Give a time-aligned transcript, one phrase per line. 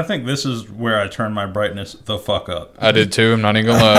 [0.00, 2.74] I think this is where I turn my brightness the fuck up.
[2.78, 3.34] I did too.
[3.34, 3.98] I'm not even gonna lie.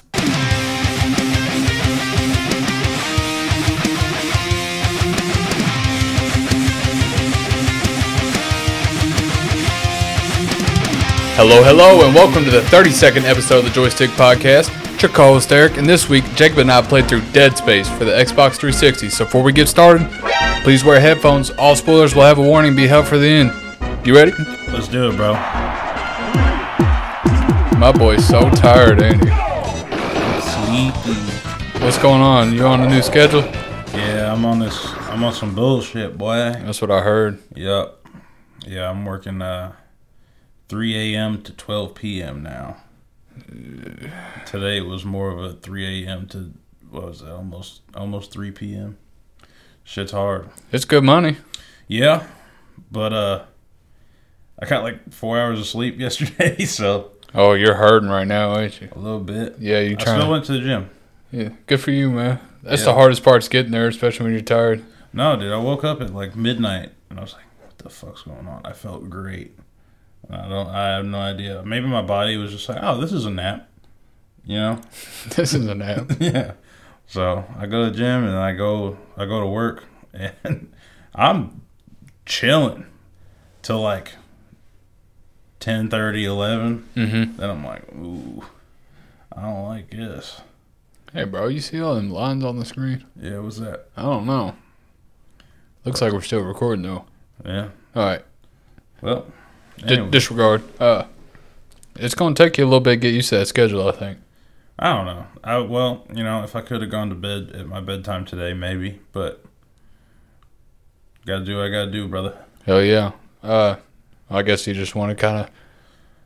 [11.36, 14.75] Hello, hello, and welcome to the 32nd episode of the Joystik Podcast.
[14.95, 18.05] It's your co-host Erik, and this week Jacob and I played through Dead Space for
[18.05, 19.09] the Xbox 360.
[19.09, 20.09] So before we get started,
[20.63, 21.52] please wear headphones.
[21.52, 22.75] All spoilers will have a warning.
[22.75, 23.52] Be held for the end.
[24.04, 24.31] You ready?
[24.70, 25.61] Let's do it, bro.
[27.82, 29.32] My boy's so tired, ain't he?
[30.39, 31.19] Sleepy.
[31.83, 32.54] What's going on?
[32.54, 33.42] You on a new schedule?
[33.96, 34.86] Yeah, I'm on this.
[35.10, 36.36] I'm on some bullshit, boy.
[36.36, 37.40] That's what I heard.
[37.55, 38.05] Yup.
[38.68, 39.74] Yeah, I'm working uh,
[40.70, 41.41] 3 a.m.
[41.41, 42.44] to 12 p.m.
[42.44, 42.78] now.
[44.46, 46.27] Today it was more of a 3 a.m.
[46.27, 46.54] to
[46.91, 47.30] what was it?
[47.30, 49.00] Almost almost 3 p.m.
[49.84, 50.52] Shit's hard.
[50.72, 51.38] It's good money.
[51.88, 52.27] Yeah,
[52.91, 53.46] but uh,
[54.60, 58.81] I got like four hours of sleep yesterday, so Oh, you're hurting right now, ain't
[58.81, 58.90] you?
[58.91, 59.55] a little bit.
[59.59, 60.90] Yeah, you I still to- went to the gym.
[61.32, 62.40] yeah, good for you, man.
[62.63, 62.88] That's Yeah.
[62.88, 64.83] the hardest part's getting there, especially when you're tired.
[65.13, 68.21] No, dude, I woke up at like midnight and I was like, "What the fuck's
[68.23, 69.57] going on?" I felt great.
[70.29, 70.67] I don't.
[70.67, 71.63] I have no idea.
[71.65, 73.67] Maybe my body was just like, "Oh, this is a nap,"
[74.45, 74.79] you know?
[75.35, 76.11] this is a nap.
[76.19, 76.53] yeah.
[77.07, 78.97] So I go to the gym and I go.
[79.17, 80.71] I go to work and
[81.16, 81.61] I'm
[82.25, 82.85] chilling
[83.61, 84.13] till like
[85.61, 86.89] 10, 11.
[86.95, 87.37] mm-hmm.
[87.37, 88.43] Then I'm like, "Ooh,
[89.31, 90.41] I don't like this."
[91.13, 93.05] Hey, bro, you see all them lines on the screen?
[93.19, 93.85] Yeah, what's that?
[93.95, 94.55] I don't know.
[95.85, 97.05] Looks like we're still recording though.
[97.45, 97.69] Yeah.
[97.95, 98.23] All right,
[99.01, 99.25] Well.
[99.85, 100.09] anyway.
[100.09, 100.63] disregard.
[100.79, 101.05] Uh,
[101.95, 103.87] it's gonna take you a little bit to get used to that schedule.
[103.87, 104.17] I think.
[104.79, 105.25] I don't know.
[105.43, 108.53] I well, you know, if I could have gone to bed at my bedtime today,
[108.53, 108.99] maybe.
[109.11, 109.43] But
[111.25, 112.37] gotta do what I gotta do, brother.
[112.65, 113.11] Hell yeah.
[113.43, 113.75] Uh,
[114.31, 115.49] I guess you just want to kind of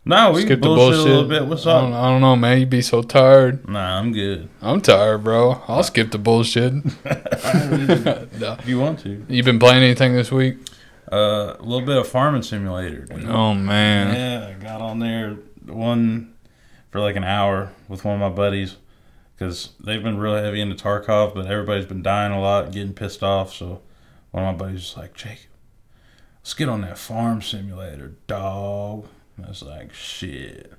[0.06, 1.46] No, we skip can the bullshit, bullshit a little bit.
[1.48, 2.04] What's I don't, up?
[2.04, 2.60] I don't know, man.
[2.60, 3.68] You'd be so tired.
[3.68, 4.50] Nah, I'm good.
[4.62, 5.62] I'm tired, bro.
[5.68, 6.74] I'll skip the bullshit.
[7.06, 10.58] If you want to, You been playing anything this week?
[11.12, 13.06] uh, a little bit of farming simulator.
[13.06, 13.26] Dude.
[13.28, 14.14] Oh man.
[14.16, 16.34] Yeah, I got on there one
[16.92, 18.78] for like an hour with one of my buddies
[19.36, 23.22] because they've been really heavy into Tarkov, but everybody's been dying a lot, getting pissed
[23.22, 23.54] off.
[23.54, 23.82] So
[24.32, 25.48] one of my buddies was like, Jake,
[26.46, 29.08] let's get on that farm simulator, dog.
[29.36, 30.72] And I was like, shit.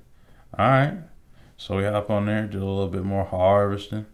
[0.57, 0.93] All right.
[1.57, 4.05] So we hop on there, do a little bit more harvesting.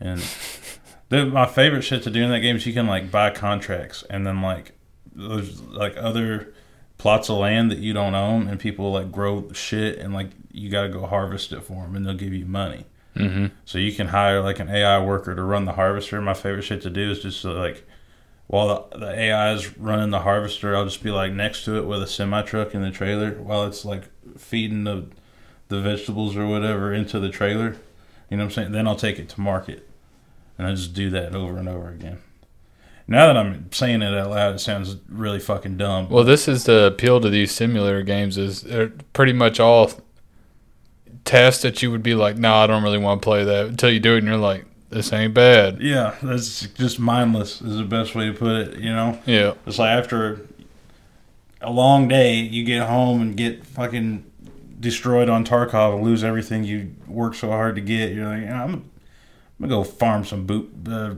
[0.00, 0.24] And
[1.10, 4.02] the, my favorite shit to do in that game is you can like buy contracts
[4.08, 4.72] and then like
[5.14, 6.54] there's like other
[6.96, 10.70] plots of land that you don't own and people like grow shit and like you
[10.70, 13.46] got to go harvest it for them and they'll give you money Mm-hmm.
[13.64, 16.82] so you can hire like an ai worker to run the harvester my favorite shit
[16.82, 17.84] to do is just to, like
[18.48, 21.86] while the, the ai is running the harvester i'll just be like next to it
[21.86, 24.04] with a semi truck in the trailer while it's like
[24.36, 25.06] feeding the
[25.68, 27.76] the vegetables or whatever into the trailer.
[28.30, 28.72] You know what i'm saying?
[28.72, 29.88] Then i'll take it to market.
[30.56, 32.18] And i just do that over and over again.
[33.06, 36.08] Now that i'm saying it out loud it sounds really fucking dumb.
[36.08, 39.90] Well, this is the appeal to these simulator games is they're pretty much all
[41.24, 43.90] tasks that you would be like, no, I don't really want to play that until
[43.90, 45.80] you do it and you're like, this ain't bad.
[45.80, 49.18] Yeah, that's just mindless is the best way to put it, you know?
[49.26, 49.54] Yeah.
[49.66, 50.46] It's like after
[51.60, 54.24] a long day, you get home and get fucking
[54.80, 58.12] destroyed on Tarkov and lose everything you worked so hard to get.
[58.12, 58.90] You're like, I'm, I'm
[59.60, 61.14] gonna go farm some boot, uh,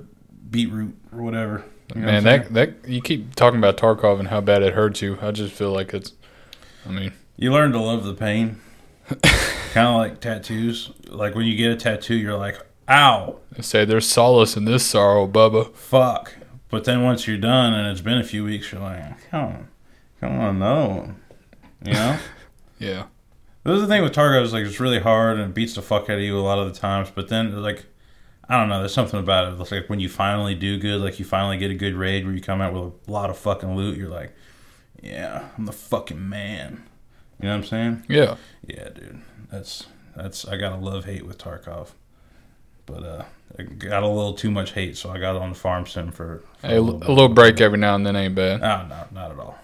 [0.50, 1.64] beetroot or whatever.
[1.94, 4.74] You know Man, what that that you keep talking about Tarkov and how bad it
[4.74, 5.18] hurts you.
[5.20, 6.12] I just feel like it's.
[6.86, 8.60] I mean, You learn to love the pain.
[9.72, 10.92] kind of like tattoos.
[11.08, 12.56] Like when you get a tattoo, you're like,
[12.90, 15.74] ow, they say there's solace in this sorrow, Bubba.
[15.74, 16.34] fuck.
[16.68, 19.68] But then once you're done and it's been a few weeks, you're like, come on,
[20.20, 21.20] come on, one.
[21.84, 22.18] You know?
[22.78, 23.06] Yeah.
[23.62, 25.82] This is the thing with Tarkov is like it's really hard and it beats the
[25.82, 27.10] fuck out of you a lot of the times.
[27.14, 27.84] But then like
[28.48, 29.60] I don't know, there's something about it.
[29.60, 32.34] It's like when you finally do good, like you finally get a good raid where
[32.34, 33.98] you come out with a lot of fucking loot.
[33.98, 34.34] You're like,
[35.02, 36.84] yeah, I'm the fucking man.
[37.38, 38.06] You know what I'm saying?
[38.08, 38.36] Yeah.
[38.66, 39.20] Yeah, dude.
[39.52, 39.86] That's
[40.16, 41.90] that's I got a love hate with Tarkov,
[42.90, 43.24] but uh,
[43.58, 46.42] I got a little too much hate, so I got on the farm sim for,
[46.58, 48.60] for Hey, a little break every now and then ain't bad.
[48.62, 49.58] Ah, no, not at all.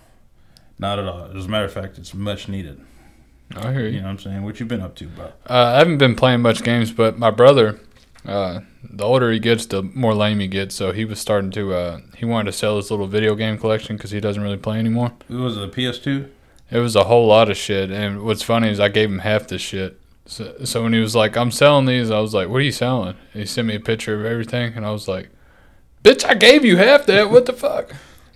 [0.78, 1.30] Not at all.
[1.36, 2.80] As a matter of fact, it's much needed.
[3.56, 3.96] I hear You you.
[3.98, 4.42] know what I'm saying?
[4.44, 5.26] What you been up to, bro?
[5.48, 7.80] Uh, I haven't been playing much games, but my brother,
[8.26, 10.74] uh, the older he gets, the more lame he gets.
[10.74, 13.96] So he was starting to, uh, he wanted to sell his little video game collection
[13.96, 15.12] because he doesn't really play anymore.
[15.30, 16.28] It was a PS2.
[16.70, 17.90] It was a whole lot of shit.
[17.92, 20.00] And what's funny is I gave him half the shit.
[20.26, 22.72] So, so when he was like, I'm selling these, I was like, what are you
[22.72, 23.16] selling?
[23.32, 24.74] And he sent me a picture of everything.
[24.74, 25.30] And I was like,
[26.02, 27.30] bitch, I gave you half that.
[27.30, 27.94] What the fuck?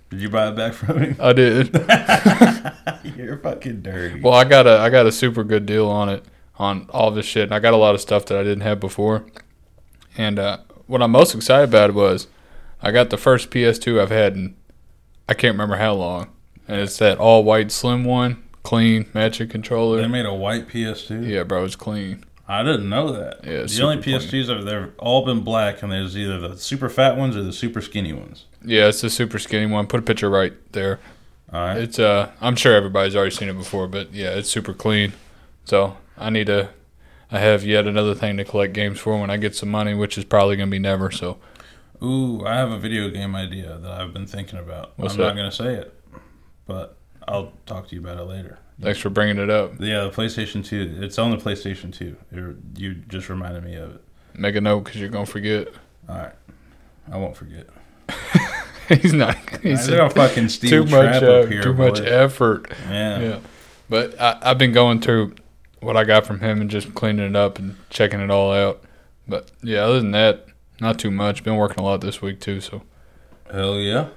[0.09, 1.15] Did you buy it back from him?
[1.19, 1.73] I did.
[3.15, 4.21] You're fucking dirty.
[4.21, 6.25] Well, I got a I got a super good deal on it
[6.57, 8.79] on all this shit, and I got a lot of stuff that I didn't have
[8.79, 9.25] before.
[10.17, 12.27] And uh, what I'm most excited about was
[12.81, 14.55] I got the first PS2 I've had in
[15.29, 16.29] I can't remember how long,
[16.67, 20.01] and it's that all white slim one, clean matching controller.
[20.01, 21.27] they made a white PS2.
[21.27, 22.23] Yeah, bro, it's clean.
[22.47, 23.45] I didn't know that.
[23.45, 27.15] Yeah, the only PS2s are they've all been black, and there's either the super fat
[27.15, 28.45] ones or the super skinny ones.
[28.63, 29.87] Yeah, it's the super skinny one.
[29.87, 30.99] Put a picture right there.
[31.53, 31.77] All right.
[31.77, 35.13] It's uh, I'm sure everybody's already seen it before, but yeah, it's super clean.
[35.65, 36.69] So I need to.
[37.31, 40.17] I have yet another thing to collect games for when I get some money, which
[40.17, 41.09] is probably gonna be never.
[41.11, 41.37] So
[42.03, 44.91] Ooh, I have a video game idea that I've been thinking about.
[44.97, 45.27] What's I'm that?
[45.27, 45.93] not gonna say it,
[46.65, 48.57] but I'll talk to you about it later.
[48.81, 49.73] thanks for bringing it up.
[49.79, 50.97] Yeah, the PlayStation 2.
[51.01, 52.15] It's on the PlayStation 2.
[52.31, 54.03] It- you just reminded me of it.
[54.35, 55.67] Make a note because you're gonna forget.
[56.09, 56.33] All right.
[57.11, 57.67] I won't forget.
[58.89, 59.35] he's not.
[59.61, 61.21] He's don't fucking too much.
[61.21, 61.61] Uh, up here.
[61.61, 62.71] too much effort.
[62.89, 63.19] Yeah.
[63.19, 63.39] Yeah,
[63.89, 65.35] but I, I've been going through
[65.81, 68.83] what I got from him and just cleaning it up and checking it all out.
[69.27, 70.45] But yeah, other than that,
[70.79, 71.43] not too much.
[71.43, 72.61] Been working a lot this week too.
[72.61, 72.83] So
[73.51, 74.07] Hell yeah.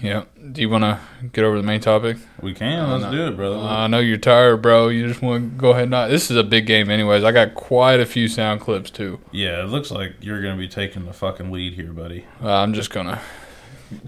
[0.00, 0.24] Yeah.
[0.52, 0.98] Do you want to
[1.32, 2.16] get over the main topic?
[2.40, 2.88] We can.
[3.00, 3.56] Let's do it, brother.
[3.58, 4.88] I know you're tired, bro.
[4.88, 6.08] You just want to go ahead and not.
[6.08, 7.24] This is a big game, anyways.
[7.24, 9.20] I got quite a few sound clips too.
[9.32, 12.24] yeah, it looks like you're going to be taking the fucking lead here, buddy.
[12.42, 13.20] Uh, I'm just gonna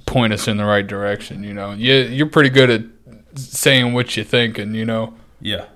[0.06, 1.44] point us in the right direction.
[1.44, 2.82] You know, yeah, you're pretty good at
[3.38, 4.74] saying what you're thinking.
[4.74, 5.66] You know, Yeah.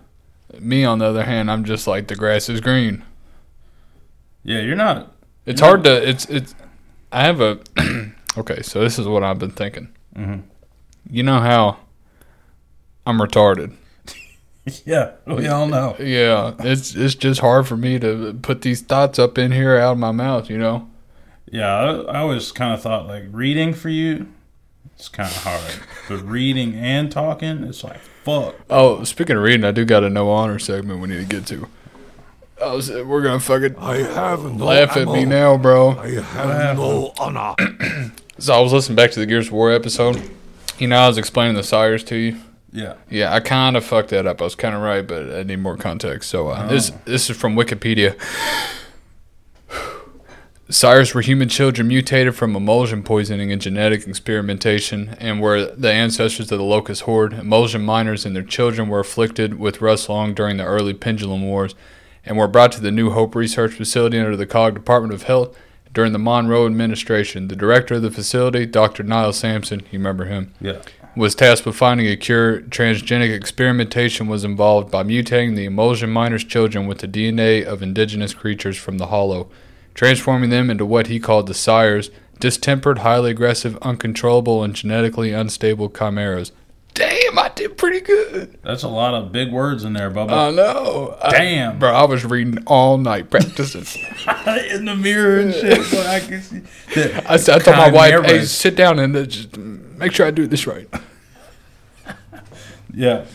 [0.58, 3.02] me on the other hand, I'm just like the grass is green.
[4.43, 5.12] Yeah, you're not.
[5.44, 5.66] It's Yeah.
[5.66, 6.08] hard to.
[6.08, 6.54] It's it's.
[7.12, 7.58] I have a.
[8.38, 9.88] okay, so this is what I've been thinking.
[10.16, 10.43] Mhm.
[11.10, 11.78] You know how
[13.06, 13.72] I'm retarded.
[14.84, 15.96] Yeah, we all know.
[15.99, 19.93] Yeah, it's it's just hard for me to put these thoughts up in here out
[19.93, 20.50] of my mouth.
[20.50, 20.90] You know.
[21.50, 24.26] Yeah, I, I always kind of thought like reading for you,
[24.94, 25.72] it's kind of hard.
[26.06, 28.56] but reading and talking, it's like, fuck.
[28.69, 31.46] Oh, speaking of reading, I do got a no honor segment we need to get
[31.46, 31.66] to.
[32.62, 35.90] I was, we're gonna fucking I have no laugh at me now, bro.
[35.99, 37.55] I have no honor.
[38.40, 40.22] So I was listening back to the Gears of War episode.
[40.78, 42.38] You know, I was explaining the sires to you.
[42.72, 42.94] Yeah.
[43.10, 44.40] Yeah, I kind of fucked that up.
[44.40, 46.31] I was kind of right, but I need more context.
[46.31, 48.16] So uh, this this is from Wikipedia.
[50.70, 56.52] Sires were human children mutated from emulsion poisoning and genetic experimentation, and were the ancestors
[56.52, 57.32] of the locust horde.
[57.32, 61.75] Emulsion miners and their children were afflicted with Rustlung during the early Pendulum Wars,
[62.28, 65.56] and were brought to the New Hope Research Facility under the Cog Department of Health
[65.94, 67.48] during the Monroe administration.
[67.48, 69.02] The director of the facility, Dr.
[69.02, 70.76] Niles Samson, you remember him, Yeah.
[71.16, 72.60] was tasked with finding a cure.
[72.60, 78.34] Transgenic experimentation was involved by mutating the emulsion miners' children with the DNA of indigenous
[78.34, 79.48] creatures from the Hollow,
[79.94, 85.88] transforming them into what he called the sires, distempered, highly aggressive, uncontrollable, and genetically unstable
[85.88, 86.52] chimeras.
[86.92, 88.58] Damn, I did pretty good.
[88.62, 90.31] That's a lot of big words in there, Bubba.
[90.31, 91.16] I know.
[91.22, 91.78] I- Damn.
[91.78, 93.81] bro, I was reading all night practicing.
[94.70, 96.62] in the mirror and shit, so I can see.
[97.26, 100.31] I, said, I told my wife, hey, sit down and uh, just make sure I
[100.31, 100.88] do this right.
[102.90, 103.26] Yeah.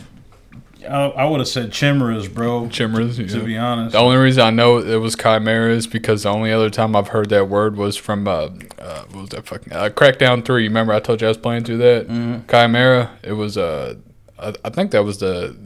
[0.88, 2.68] I, I would have said chimeras, bro.
[2.68, 3.38] Chimeras, To yeah.
[3.44, 3.92] be honest.
[3.92, 7.30] The only reason I know it was chimeras because the only other time I've heard
[7.30, 10.64] that word was from uh, uh what was that fucking uh, Crackdown Three.
[10.64, 13.12] Remember I told you I was playing through that chimera.
[13.22, 13.94] It was uh
[14.38, 15.56] I, I think that was the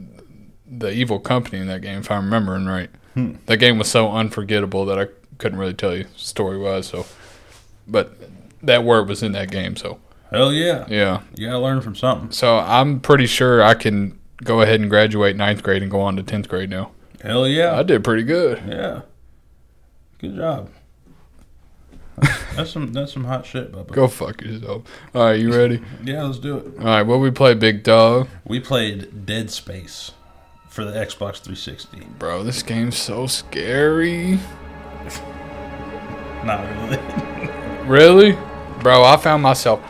[0.71, 2.89] the evil company in that game if I'm remembering right.
[3.15, 3.33] Hmm.
[3.47, 5.07] That game was so unforgettable that I
[5.39, 6.87] couldn't really tell you story wise.
[6.87, 7.05] So,
[7.87, 8.13] but
[8.61, 9.75] that word was in that game.
[9.75, 9.99] So
[10.31, 10.85] Hell yeah.
[10.89, 11.21] yeah.
[11.35, 12.31] You gotta learn from something.
[12.31, 16.15] So I'm pretty sure I can go ahead and graduate ninth grade and go on
[16.17, 16.91] to tenth grade now.
[17.21, 17.77] Hell yeah.
[17.77, 18.61] I did pretty good.
[18.67, 19.01] Yeah.
[20.19, 20.69] Good job.
[22.55, 23.91] That's some that's some hot shit, Bubba.
[23.91, 24.83] Go fuck yourself.
[25.15, 25.81] All right, you ready?
[26.03, 26.65] Yeah, let's do it.
[26.79, 28.27] All right, what we play, Big Dog?
[28.45, 30.11] We played Dead Space
[30.67, 32.01] for the Xbox 360.
[32.17, 34.33] Bro, this game's so scary.
[36.43, 37.87] Not really.
[37.87, 38.37] Really?
[38.81, 39.81] Bro, I found myself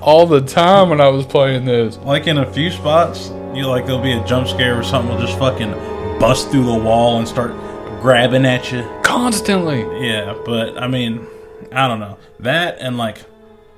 [0.00, 1.96] all the time when I was playing this.
[1.98, 5.20] like in a few spots, you like there'll be a jump scare or something will
[5.20, 5.72] just fucking
[6.20, 7.50] bust through the wall and start
[8.06, 8.88] grabbing at you.
[9.02, 9.80] Constantly.
[10.06, 11.26] Yeah, but I mean,
[11.72, 12.18] I don't know.
[12.38, 13.24] That and like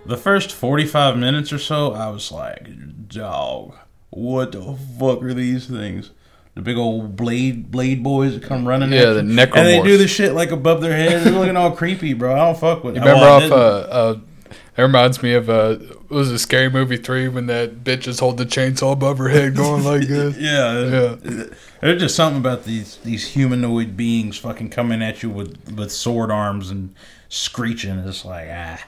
[0.04, 2.68] the first 45 minutes or so, I was like,
[3.08, 3.75] dog,
[4.11, 6.11] what the fuck are these things?
[6.54, 9.30] The big old blade blade boys that come running Yeah, at the you.
[9.54, 11.25] And they do the shit like above their head.
[11.25, 12.35] They're looking all creepy, bro.
[12.35, 14.18] I don't fuck with You remember Well, off, uh, uh,
[14.78, 18.20] that reminds me of, uh, it was a scary movie three when that bitch just
[18.20, 20.38] hold the chainsaw above her head going like this.
[20.38, 21.16] Yeah,
[21.80, 26.30] There's just something about these these humanoid beings fucking coming at you with with sword
[26.30, 26.94] arms and
[27.28, 27.99] screeching.
[27.99, 28.85] It's like ah,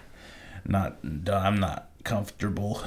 [0.64, 0.99] not.
[1.02, 2.85] I'm not comfortable.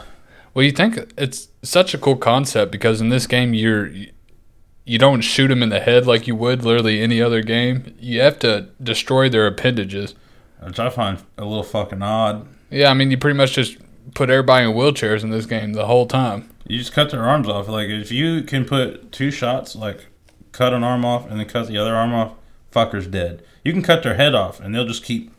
[0.53, 3.91] Well, you think it's such a cool concept because in this game you're
[4.85, 7.93] you don't shoot them in the head like you would literally any other game.
[7.99, 10.15] You have to destroy their appendages.
[10.61, 12.47] Which I find a little fucking odd.
[12.73, 13.77] Yeah, I mean you pretty much just
[14.15, 16.49] put everybody in wheelchairs in this game the whole time.
[16.67, 17.67] You just cut their arms off.
[17.67, 20.07] Like if you can put two shots, like
[20.51, 22.33] cut an arm off and then cut the other arm off,
[22.71, 23.43] fucker's dead.
[23.63, 25.31] You can cut their head off and they'll just keep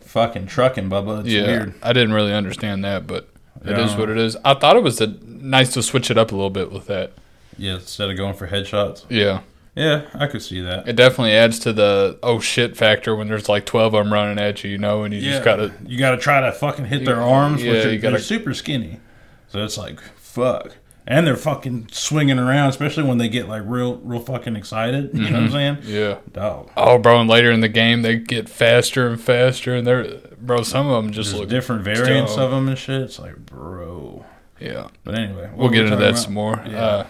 [0.00, 1.20] fucking trucking, Bubba.
[1.20, 1.74] It's yeah, weird.
[1.82, 3.28] I didn't really understand that, but
[3.64, 3.98] it is Yeah.
[3.98, 4.36] what it is.
[4.44, 7.12] I thought it was a, nice to switch it up a little bit with that.
[7.58, 9.04] Yeah, instead of going for headshots.
[9.08, 9.40] Yeah,
[9.76, 10.88] Yeah, I could see that.
[10.88, 14.38] it definitely adds to the oh shit factor when there's like twelve of them running
[14.42, 17.04] at you, you know, and you Yeah, just gotta you gotta try to fucking hit
[17.04, 19.00] their arms, Yeah, which are, you gotta- they're super skinny.
[19.48, 23.96] So it's like fuck, and they're fucking swinging around, especially when they get like real,
[23.98, 25.10] real fucking excited.
[25.12, 25.78] You know what I'm saying?
[25.84, 26.18] yeah.
[26.32, 26.70] Dog.
[26.76, 30.62] Oh, bro, and later in the game they get faster and faster, and they're bro.
[30.62, 32.44] Some of them just There's look different variants dumb.
[32.44, 33.02] of them and shit.
[33.02, 34.24] It's like, bro.
[34.58, 34.88] yeah.
[35.04, 36.18] But anyway, We'll get into that about?
[36.18, 36.62] some more.
[36.66, 37.04] Yeah.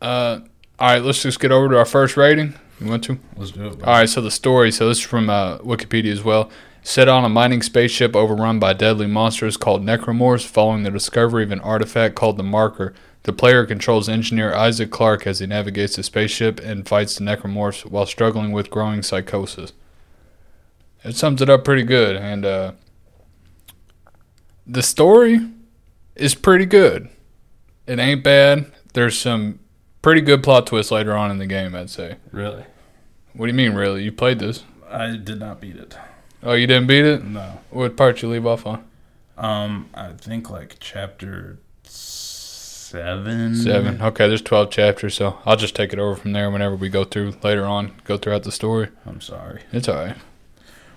[0.00, 0.40] Uh, uh,
[0.80, 2.54] all right, let's just get over to our first rating.
[2.80, 3.18] You want to?
[3.36, 3.78] Let's do it.
[3.78, 3.86] Bro.
[3.86, 4.72] All right, so the story.
[4.72, 6.50] So this is from uh, Wikipedia as well.
[6.82, 11.50] Set on a mining spaceship overrun by deadly monsters called necromorphs, following the discovery of
[11.50, 12.94] an artifact called the Marker.
[13.24, 17.84] The player controls engineer Isaac Clarke as he navigates the spaceship and fights the necromorphs
[17.84, 19.74] while struggling with growing psychosis.
[21.04, 22.72] It sums it up pretty good, and uh,
[24.66, 25.40] the story
[26.16, 27.10] is pretty good.
[27.86, 28.72] It ain't bad.
[28.94, 29.58] There's some
[30.02, 32.16] pretty good plot twist later on in the game, I'd say.
[32.32, 32.64] Really?
[33.34, 34.02] What do you mean, really?
[34.02, 34.64] You played this?
[34.88, 35.96] I did not beat it.
[36.42, 37.24] Oh, you didn't beat it?
[37.24, 37.60] No.
[37.70, 38.84] What part you leave off on?
[39.36, 43.54] Um, I think like chapter seven.
[43.54, 44.02] Seven.
[44.02, 47.04] Okay, there's 12 chapters, so I'll just take it over from there whenever we go
[47.04, 48.88] through later on, go throughout the story.
[49.06, 50.16] I'm sorry, It's all right.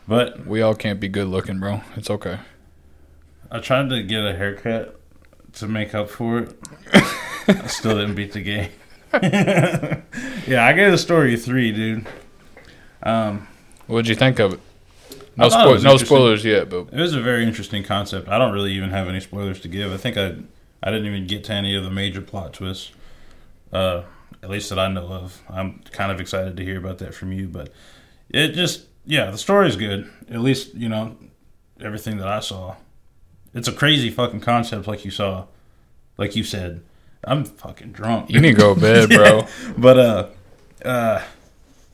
[0.07, 1.81] but We all can't be good looking, bro.
[1.95, 2.39] It's okay.
[3.51, 4.99] I tried to get a haircut
[5.53, 6.57] to make up for it.
[7.47, 8.71] I still didn't beat the game.
[9.21, 12.07] yeah, I gave the story a three, dude.
[13.03, 13.47] Um,
[13.87, 14.59] What'd you think of it?
[15.35, 18.27] No, thought it no spoilers yet, but it was a very interesting concept.
[18.27, 19.91] I don't really even have any spoilers to give.
[19.91, 20.35] I think I
[20.81, 22.91] I didn't even get to any of the major plot twists,
[23.71, 24.03] uh,
[24.41, 25.41] at least that I know of.
[25.49, 27.71] I'm kind of excited to hear about that from you, but
[28.29, 30.09] it just yeah, the story's good.
[30.29, 31.17] At least you know
[31.79, 32.75] everything that I saw.
[33.53, 35.45] It's a crazy fucking concept, like you saw,
[36.17, 36.83] like you said.
[37.25, 38.29] I'm fucking drunk.
[38.29, 39.47] you need to go to bed, bro.
[39.77, 40.27] But uh,
[40.85, 41.23] uh,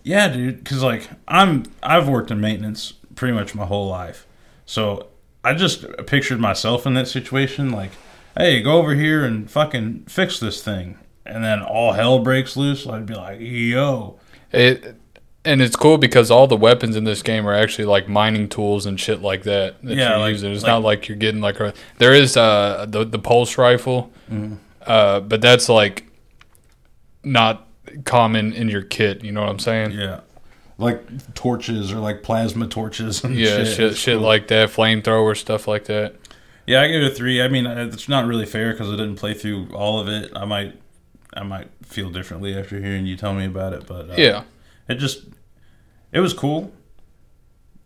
[0.04, 0.64] yeah, dude.
[0.64, 4.26] Because like I'm, I've worked in maintenance pretty much my whole life,
[4.66, 5.08] so
[5.44, 7.72] I just pictured myself in that situation.
[7.72, 7.92] Like,
[8.38, 12.88] hey, go over here and fucking fix this thing, and then all hell breaks loose.
[12.88, 14.20] I'd be like, yo,
[14.52, 14.96] It
[15.46, 18.86] and it's cool because all the weapons in this game are actually like mining tools
[18.86, 19.82] and shit like that.
[19.84, 20.52] that Yeah, you're like- using.
[20.52, 21.74] It's like- not like you're getting like a.
[21.98, 24.56] There is uh the the pulse rifle, Mm-hmm.
[24.86, 26.06] Uh, but that's like
[27.24, 27.68] not
[28.06, 29.24] common in your kit.
[29.24, 29.92] You know what I'm saying?
[29.92, 30.22] yeah,
[30.78, 33.24] like torches or like plasma torches.
[33.24, 34.26] And Yeah, shit, shit, shit cool.
[34.28, 36.16] like that, flamethrower stuff like that.
[36.68, 37.42] Yeah, I give it a three.
[37.42, 40.32] I mean, uh, it's not really fair because I didn't play through all of it.
[40.36, 40.80] I might,
[41.34, 43.88] I might feel differently after hearing you tell me about it.
[43.88, 44.44] But uh, Yeah,
[44.88, 45.26] it just,
[46.12, 46.72] it was cool.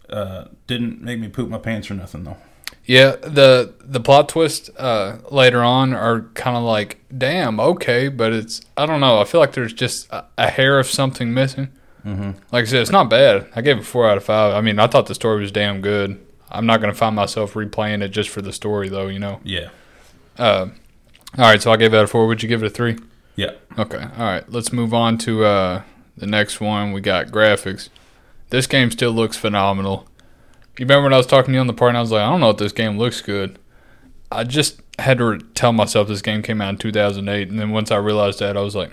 [0.10, 2.38] Uh, didn't make me poop my pants or nothing though.
[2.86, 3.16] Yeah.
[3.16, 8.62] The the plot twist uh, later on are kind of like, damn, okay, but it's
[8.78, 9.20] I don't know.
[9.20, 11.70] I feel like there's just a, a hair of something missing.
[12.06, 12.32] Mm-hmm.
[12.52, 13.48] Like I said, it's not bad.
[13.56, 14.54] I gave it four out of five.
[14.54, 16.20] I mean, I thought the story was damn good.
[16.52, 19.08] I'm not gonna find myself replaying it just for the story, though.
[19.08, 19.40] You know.
[19.44, 19.70] Yeah,
[20.38, 20.68] Uh,
[21.38, 22.28] all right, so I gave that a four.
[22.28, 22.98] Would you give it a three?
[23.36, 23.52] yeah.
[23.80, 23.98] Okay.
[24.18, 24.48] All right.
[24.52, 25.82] Let's move on to uh,
[26.16, 26.92] the next one.
[26.92, 27.90] We got graphics.
[28.50, 30.08] This game still looks phenomenal.
[30.78, 32.22] You remember when I was talking to you on the part and I was like,
[32.22, 33.60] I don't know if this game looks good.
[34.32, 37.92] I just had to tell myself this game came out in 2008, and then once
[37.92, 38.92] I realized that, I was like,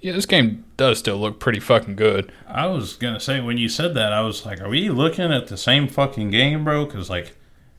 [0.00, 2.32] yeah, this game does still look pretty fucking good.
[2.46, 5.48] I was gonna say when you said that, I was like, "Are we looking at
[5.48, 7.36] the same fucking game, bro?" Because like,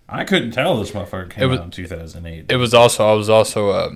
[0.08, 2.46] I couldn't tell this motherfucker came was- out in 2008.
[2.50, 3.92] It was also I was also uh,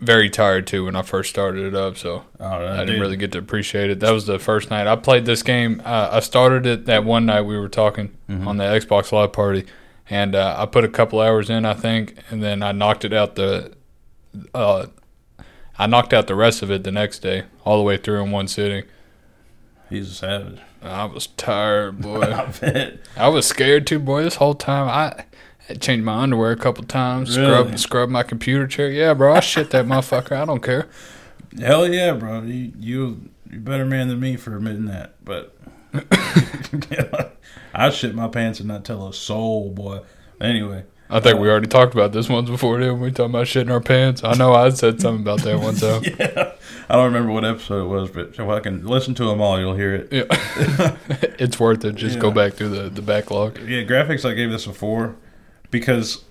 [0.00, 2.86] very tired too when I first started it up, so oh, I dude.
[2.86, 4.00] didn't really get to appreciate it.
[4.00, 5.82] That was the first night I played this game.
[5.84, 9.66] Uh, I started it that one night we were talking on the Xbox Live party,
[10.08, 13.12] and uh, I put a couple hours in, I think, and then I knocked it
[13.12, 13.72] out the.
[14.54, 14.86] Uh,
[15.78, 18.30] I knocked out the rest of it the next day, all the way through in
[18.30, 18.84] one sitting.
[19.88, 20.60] He's a savage.
[20.82, 22.22] I was tired, boy.
[22.22, 23.00] I bet.
[23.16, 24.22] I was scared too, boy.
[24.22, 25.24] This whole time, I
[25.70, 27.50] had changed my underwear a couple times, Really?
[27.52, 28.90] scrub scrub my computer chair.
[28.90, 30.32] Yeah, bro, I shit that motherfucker.
[30.32, 30.88] I don't care.
[31.58, 32.42] Hell yeah, bro.
[32.42, 35.14] You you you're a better man than me for admitting that.
[35.24, 35.56] But
[37.74, 40.00] I shit my pants and not tell a soul, boy.
[40.40, 43.10] Anyway, I think we already talked about this once before, didn't we?
[43.10, 44.22] Talking about shitting our pants.
[44.24, 46.02] I know I said something about that one time.
[46.18, 46.52] yeah,
[46.88, 49.58] I don't remember what episode it was, but if I can listen to them all,
[49.58, 50.08] you'll hear it.
[50.12, 50.96] Yeah.
[51.38, 51.96] it's worth it.
[51.96, 53.58] Just go back through the, the backlog.
[53.58, 54.28] Yeah, graphics.
[54.28, 55.16] I gave this a four
[55.70, 56.24] because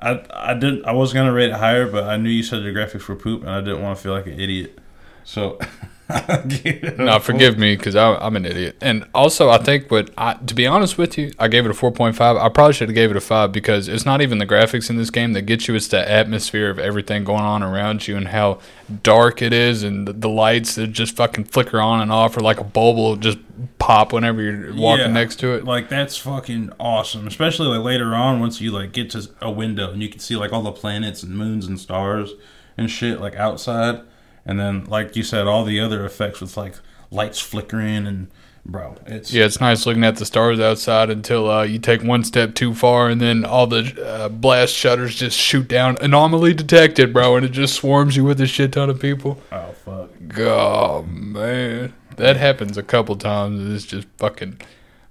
[0.00, 2.70] I I didn't I was gonna rate it higher, but I knew you said the
[2.70, 4.78] graphics were poop, and I didn't want to feel like an idiot.
[5.24, 5.58] So,
[6.08, 8.76] No, forgive me because I'm an idiot.
[8.80, 11.74] And also, I think what I, to be honest with you, I gave it a
[11.74, 12.20] 4.5.
[12.20, 14.96] I probably should have gave it a five because it's not even the graphics in
[14.96, 15.74] this game that get you.
[15.74, 18.60] It's the atmosphere of everything going on around you and how
[19.02, 22.40] dark it is, and the, the lights that just fucking flicker on and off, or
[22.40, 23.38] like a bulb will just
[23.78, 25.64] pop whenever you're walking Yeah, next to it.
[25.64, 29.90] Like that's fucking awesome, especially like later on once you like get to a window
[29.92, 32.32] and you can see like all the planets and moons and stars
[32.76, 34.02] and shit like outside,
[34.44, 36.74] and then like you said, all the other effects with like
[37.10, 38.28] lights flickering and
[38.66, 42.24] bro, it's Yeah, it's nice looking at the stars outside until uh, you take one
[42.24, 45.96] step too far, and then all the uh, blast shutters just shoot down.
[46.00, 49.40] Anomaly detected, bro, and it just swarms you with a shit ton of people.
[49.52, 50.10] oh fuck.
[50.28, 53.74] God, man, that happens a couple times.
[53.74, 54.60] It's just fucking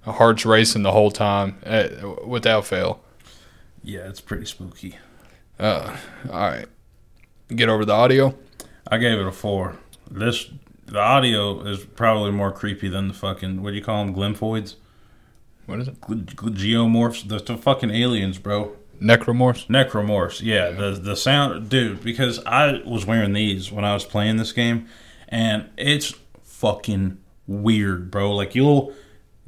[0.02, 1.88] hearts racing the whole time uh,
[2.26, 3.00] without fail.
[3.82, 4.96] Yeah, it's pretty spooky.
[5.58, 5.96] Uh,
[6.30, 6.66] all right,
[7.54, 8.34] get over the audio.
[8.88, 9.76] I gave it a four.
[10.10, 10.50] This
[10.86, 14.74] the audio is probably more creepy than the fucking what do you call them glymphoids,
[15.66, 16.00] What is it?
[16.00, 18.76] Gl- geomorphs, the, the fucking aliens, bro.
[19.00, 19.66] Necromorphs.
[19.66, 20.70] Necromorphs, yeah.
[20.70, 22.02] The the sound, dude.
[22.04, 24.86] Because I was wearing these when I was playing this game,
[25.28, 28.32] and it's fucking weird, bro.
[28.32, 28.92] Like you'll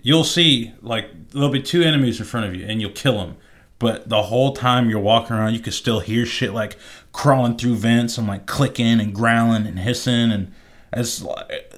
[0.03, 3.37] you'll see like there'll be two enemies in front of you, and you'll kill them.
[3.79, 6.77] But the whole time you're walking around, you can still hear shit like
[7.17, 10.53] crawling through vents and like clicking and growling and hissing, and
[10.93, 11.73] it's like,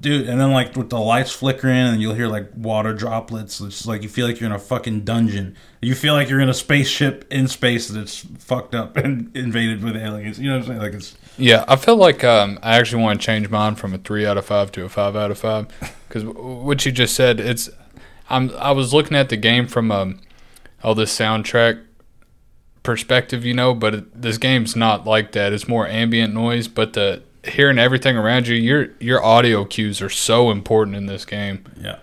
[0.00, 0.28] dude.
[0.28, 3.60] And then like with the lights flickering, and you'll hear like water droplets.
[3.60, 5.56] It's like you feel like you're in a fucking dungeon.
[5.80, 9.96] You feel like you're in a spaceship in space that's fucked up and invaded with
[9.96, 10.40] aliens.
[10.40, 10.80] You know what I'm saying?
[10.80, 13.98] Like it's Yeah, I feel like um, I actually want to change mine from a
[13.98, 15.68] three out of five to a five out of five
[16.08, 17.70] because what you just said, it's.
[18.28, 18.50] I'm.
[18.56, 20.20] I was looking at the game from um,
[20.82, 21.80] all this soundtrack
[22.90, 25.52] perspective, you know, but it, this game's not like that.
[25.52, 30.10] It's more ambient noise, but the hearing everything around you, your your audio cues are
[30.10, 31.64] so important in this game.
[31.80, 32.00] Yeah,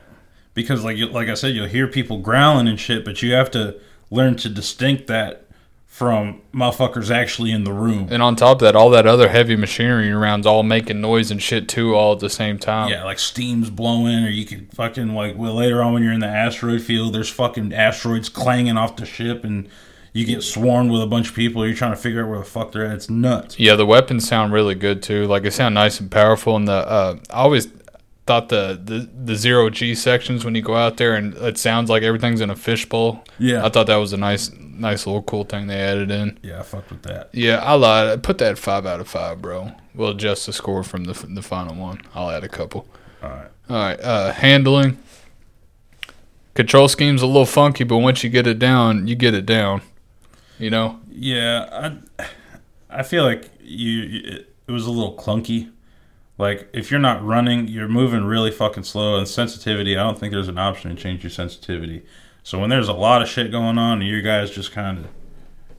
[0.53, 3.51] because like you, like I said, you'll hear people growling and shit, but you have
[3.51, 3.77] to
[4.09, 5.43] learn to distinct that
[5.85, 8.07] from motherfuckers actually in the room.
[8.09, 11.43] And on top of that, all that other heavy machinery around's all making noise and
[11.43, 12.89] shit too, all at the same time.
[12.89, 16.21] Yeah, like steam's blowing, or you can fucking like well later on when you're in
[16.21, 19.67] the asteroid field, there's fucking asteroids clanging off the ship, and
[20.17, 21.63] you get swarmed with a bunch of people.
[21.65, 22.95] You're trying to figure out where the fuck they're at.
[22.95, 23.59] It's nuts.
[23.59, 25.27] Yeah, the weapons sound really good too.
[25.27, 26.55] Like they sound nice and powerful.
[26.55, 27.67] And the uh, I always
[28.25, 31.91] thought the, the the zero G sections when you go out there and it sounds
[31.91, 33.23] like everything's in a fishbowl.
[33.37, 33.63] Yeah.
[33.63, 36.39] I thought that was a nice nice little cool thing they added in.
[36.41, 37.29] Yeah, I fucked with that.
[37.31, 38.07] Yeah, I lied.
[38.07, 39.71] I put that five out of five, bro.
[39.93, 42.01] We'll adjust the score from the the final one.
[42.15, 42.87] I'll add a couple.
[43.21, 43.47] All right.
[43.69, 44.97] All right, uh, handling.
[46.55, 49.83] Control scheme's a little funky, but once you get it down, you get it down.
[50.59, 50.99] You know?
[51.11, 51.97] Yeah,
[52.89, 55.71] I I feel like you it, it was a little clunky.
[56.37, 59.17] Like if you're not running, you're moving really fucking slow.
[59.17, 62.03] And sensitivity, I don't think there's an option to change your sensitivity.
[62.43, 65.07] So when there's a lot of shit going on, and you guys just kind of,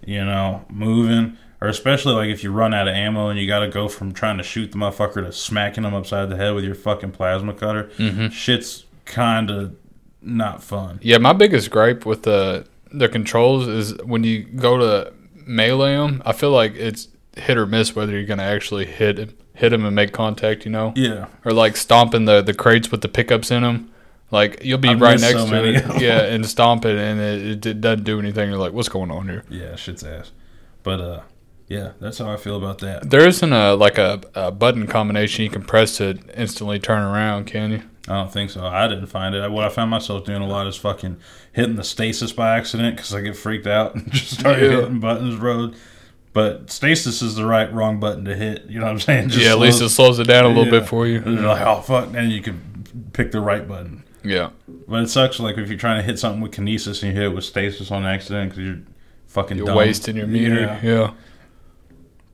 [0.05, 3.61] you know, moving, or especially like if you run out of ammo and you got
[3.61, 6.65] to go from trying to shoot the motherfucker to smacking them upside the head with
[6.65, 8.29] your fucking plasma cutter, Mm-hmm.
[8.29, 9.77] shit's kind of
[10.21, 10.99] not fun.
[11.03, 15.13] Yeah, my biggest gripe with the the controls is when you go to
[15.47, 16.23] melee them.
[16.25, 19.85] I feel like it's hit or miss whether you're gonna actually hit him, hit him
[19.85, 20.65] and make contact.
[20.65, 23.93] You know, Yeah, or like stomping the the crates with the pickups in them.
[24.31, 27.65] Like you'll be I've right next so to it, yeah, and stomp it, and it,
[27.65, 28.51] it doesn't do anything.
[28.51, 29.45] You're like, what's going on here?
[29.49, 30.33] yeah, shit's ass.
[30.83, 31.21] But uh,
[31.69, 33.09] yeah, that's how I feel about that.
[33.09, 37.47] There isn't a like a, a button combination you can press to instantly turn around,
[37.47, 37.83] can you?
[38.09, 38.65] I don't think so.
[38.65, 39.51] I didn't find it.
[39.51, 41.19] What I found myself doing a lot is fucking
[41.53, 44.71] hitting the stasis by accident because I get freaked out and just start Yeah.
[44.71, 45.73] hitting buttons, bro.
[46.33, 48.65] But stasis is the right wrong button to hit.
[48.67, 49.29] You know what I'm saying?
[49.31, 50.81] Just yeah, at least it slows- slows it down a little Yeah.
[50.81, 51.17] bit for you.
[51.19, 54.05] And you're like, oh fuck, and you can pick the right button.
[54.25, 54.51] Yeah.
[54.87, 55.39] But it sucks.
[55.41, 57.91] Like if you're trying to hit something with kinesis and you hit it with stasis
[57.91, 58.79] on accident because you're
[59.27, 59.77] fucking You're dumb.
[59.77, 60.61] wasting your meter.
[60.61, 60.81] Yeah.
[60.83, 61.11] yeah.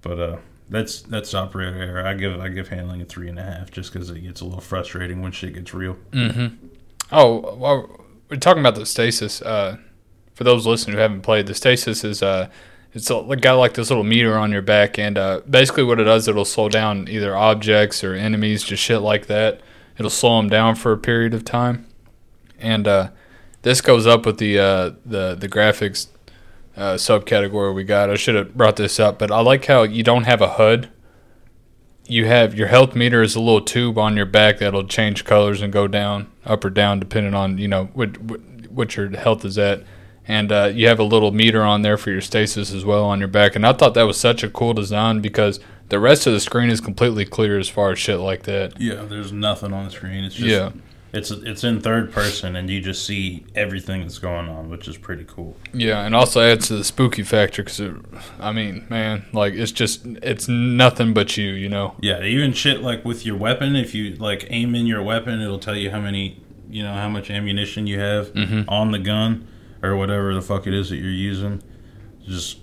[0.03, 0.37] But uh,
[0.69, 2.07] that's that's operator error.
[2.07, 4.45] I give I give handling a three and a half just because it gets a
[4.45, 5.97] little frustrating when shit gets real.
[6.13, 6.67] Mm-hmm.
[7.13, 8.01] Oh, well,
[8.31, 9.43] we're talking about the stasis.
[9.43, 9.77] Uh,
[10.35, 12.49] for those listening who haven't played, the stasis is uh,
[12.93, 16.27] it's got like this little meter on your back, and uh, basically what it does,
[16.29, 19.61] it'll slow down either objects or enemies, just shit like that.
[19.99, 21.87] It'll slow them down for a period of time,
[22.59, 23.11] and uh,
[23.63, 26.09] this goes up with the uh, the the graphics
[26.77, 28.11] uh, subcategory we got.
[28.11, 30.91] I should have brought this up, but I like how you don't have a HUD.
[32.07, 35.63] You have your health meter is a little tube on your back that'll change colors
[35.63, 38.19] and go down, up or down, depending on you know what
[38.71, 39.83] what, your health is at.
[40.27, 43.19] And uh, you have a little meter on there for your stasis as well on
[43.19, 43.57] your back.
[43.57, 45.61] And I thought that was such a cool design because
[45.91, 48.81] the rest of the screen is completely clear as far as shit like that.
[48.81, 50.25] Yeah, there's nothing on the screen.
[50.25, 50.71] It's just Yeah.
[51.15, 54.97] It's it's in third person, and you just see everything that's going on, which is
[54.99, 55.57] pretty cool.
[55.73, 57.81] Yeah, and also adds to the spooky factor because,
[58.41, 61.95] I mean, man, like it's just it's nothing but you, you know.
[62.01, 65.59] Yeah, even shit like with your weapon, if you like aim in your weapon, it'll
[65.59, 68.65] tell you how many, you know, how much ammunition you have Mhm.
[68.69, 69.47] on the gun
[69.83, 71.63] or whatever the fuck it is that you're using.
[72.27, 72.59] Just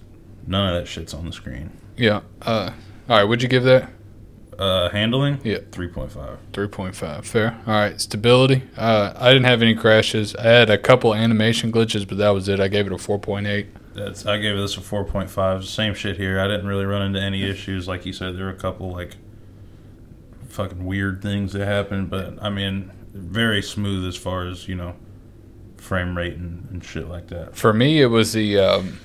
[0.48, 1.70] none of that shit's on the screen.
[1.98, 2.22] Yeah.
[2.42, 2.72] Uh,
[3.08, 3.90] all right, would you give that
[4.62, 5.58] Uh, handling, Yeah.
[5.72, 6.38] three point five.
[6.54, 7.26] three point five?
[7.26, 7.58] Fair.
[7.66, 8.62] All right, stability.
[8.78, 10.36] Uh, I didn't have any crashes.
[10.36, 12.60] I had a couple animation glitches, but that was it.
[12.60, 13.68] I gave it a four point eight.
[13.96, 15.66] That's I gave this a four point five.
[15.66, 16.40] Same shit here.
[16.40, 17.88] I didn't really run into any issues.
[17.88, 19.16] Like you said, there were a couple like
[20.50, 24.96] fucking weird things that happened, but I mean, very smooth as far as you know,
[25.78, 27.56] frame rate and, and shit like that.
[27.56, 29.00] For me, it was the um,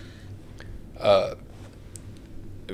[1.01, 1.35] uh,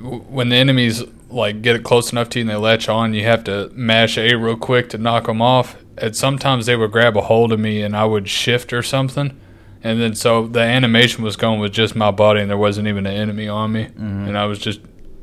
[0.01, 3.25] when the enemies like get it close enough to you and they latch on, you
[3.25, 5.77] have to mash A real quick to knock them off.
[5.99, 9.39] And sometimes they would grab a hold of me and I would shift or something.
[9.85, 13.07] And then so the animation was going with just my body and there wasn't even
[13.07, 13.87] an enemy on me.
[13.87, 14.29] Mm-hmm.
[14.29, 14.81] And I was just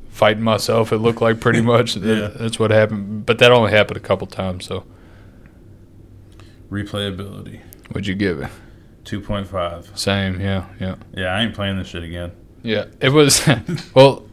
[0.10, 1.95] fighting myself, it looked like pretty much.
[1.95, 2.28] Yeah.
[2.36, 3.26] That's what happened.
[3.26, 4.65] But that only happened a couple times.
[4.65, 4.84] So
[6.69, 8.50] Replayability, what'd you give it?
[9.10, 9.91] two point five.
[9.95, 10.95] Same, yeah, yeah.
[11.15, 12.32] Yeah, I ain't playing this shit again.
[12.62, 13.41] Yeah, it was.
[13.95, 14.24] well,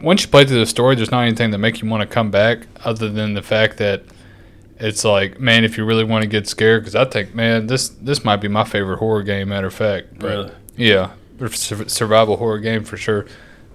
[0.00, 2.30] once you play through the story, there's not anything that make you want to come
[2.30, 4.02] back, other than the fact that
[4.78, 7.88] it's like, man, if you really want to get scared, because I think, man, this
[7.90, 9.48] this might be my favorite horror game.
[9.50, 10.52] Matter of fact, but Really?
[10.76, 11.10] yeah,
[11.50, 13.26] survival horror game for sure.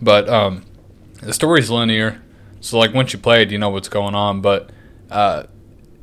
[0.01, 0.65] But um,
[1.21, 2.21] the story's linear,
[2.59, 4.41] so like once you play it, you know what's going on.
[4.41, 4.71] But
[5.11, 5.43] uh,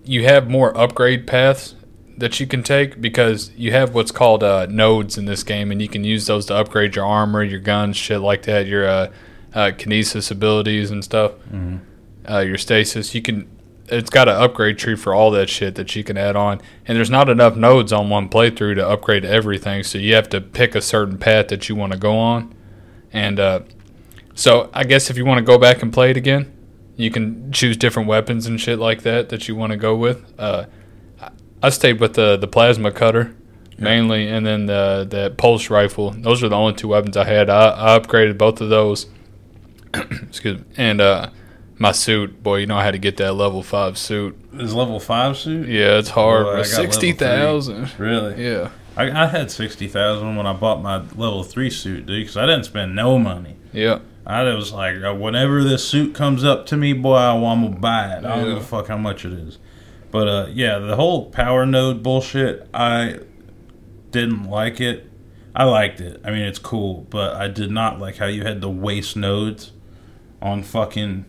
[0.05, 1.75] you have more upgrade paths
[2.19, 5.83] that you can take because you have what's called uh, nodes in this game, and
[5.83, 9.11] you can use those to upgrade your armor, your guns, shit like that, your uh,
[9.55, 11.33] uh, kinesis abilities and stuff,
[12.29, 13.15] uh, your stasis.
[13.15, 13.49] You can.
[13.89, 16.97] It's got an upgrade tree for all that shit that you can add on, and
[16.97, 19.83] there's not enough nodes on one playthrough to upgrade everything.
[19.83, 22.55] So you have to pick a certain path that you want to go on,
[23.13, 23.61] and uh,
[24.35, 26.51] so I guess if you want to go back and play it again,
[26.97, 30.25] you can choose different weapons and shit like that that you want to go with.
[30.39, 30.67] Uh,
[31.21, 31.31] I-
[31.65, 33.35] I stayed with the the plasma cutter
[33.79, 36.11] mainly, and then the the pulse rifle.
[36.13, 37.51] Those are the only two weapons I had.
[37.51, 39.07] I, I upgraded both of those.
[40.23, 40.65] Excuse me.
[40.77, 41.31] And uh,
[41.79, 44.39] my suit, boy, you know I had to get that level five suit.
[44.55, 45.69] Is level five suit?
[45.69, 46.43] Yeah, it's hard.
[46.43, 46.53] I bro.
[46.53, 47.99] got level Sixty thousand.
[47.99, 48.45] Really?
[48.45, 48.71] Yeah.
[48.97, 52.23] I, I had sixty thousand when I bought my level three suit, dude.
[52.23, 53.57] Because I didn't spend no money.
[53.73, 54.01] Yeah.
[54.25, 57.81] I was like, uh, whenever this suit comes up to me, boy, I want to
[57.81, 58.19] buy it.
[58.19, 58.55] I don't Yeah.
[58.55, 59.59] give a fuck how much it is.
[60.13, 63.19] But uh, yeah, the whole power node bullshit, I
[64.11, 65.11] didn't like it.
[65.57, 66.21] I liked it.
[66.25, 69.73] I mean, it's cool, but I did not like how you had the waste nodes
[70.43, 71.25] on fucking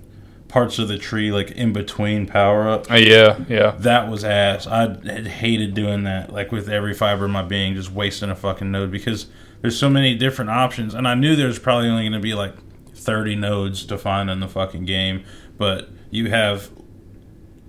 [0.47, 2.89] parts of the tree, like in between power ups.
[2.91, 3.43] Uh, yeah.
[3.47, 3.71] Yeah.
[3.79, 4.67] That was ass.
[4.67, 4.93] I
[5.27, 8.91] hated doing that, like with every fiber of my being, just wasting a fucking node
[8.91, 9.27] because
[9.61, 12.53] there's so many different options, and I knew there's probably only going to be like
[12.93, 15.23] 30 nodes to find in the fucking game,
[15.57, 16.69] but you have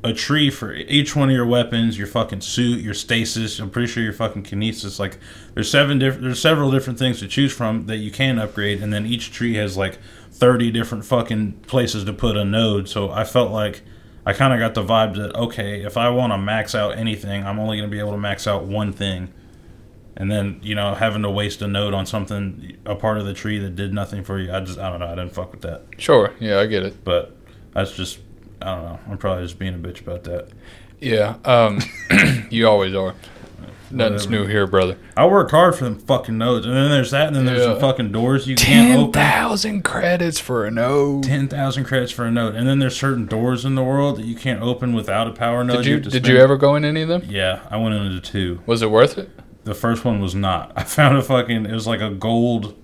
[0.03, 3.59] a tree for each one of your weapons, your fucking suit, your stasis.
[3.59, 4.99] I'm pretty sure your fucking kinesis.
[4.99, 5.19] Like
[5.55, 8.93] there's seven different, there's several different things to choose from that you can upgrade, and
[8.93, 9.99] then each tree has like
[10.35, 12.89] 30 different fucking places to put a node.
[12.89, 13.83] So I felt like
[14.27, 17.45] I kind of got the vibe that okay, if I want to max out anything,
[17.45, 19.33] I'm only going to be able to max out one thing.
[20.17, 23.35] And then you know having to waste a node on something, a part of the
[23.35, 24.53] tree that did nothing for you.
[24.53, 25.07] I just I don't know.
[25.07, 25.83] I didn't fuck with that.
[25.99, 26.33] Sure.
[26.41, 27.05] Yeah, I get it.
[27.05, 27.37] But
[27.73, 28.19] that's just
[28.61, 28.99] I don't know.
[29.11, 30.49] I'm probably just being a bitch about that.
[31.01, 31.37] Yeah.
[31.45, 31.81] Um,
[32.51, 33.15] you always are.
[33.95, 34.97] Nothing's new here, brother.
[35.17, 37.75] I work hard for them fucking nodes, and then there's that, and then there's Yeah.
[37.75, 39.13] the fucking doors you can't open.
[39.13, 41.25] thousand credits for a node.
[41.25, 44.27] Ten thousand credits for a node, and then there's certain doors in the world that
[44.27, 45.79] you can't open without a power node.
[45.79, 47.23] Did you to did you ever go in any of them?
[47.29, 48.61] Yeah, I went into two.
[48.67, 49.31] Was it worth it?
[49.65, 50.73] The first one was not.
[50.77, 51.67] I found a fucking.
[51.67, 52.75] It was like a gold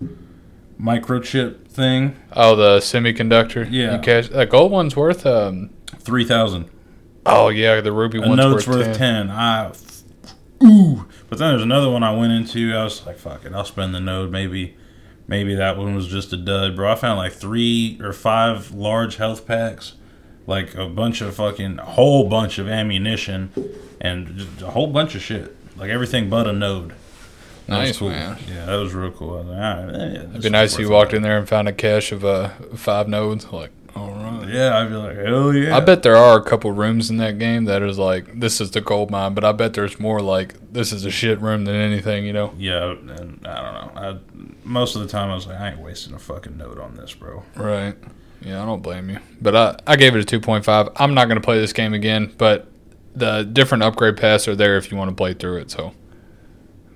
[0.81, 2.17] microchip thing.
[2.33, 3.67] Oh, the semiconductor.
[3.71, 3.97] Yeah.
[3.97, 5.27] You cash, that gold one's worth.
[5.27, 5.71] Um.
[5.99, 6.67] Three thousand.
[7.27, 9.27] Oh yeah, the ruby A one's node's worth, worth 10.
[9.27, 9.31] ten.
[9.31, 9.73] I
[10.63, 11.07] ooh.
[11.29, 12.75] But then there's another one I went into.
[12.77, 14.31] I was like, fuck it, I'll spend the node.
[14.31, 14.77] Maybe,
[15.27, 16.91] maybe that one was just a dud, bro.
[16.93, 19.95] I found like three or five large health packs,
[20.47, 23.53] like a bunch of fucking, a whole bunch of ammunition,
[24.01, 25.57] and just a whole bunch of shit.
[25.77, 26.91] Like everything but a node.
[27.67, 28.11] That Nice, cool.
[28.11, 28.37] man.
[28.49, 29.35] Yeah, that was real cool.
[29.35, 31.49] I was like, all right, yeah, It'd be nice if you walked in there and
[31.49, 33.45] found a cache of uh, five nodes.
[33.45, 33.71] Like, all right.
[34.53, 35.77] Yeah, I'd be like, hell yeah.
[35.77, 38.71] I bet there are a couple rooms in that game that is like, this is
[38.71, 41.75] the gold mine, but I bet there's more like, this is a shit room than
[41.75, 42.53] anything, you know?
[42.59, 43.93] Yeah, and I don't know.
[43.95, 44.19] I
[44.65, 47.15] most of the time I was like, I ain't wasting a fucking note on this,
[47.15, 47.43] bro.
[47.57, 47.95] Right.
[48.43, 49.19] Yeah, I don't blame you.
[49.41, 50.93] But I, I gave it a 2.5.
[50.97, 52.71] I'm not going to play this game again, but
[53.15, 55.71] the different upgrade paths are there if you want to play through it.
[55.71, 55.93] So,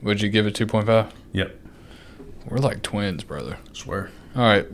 [0.02, 1.10] would you give it 2.5?
[1.32, 1.60] Yep,
[2.46, 3.58] We're like twins, brother.
[3.72, 4.10] swear.
[4.36, 4.66] All right.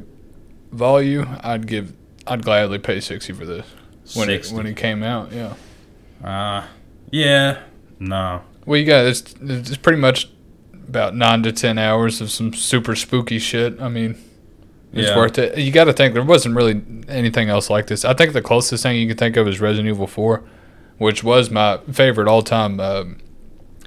[0.73, 1.95] Value, I'd give,
[2.27, 3.67] I'd gladly pay 60 for this
[4.15, 5.33] when it when it came out.
[5.33, 5.55] Yeah.
[6.23, 6.67] Uh,
[7.11, 7.63] yeah,
[7.99, 8.43] no.
[8.67, 10.29] Well, you got it's it's pretty much
[10.89, 13.81] about nine to ten hours of some super spooky shit.
[13.81, 14.17] I mean,
[14.93, 15.17] it's Yeah.
[15.17, 15.57] worth it.
[15.59, 18.05] You got to think there wasn't really anything else like this.
[18.05, 20.43] I think the closest thing you can think of is Resident Evil Four,
[20.99, 23.19] which was my favorite all time um,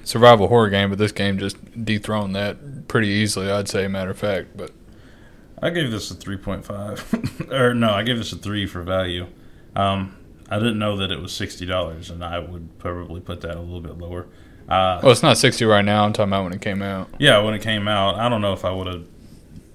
[0.04, 0.90] survival horror game.
[0.90, 3.52] But this game just dethroned that pretty easily.
[3.52, 4.56] I'd say, matter of fact.
[4.58, 4.72] But
[5.64, 7.52] I gave this a 3.5.
[7.52, 9.28] or no, I gave this a 3 for value.
[9.76, 10.18] Um,
[10.50, 13.82] I didn't know that it was $60, and I would probably put that a little
[13.82, 14.28] bit lower.
[14.68, 16.06] Uh, well, it's not sixty right now.
[16.06, 17.10] I'm talking about when it came out.
[17.20, 19.06] yeah, when it came out, I don't know if I would have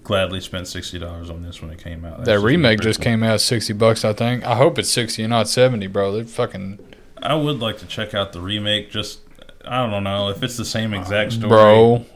[0.03, 2.19] gladly spent $60 on this when it came out.
[2.19, 4.03] That That's remake just came out sixty bucks.
[4.05, 4.45] I think.
[4.45, 6.13] I hope it's sixty and not seventy, bro.
[6.13, 6.79] They're fucking
[7.23, 8.91] I would like to check out the remake.
[8.91, 9.21] Just
[9.65, 11.49] I don't know if it's the same exact story.
[11.49, 12.07] Bro,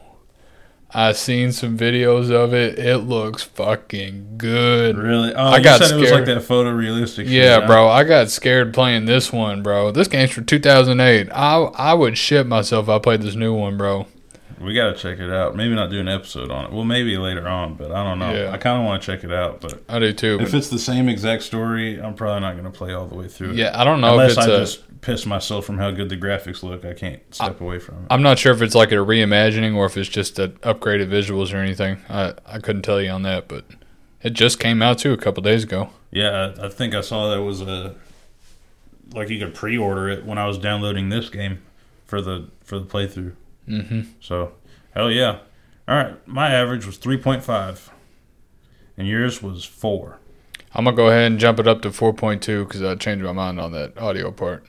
[0.94, 2.78] I seen some videos of it.
[2.78, 4.96] It looks fucking good.
[4.96, 5.34] really?
[5.34, 6.38] Oh, I got said it was like scared.
[6.40, 7.28] that photorealistic.
[7.28, 9.90] Yeah, shit, bro, I got scared playing this one, bro.
[9.90, 11.30] This game's from 2008.
[11.32, 14.06] I I would shit myself if I played this new one, bro.
[14.62, 15.56] We gotta check it out.
[15.56, 16.72] Maybe not do an episode on it.
[16.72, 18.32] Well, maybe later on, but I don't know.
[18.32, 18.50] Yeah.
[18.52, 20.38] I kind of want to check it out, but I do too.
[20.40, 23.50] if it's the same exact story, I'm probably not gonna play all the way through
[23.50, 23.56] it.
[23.56, 24.58] yeah, I don't know Unless if it's I a.
[24.58, 28.02] just piss myself from how good the graphics look, I can't step away from it.
[28.10, 31.52] I'm not sure if it's like a reimagining or if it's just a upgraded visuals
[31.52, 31.98] or anything.
[32.08, 33.64] I I couldn't tell you on that, but
[34.22, 35.90] it just came out too a couple days ago.
[36.12, 37.94] Yeah, I, I think I saw that was a
[39.14, 41.62] like you could pre-order it when I was downloading this game
[42.04, 43.32] for the for the playthrough.
[43.68, 44.02] Mm-hmm.
[44.20, 44.52] So,
[44.94, 45.40] hell yeah.
[45.88, 47.90] All right, my average was 3.5
[48.96, 50.18] and yours was 4.
[50.74, 53.60] I'm gonna go ahead and jump it up to 4.2 because I changed my mind
[53.60, 54.64] on that audio part.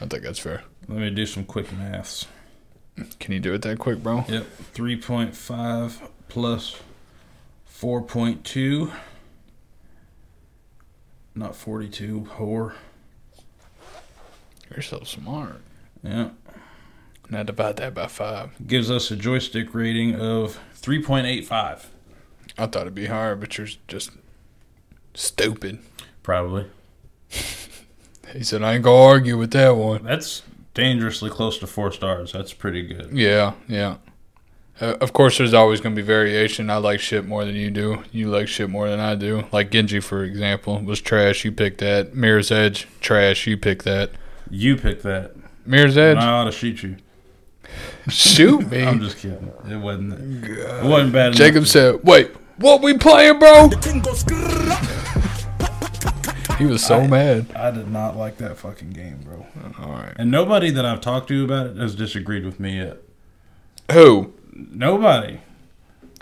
[0.00, 0.62] I think that's fair.
[0.88, 2.26] Let me do some quick maths.
[3.18, 4.24] Can you do it that quick, bro?
[4.28, 6.76] Yep, 3.5 plus
[7.68, 8.92] 4.2
[11.34, 12.74] not 42, whore.
[14.70, 15.60] You're so smart.
[16.02, 16.30] Yeah.
[17.30, 18.50] Now divide that by five.
[18.66, 21.86] Gives us a Joystik rating of 3.85.
[22.58, 24.10] I thought it'd be higher, but you're just
[25.14, 25.78] stupid.
[26.22, 26.66] Probably.
[28.32, 30.04] He said, I ain't gonna argue with that one.
[30.04, 32.32] That's dangerously close to 4 stars.
[32.32, 33.10] That's pretty good.
[33.12, 33.96] Yeah, yeah.
[34.80, 36.70] Uh, of course, there's always gonna be variation.
[36.70, 38.02] I like shit more than you do.
[38.10, 39.44] You like shit more than I do.
[39.52, 41.44] Like Genji, for example, was trash.
[41.44, 42.14] You picked that.
[42.14, 43.46] Mirror's Edge, trash.
[43.46, 44.10] You picked that.
[44.50, 45.34] You picked that.
[45.66, 46.96] Mirror's And Edge, I ought to shoot you.
[48.08, 48.82] Shoot me.
[48.84, 49.50] I'm just kidding.
[49.70, 50.44] It wasn't.
[50.44, 51.26] It wasn't bad.
[51.28, 53.70] enough Jacob said, "Wait, what we playing, bro?"
[56.58, 57.46] He was so I- mad.
[57.56, 59.46] I did not like that fucking game, bro.
[59.82, 60.12] All right.
[60.16, 62.98] And nobody that I've talked to about it has disagreed with me yet.
[63.90, 64.32] Who?
[64.54, 65.40] Nobody.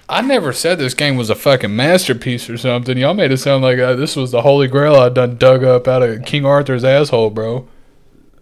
[0.09, 2.97] I never said this game was a fucking masterpiece or something.
[2.97, 5.87] Y'all made it sound like uh, this was the holy grail I done dug up
[5.87, 7.69] out of King Arthur's asshole, bro.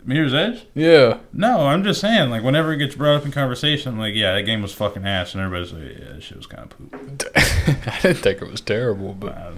[0.09, 0.65] Mirror's Edge?
[0.75, 1.19] Yeah.
[1.35, 4.33] No, I'm just saying, like, whenever it gets brought up in conversation, I'm like, yeah,
[4.33, 7.25] that game was fucking ass, and everybody's like, yeah, that shit was kind of poop.
[7.37, 9.53] I didn't think it was terrible, but I,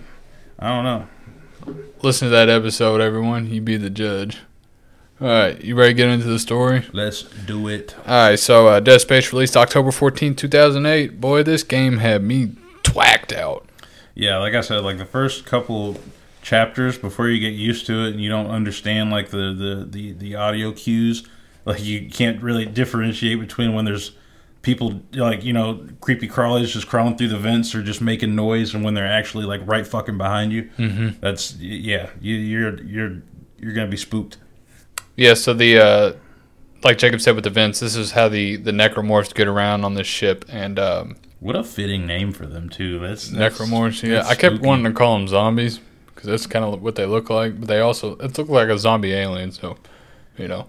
[0.58, 1.76] I don't know.
[2.02, 3.48] listen to that episode, everyone.
[3.48, 4.38] You be the judge.
[5.20, 6.84] All right, you ready to get into the story?
[6.92, 7.94] Let's do it.
[8.04, 11.20] All right, so uh, Dead Space released October 14, 2008.
[11.20, 13.68] Boy, this game had me twacked out.
[14.16, 16.00] Yeah, like I said, like the first couple
[16.42, 20.12] chapters before you get used to it and you don't understand like the the the,
[20.12, 21.26] the audio cues,
[21.64, 24.12] like you can't really differentiate between when there's
[24.62, 28.74] people like you know creepy crawlies just crawling through the vents or just making noise
[28.74, 30.70] and when they're actually like right fucking behind you.
[30.78, 31.20] Mm-hmm.
[31.20, 33.22] That's yeah, you, you're you're
[33.58, 34.38] you're gonna be spooked.
[35.16, 36.12] Yeah, so the uh,
[36.82, 39.94] like Jacob said with the vents, this is how the the necromorphs get around on
[39.94, 42.98] this ship, and um, What a fitting name for them too.
[42.98, 44.02] That's, that's necromorphs.
[44.02, 44.66] Yeah, that's I kept spooky.
[44.66, 45.80] wanting to call them zombies
[46.20, 48.78] because that's kind of what they look like, but they also it looked like a
[48.78, 49.52] zombie alien.
[49.52, 49.78] So,
[50.36, 50.66] you know,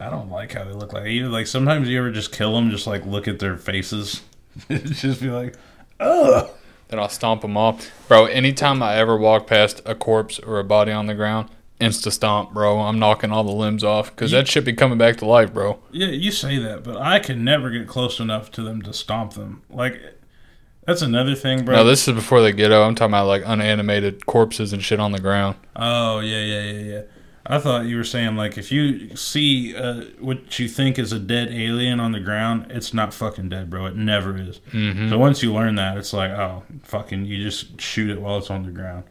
[0.00, 1.06] I don't like how they look like.
[1.06, 4.22] Even like sometimes you ever just kill them, just like look at their faces,
[4.68, 5.56] just be like,
[6.00, 6.48] ugh.
[6.88, 8.24] then I'll stomp them off, bro.
[8.24, 12.54] Anytime I ever walk past a corpse or a body on the ground, insta stomp,
[12.54, 12.80] bro.
[12.80, 15.80] I'm knocking all the limbs off because that should be coming back to life, bro.
[15.90, 19.34] Yeah, you say that, but I can never get close enough to them to stomp
[19.34, 19.60] them.
[19.68, 20.00] Like,
[20.88, 21.76] that's another thing, bro.
[21.76, 22.82] No, this is before the ghetto.
[22.82, 25.56] I'm talking about like unanimated corpses and shit on the ground.
[25.76, 27.02] Oh yeah, yeah, yeah, yeah.
[27.44, 31.18] I thought you were saying like if you see uh, what you think is a
[31.18, 33.84] dead alien on the ground, it's not fucking dead, bro.
[33.84, 34.60] It never is.
[34.72, 35.10] Mm-hmm.
[35.10, 38.48] So once you learn that, it's like oh fucking, you just shoot it while it's
[38.48, 39.04] on the ground.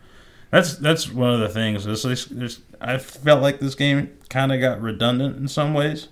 [0.49, 1.85] That's that's one of the things.
[1.85, 6.07] This, this, this I felt like this game kind of got redundant in some ways.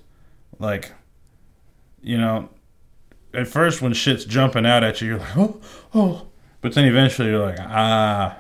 [0.60, 0.92] Like,
[2.04, 2.50] you know,
[3.36, 5.62] at first when shit's jumping out at you, you're like oh
[5.94, 6.28] oh,
[6.62, 8.38] but then eventually you're like ah,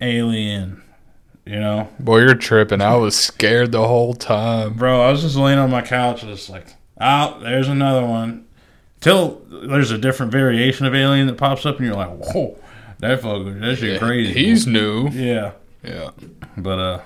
[0.00, 0.82] alien.
[1.44, 2.82] You know, Boy, you're tripping.
[2.82, 4.74] I was scared the whole time.
[4.74, 5.00] bro.
[5.00, 8.46] I was just laying on my couch, just like, oh, there's another one.
[9.00, 12.58] Till there's a different variation of alien that pops up, and you're like, whoa,
[12.98, 14.34] that fucker, that shit crazy.
[14.34, 15.08] He's new.
[15.08, 15.52] yeah,
[15.82, 16.10] Yeah.
[16.58, 17.00] but uh,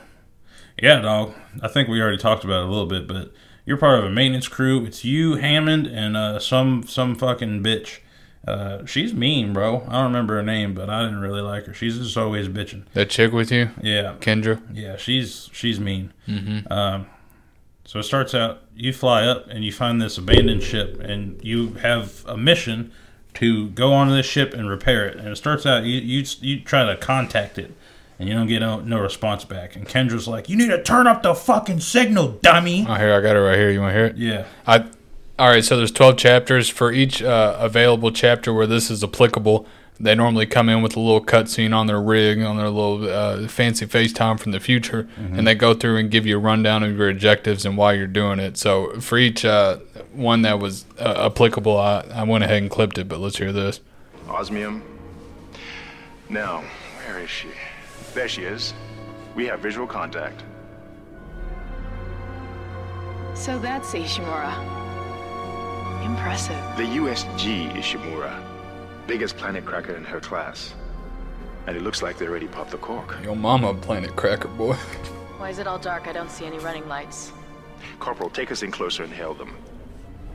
[0.83, 1.35] yeah, dog.
[1.63, 3.31] I think we already talked about it a little bit, but
[3.65, 4.85] you're part of a maintenance crew.
[4.85, 7.99] It's you, Hammond, and uh, some some fucking bitch.
[8.47, 9.83] Uh, she's mean, bro.
[9.89, 11.75] I don't remember her name, but I didn't really like her.
[11.75, 12.85] She's just always bitching.
[12.93, 14.61] That chick with you, Yeah, Kendra.
[14.73, 16.13] yeah, she's she's mean.
[16.69, 17.07] Um,
[17.85, 21.75] so it starts out you fly up and you find this abandoned ship, and you
[21.75, 22.91] have a mission
[23.35, 25.17] to go onto this ship and repair it.
[25.19, 27.73] And it starts out you you, you try to contact it,
[28.23, 29.75] and you don't get no, no response back.
[29.75, 33.21] And Kendra's like, "You need to turn up the fucking signal, dummy." Oh, here I
[33.21, 33.71] got it right here.
[33.71, 34.17] You want to hear it?
[34.17, 34.85] Yeah, I.
[35.39, 35.65] All right.
[35.65, 39.67] So there's 12 chapters for each uh, available chapter where this is applicable.
[39.99, 43.49] They normally come in with a little cutscene on their rig, on their little uh,
[43.49, 46.97] fancy FaceTime from the future, and they go through and give you a rundown of
[46.97, 48.57] your objectives and why you're doing it.
[48.57, 49.77] So for each uh,
[50.13, 53.07] one that was uh, applicable, I, I went ahead and clipped it.
[53.07, 53.81] But let's hear this.
[54.29, 54.83] Osmium.
[56.29, 56.65] Now,
[57.05, 57.49] where is she?
[58.15, 58.75] There she is.
[59.35, 60.43] We have visual contact.
[63.35, 64.53] So that's Ishimura.
[66.05, 66.57] Impressive.
[66.77, 68.43] The USG Ishimura.
[69.07, 70.75] Biggest planet cracker in her class.
[71.67, 73.17] And it looks like they already popped the cork.
[73.23, 74.75] Yo, mama, planet cracker boy.
[75.39, 76.07] Why is it all dark?
[76.07, 77.33] I don't see any running lights.
[77.99, 79.57] Corporal, take us in closer and hail them.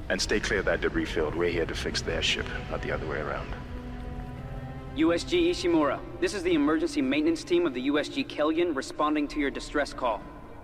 [0.09, 1.35] And stay clear of that debris field.
[1.35, 3.53] We're here to fix their ship, not the other way around.
[4.97, 9.51] USG Ishimura, this is the emergency maintenance team of the USG Kellion responding to your
[9.51, 10.21] distress call.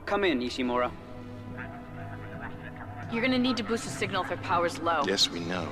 [0.07, 0.91] Come in, Ishimura.
[3.11, 5.03] You're gonna need to boost the signal if their power's low.
[5.05, 5.69] Yes, we know.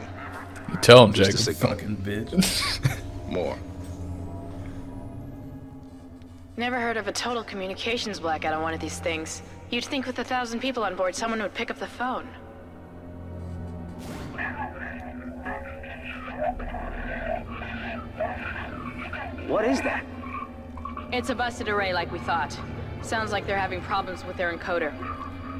[0.70, 1.64] You tell him, Just Jacob.
[1.64, 3.02] a fucking bitch.
[3.32, 3.58] More.
[6.56, 9.42] Never heard of a total communications blackout on one of these things.
[9.72, 12.28] You'd think with a thousand people on board, someone would pick up the phone.
[19.52, 20.06] What is that?
[21.12, 22.58] It's a busted array like we thought.
[23.02, 24.94] Sounds like they're having problems with their encoder.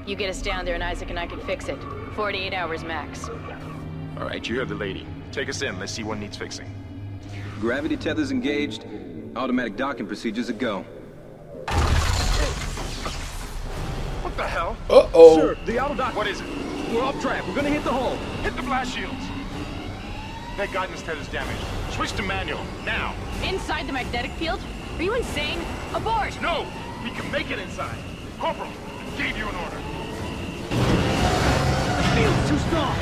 [0.08, 1.78] You get us down there and Isaac and I can fix it.
[2.16, 3.28] 48 hours max.
[4.18, 5.06] All right, you heard the lady.
[5.34, 5.78] Take us in.
[5.78, 6.74] Let's see what needs fixing.
[7.60, 8.86] Gravity tethers engaged.
[9.36, 10.84] Automatic docking procedures a go.
[14.22, 14.78] What the hell?
[14.90, 15.36] Uh oh.
[15.36, 16.16] Sir, the auto dock.
[16.16, 16.48] What is it?
[16.94, 17.46] We're off track.
[17.46, 18.16] We're gonna hit the hull.
[18.42, 19.22] Hit the blast shields.
[20.56, 21.81] That guidance tether's damaged.
[21.92, 23.14] Switch to manual, now.
[23.44, 24.60] Inside the magnetic field?
[24.98, 25.60] Are you insane?
[25.94, 26.42] Abort!
[26.42, 26.66] No!
[27.04, 27.98] We can make it inside.
[28.40, 29.78] Corporal, I gave you an order.
[31.98, 32.96] The Field's too strong.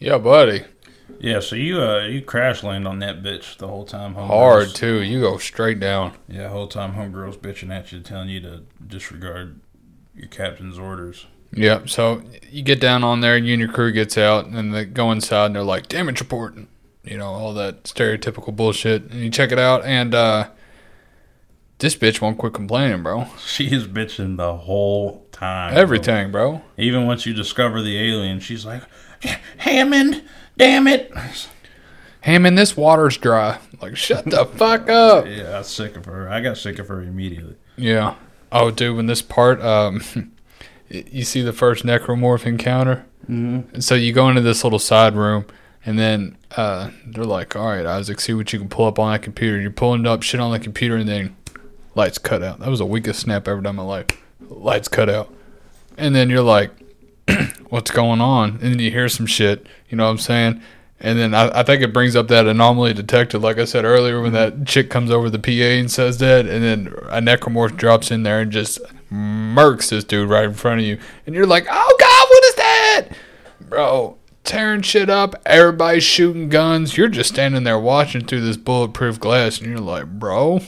[0.00, 0.64] Yeah, buddy.
[1.20, 4.14] Yeah, so you uh you crash land on that bitch the whole time.
[4.14, 5.02] homegirls- Hard too.
[5.02, 6.12] You go straight down.
[6.28, 9.60] Yeah, the whole time homegirls bitching at you, telling you to disregard
[10.14, 11.26] your captain's orders.
[11.52, 11.88] Yep.
[11.88, 14.84] So you get down on there, and you and your crew gets out, and they
[14.84, 16.66] go inside, and they're like, "Damage report," and,
[17.04, 19.04] you know, all that stereotypical bullshit.
[19.10, 20.48] And you check it out, and uh,
[21.78, 23.26] this bitch won't quit complaining, bro.
[23.38, 25.72] She is bitching the whole time.
[25.72, 25.80] bro.
[25.80, 26.60] Everything, bro.
[26.76, 28.82] Even once you discover the alien, she's like,
[29.58, 30.22] Hammond,
[30.58, 31.12] damn it.
[32.20, 33.58] Hey man, this water's dry.
[33.80, 35.26] Like, shut the fuck up.
[35.26, 36.28] Yeah, I was sick of her.
[36.28, 37.56] I got sick of her immediately.
[37.76, 38.16] Yeah.
[38.50, 40.02] Oh, dude, when this part, um,
[40.88, 43.06] you see the first necromorph encounter.
[43.24, 43.74] Mm-hmm.
[43.74, 45.46] And So you go into this little side room,
[45.86, 49.12] and then uh, they're like, "All right, Isaac, see what you can pull up on
[49.12, 51.36] that computer." You're pulling up shit on the computer, and then
[51.94, 52.58] lights cut out.
[52.60, 54.06] That was the weakest snap I ever done in my life.
[54.40, 55.32] Lights cut out,
[55.96, 56.70] and then you're like,
[57.68, 59.66] "What's going on?" And then you hear some shit.
[59.88, 60.62] You know what I'm saying?
[61.00, 64.20] And then I, I think it brings up that anomaly detected, like I said earlier,
[64.20, 68.10] when that chick comes over the PA and says that, and then a necromorph drops
[68.10, 68.80] in there and just
[69.12, 72.54] murks this dude right in front of you, and you're like, "Oh God, what is
[72.56, 73.08] that,
[73.68, 76.96] bro?" Tearing shit up, everybody's shooting guns.
[76.96, 80.60] You're just standing there watching through this bulletproof glass, and you're like, "Bro,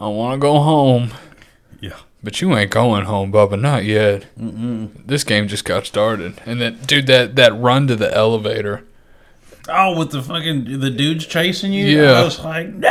[0.00, 1.10] I want to go home."
[1.80, 1.98] Yeah.
[2.22, 3.60] But you ain't going home, Bubba.
[3.60, 4.26] Not yet.
[4.38, 4.90] Mm-mm.
[5.06, 8.84] This game just got started, and then, dude, that that run to the elevator.
[9.70, 11.84] Oh, with the fucking the dudes chasing you.
[11.86, 12.12] Yeah.
[12.12, 12.88] I was like, no.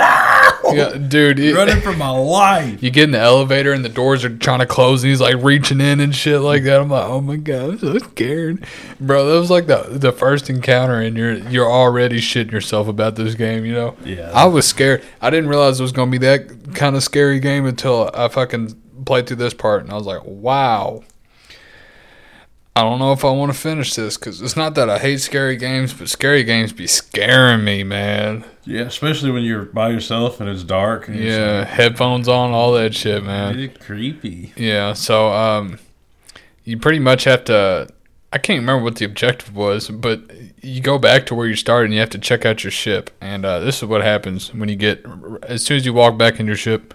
[0.71, 1.39] Yeah, dude.
[1.39, 2.83] it- Running for my life.
[2.83, 5.35] you get in the elevator and the doors are trying to close and he's like
[5.41, 6.79] reaching in and shit like that.
[6.79, 8.63] I'm like, oh my god, I'm so scared,
[8.99, 9.25] bro.
[9.25, 13.33] That was like the the first encounter and you're you're already shitting yourself about this
[13.33, 13.65] game.
[13.65, 13.97] You know?
[14.05, 14.29] Yeah.
[14.35, 15.03] I was scared.
[15.19, 18.79] I didn't realize it was gonna be that kind of scary game until I fucking
[19.05, 21.03] played through this part and I was like, wow.
[22.75, 25.19] I don't know if I want to finish this because it's not that I hate
[25.19, 28.45] scary games, but scary games be scaring me, man.
[28.65, 31.07] Yeah, especially when you're by yourself and it's dark.
[31.07, 33.57] And Yeah, headphones on, all that shit, man.
[33.57, 34.53] it's creepy.
[34.55, 35.79] Yeah, so um,
[36.65, 37.87] you pretty much have to.
[38.31, 40.21] I can't remember what the objective was, but
[40.61, 43.09] you go back to where you started and you have to check out your ship.
[43.21, 45.03] And uh, this is what happens when you get.
[45.43, 46.93] As soon as you walk back in your ship.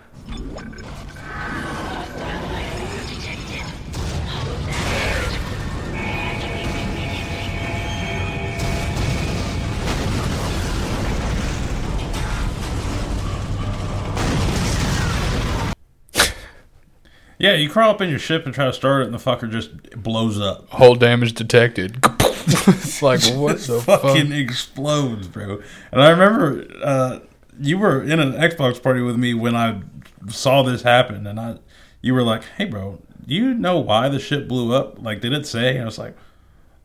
[17.43, 19.51] Yeah, you crawl up in your ship and try to start it, and the fucker
[19.51, 20.71] just blows up.
[20.71, 21.99] Hull damage detected.
[22.21, 24.03] it's like what the fuck?
[24.03, 25.61] fucking explodes, bro.
[25.91, 27.19] And I remember uh,
[27.59, 29.81] you were in an Xbox party with me when I
[30.29, 31.57] saw this happen, and I,
[32.01, 35.03] you were like, "Hey, bro, do you know why the ship blew up?
[35.03, 36.17] Like, did it say?" And I was like,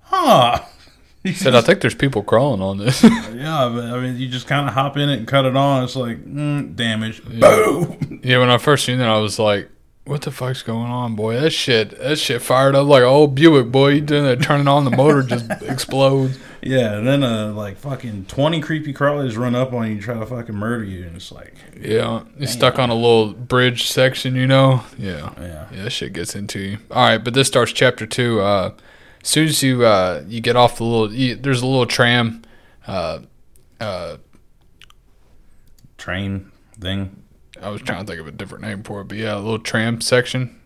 [0.01, 0.63] "Huh."
[1.23, 3.03] He Said I think there's people crawling on this.
[3.03, 5.83] yeah, but I mean, you just kind of hop in it and cut it on.
[5.83, 7.21] It's like mm, damage.
[7.25, 8.21] Boom.
[8.23, 9.69] yeah, when I first seen that, I was like,
[10.07, 11.39] "What the fuck's going on, boy?
[11.39, 13.89] That shit, that shit fired up like an old Buick, boy.
[13.89, 14.41] You doing that?
[14.41, 19.37] Turning on the motor just explodes." Yeah, and then uh, like fucking twenty creepy crawlies
[19.37, 22.47] run up on you and try to fucking murder you, and it's like, Yeah, you're
[22.47, 24.83] stuck on a little bridge section, you know.
[24.97, 25.67] Yeah, Yeah.
[25.71, 25.83] yeah.
[25.83, 26.77] That shit gets into you.
[26.91, 28.41] All right, but this starts chapter two.
[28.41, 28.71] Uh,
[29.21, 32.41] as soon as you uh, you get off the little, you, there's a little tram.
[32.87, 33.19] Uh,
[33.79, 34.17] uh,
[35.97, 37.23] train thing.
[37.61, 39.59] I was trying to think of a different name for it, but yeah, a little
[39.59, 40.59] tram section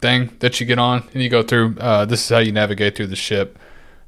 [0.00, 1.76] thing that you get on, and you go through.
[1.78, 3.58] Uh, this is how you navigate through the ship.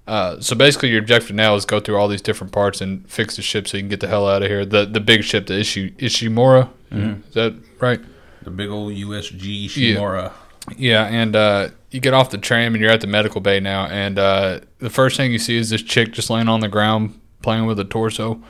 [0.07, 3.36] Uh, so basically, your objective now is go through all these different parts and fix
[3.36, 4.64] the ship so you can get the hell out of here.
[4.64, 8.01] The the big ship, the Ishi, Ishimura, is that right?
[8.42, 10.32] The big old USG Shimura.
[10.76, 13.86] Yeah, and uh, you get off the tram and you're at the medical bay now,
[13.86, 17.18] and uh, the first thing you see is this chick just laying on the ground
[17.42, 18.42] playing with a torso.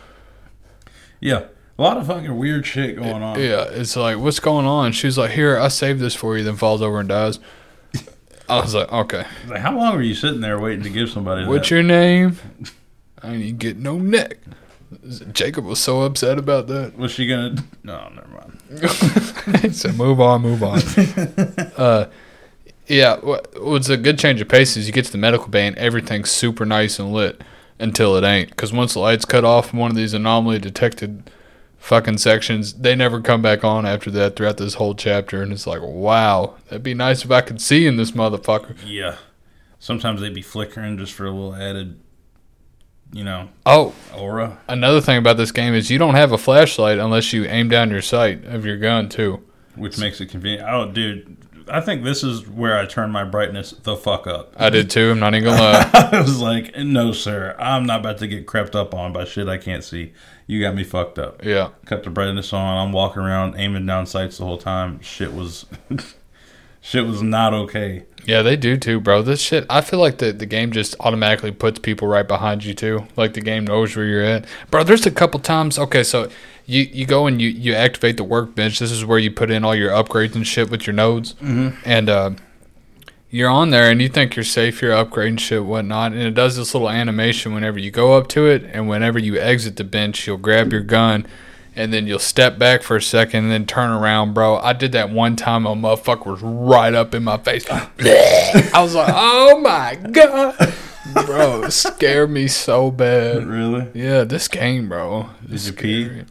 [1.20, 1.44] Yeah.
[1.78, 3.38] A lot of fucking weird shit going on.
[3.38, 4.90] Yeah, it's like, what's going on?
[4.90, 7.38] She's like, here, I saved this for you, then falls over and dies.
[8.48, 9.24] I was like, okay.
[9.46, 11.74] Like, how long were you sitting there waiting to give somebody What's that?
[11.74, 12.36] your name?
[13.22, 14.38] I ain't get no neck.
[15.32, 16.96] Jacob was so upset about that.
[16.96, 17.62] Was she gonna?
[17.84, 19.74] No, never mind.
[19.74, 20.78] so "Move on, move on."
[21.76, 22.08] uh,
[22.86, 25.76] yeah, what's a good change of pace is you get to the medical bay and
[25.76, 27.42] everything's super nice and lit
[27.78, 28.48] until it ain't.
[28.48, 31.30] Because once the lights cut off one of these anomaly detected
[31.78, 35.42] fucking sections, they never come back on after that throughout this whole chapter.
[35.42, 38.76] And it's like, wow, that'd be nice if I could see in this motherfucker.
[38.84, 39.16] Yeah.
[39.78, 41.98] Sometimes they'd be flickering just for a little added,
[43.12, 44.58] you know, Oh, aura.
[44.68, 47.90] another thing about this game is you don't have a flashlight unless you aim down
[47.90, 49.42] your sight of your gun too.
[49.76, 50.68] which makes it convenient.
[50.68, 51.36] Oh, dude,
[51.70, 54.52] I think this is where I turn my brightness the fuck up.
[54.56, 55.10] I did too.
[55.10, 55.90] I'm not even gonna lie.
[56.12, 59.48] I was like, no, sir, I'm not about to get crept up on by shit
[59.48, 60.12] I can't see.
[60.46, 61.44] You got me fucked up.
[61.44, 61.70] Yeah.
[61.84, 62.86] Cut the brightness on.
[62.86, 65.00] I'm walking around aiming down sights the whole time.
[65.00, 65.66] Shit was,
[66.80, 68.04] shit was not okay.
[68.24, 69.22] Yeah, they do too, bro.
[69.22, 72.74] This shit, I feel like the, the game just automatically puts people right behind you
[72.74, 73.06] too.
[73.16, 74.46] Like the game knows where you're at.
[74.70, 75.78] Bro, there's a couple times.
[75.78, 76.30] Okay, so
[76.68, 78.78] you, you go and you, you activate the workbench.
[78.78, 81.32] This is where you put in all your upgrades and shit with your nodes.
[81.34, 81.80] Mm-hmm.
[81.86, 82.30] And uh,
[83.30, 86.12] you're on there and you think you're safe, you're upgrading shit, whatnot.
[86.12, 88.64] And it does this little animation whenever you go up to it.
[88.70, 91.26] And whenever you exit the bench, you'll grab your gun
[91.74, 94.58] and then you'll step back for a second and then turn around, bro.
[94.58, 95.64] I did that one time.
[95.64, 97.64] A motherfucker was right up in my face.
[97.70, 100.74] I was like, oh my god,
[101.24, 103.46] bro, scared me so bad.
[103.46, 103.88] Really?
[103.94, 105.30] Yeah, this game, bro.
[105.48, 106.24] Did you pee?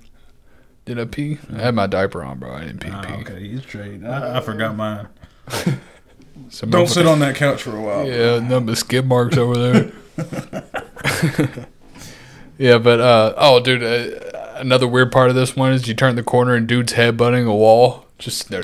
[0.88, 1.38] Did I pee?
[1.54, 2.54] I had my diaper on, bro.
[2.54, 2.90] I didn't pee.
[2.92, 3.14] Ah, pee.
[3.22, 4.04] okay, he's straight.
[4.06, 5.08] I, I forgot mine.
[6.50, 8.08] Some Don't sit on that couch for a while.
[8.08, 9.92] Yeah, number skid marks over there.
[12.58, 16.16] yeah, but uh, oh, dude, uh, another weird part of this one is you turn
[16.16, 18.64] the corner and dude's headbutting a wall, just there.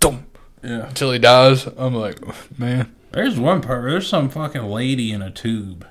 [0.00, 0.88] thump, Yeah.
[0.88, 1.66] until he dies.
[1.78, 2.18] I'm like,
[2.58, 2.94] man.
[3.12, 3.82] There's one part.
[3.82, 5.86] where There's some fucking lady in a tube,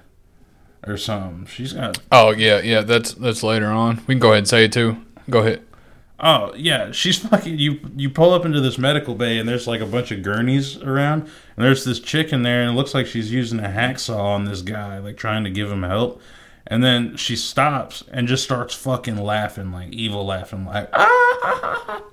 [0.88, 1.46] or something.
[1.46, 2.00] She's got.
[2.12, 2.82] Oh yeah, yeah.
[2.82, 3.98] That's that's later on.
[4.08, 4.98] We can go ahead and say it too.
[5.30, 5.64] Go ahead.
[6.20, 7.58] Oh yeah, she's fucking.
[7.60, 10.78] You you pull up into this medical bay and there's like a bunch of gurneys
[10.82, 14.20] around, and there's this chick in there, and it looks like she's using a hacksaw
[14.20, 16.22] on this guy, like trying to give him help.
[16.66, 22.04] And then she stops and just starts fucking laughing, like evil laughing, like ah.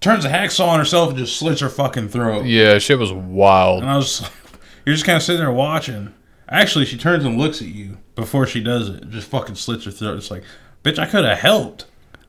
[0.00, 2.44] Turns a hacksaw on herself and just slits her fucking throat.
[2.44, 3.82] Yeah, shit was wild.
[3.82, 4.28] And I was,
[4.86, 6.14] you're just kind of sitting there watching.
[6.50, 9.10] Actually, she turns and looks at you before she does it.
[9.10, 10.16] Just fucking slits her throat.
[10.16, 10.44] It's like,
[10.82, 11.86] bitch, I could have helped.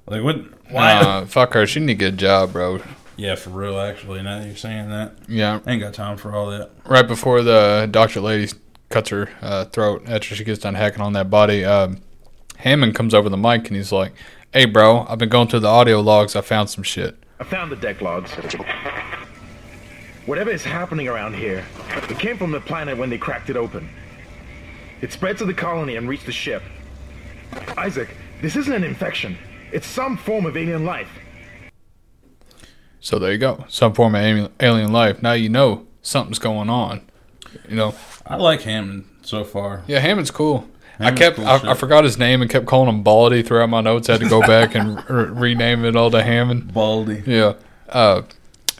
[0.07, 0.37] Like what?
[0.71, 0.93] Why?
[0.93, 1.65] Uh, fuck her.
[1.65, 2.81] She need to get a job, bro.
[3.15, 3.79] yeah, for real.
[3.79, 5.59] Actually, now that you're saying that, Yeah.
[5.65, 6.71] I ain't got time for all that.
[6.85, 8.51] Right before the doctor lady
[8.89, 12.01] cuts her uh, throat after she gets done hacking on that body, um,
[12.57, 14.13] Hammond comes over the mic and he's like,
[14.51, 16.35] "Hey, bro, I've been going through the audio logs.
[16.35, 18.31] I found some shit." I found the deck logs.
[20.25, 21.65] Whatever is happening around here,
[22.09, 23.89] it came from the planet when they cracked it open.
[25.01, 26.61] It spread to the colony and reached the ship.
[27.77, 29.37] Isaac, this isn't an infection.
[29.71, 31.09] It's some form of alien life.
[32.99, 33.65] So there you go.
[33.69, 35.21] Some form of alien- alien life.
[35.21, 37.01] Now you know something's going on.
[37.67, 37.95] You know.
[38.27, 39.83] I like Hammond so far.
[39.87, 40.67] Yeah, Hammond's cool.
[41.01, 41.71] I kept cool I.
[41.71, 44.09] I forgot his name and kept calling him Baldy throughout my notes.
[44.09, 46.73] I had to go back and re- rename it all to Hammond.
[46.73, 47.23] Baldy.
[47.25, 47.53] Yeah.
[47.87, 48.23] Uh,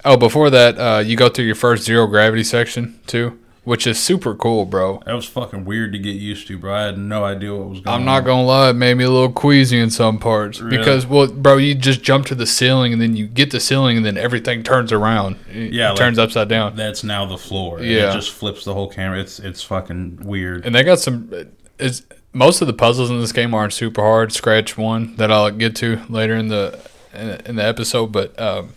[0.04, 4.00] oh, before that, uh, you go through your first zero gravity section too, which is
[4.00, 5.02] super cool, bro.
[5.06, 6.74] That was fucking weird to get used to, bro.
[6.74, 8.00] I had no idea what was going on.
[8.00, 10.78] I'm not gonna lie, it made me a little queasy in some parts Really?
[10.78, 13.98] because, well, bro, you just jump to the ceiling and then you get the ceiling
[13.98, 15.38] and then everything turns around.
[15.52, 16.76] It, Yeah, it turns upside down.
[16.76, 17.82] That's now the floor.
[17.82, 18.10] Yeah.
[18.12, 19.20] It just flips the whole camera.
[19.20, 20.66] It's it's fucking weird.
[20.66, 21.32] And they got some.
[21.78, 22.04] It's
[22.34, 24.32] most of the puzzles in this game aren't super hard.
[24.32, 26.80] Scratch one that I'll get to later in the
[27.14, 28.74] in, in the episode, but um,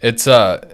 [0.00, 0.66] it's uh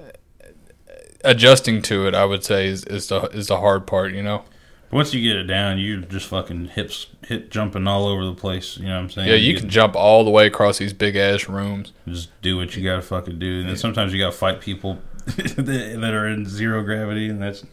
[1.27, 2.15] adjusting to it.
[2.15, 4.13] I would say is, is the is the hard part.
[4.13, 4.45] You know.
[4.93, 8.77] Once you get it down, you just fucking hips hit jumping all over the place.
[8.79, 9.29] You know what I'm saying?
[9.29, 11.93] Yeah, you get- can jump all the way across these big ass rooms.
[12.07, 13.61] just do what you gotta fucking do.
[13.61, 17.65] And then sometimes you gotta fight people that that are in zero gravity, and that's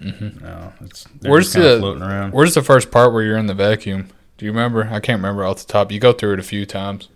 [0.00, 1.28] no, it's Mm-hmm.
[1.28, 2.32] Where's the floating around.
[2.32, 4.08] Where's the first part where you're in the vacuum?
[4.38, 4.84] Do you remember?
[4.84, 5.90] I can't remember off the top.
[5.92, 7.08] You go through it a few times.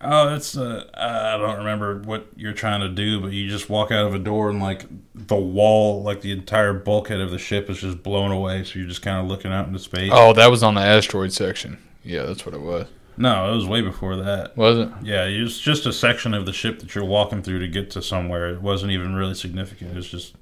[0.00, 3.90] Oh, that's uh, I don't remember what you're trying to do, but you just walk
[3.90, 4.84] out of a door and like
[5.14, 8.62] the wall, like the entire bulkhead of the ship is just blown away.
[8.62, 10.10] So you're just kind of looking out into space.
[10.12, 11.78] Oh, that was on the asteroid section.
[12.04, 12.86] Yeah, that's what it was.
[13.16, 14.56] No, it was way before that.
[14.56, 14.88] Was it?
[15.02, 18.02] Yeah, it's just a section of the ship that you're walking through to get to
[18.02, 18.50] somewhere.
[18.50, 19.96] It wasn't even really significant.
[19.96, 20.36] It's just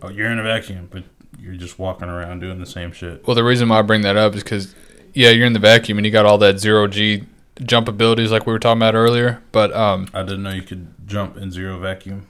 [0.00, 1.04] oh, you're in a vacuum, but
[1.38, 3.26] you're just walking around doing the same shit.
[3.26, 4.74] Well, the reason why I bring that up is because,
[5.12, 7.26] yeah, you're in the vacuum and you got all that zero G
[7.62, 9.42] jump abilities like we were talking about earlier.
[9.52, 12.26] But um, I didn't know you could jump in zero vacuum.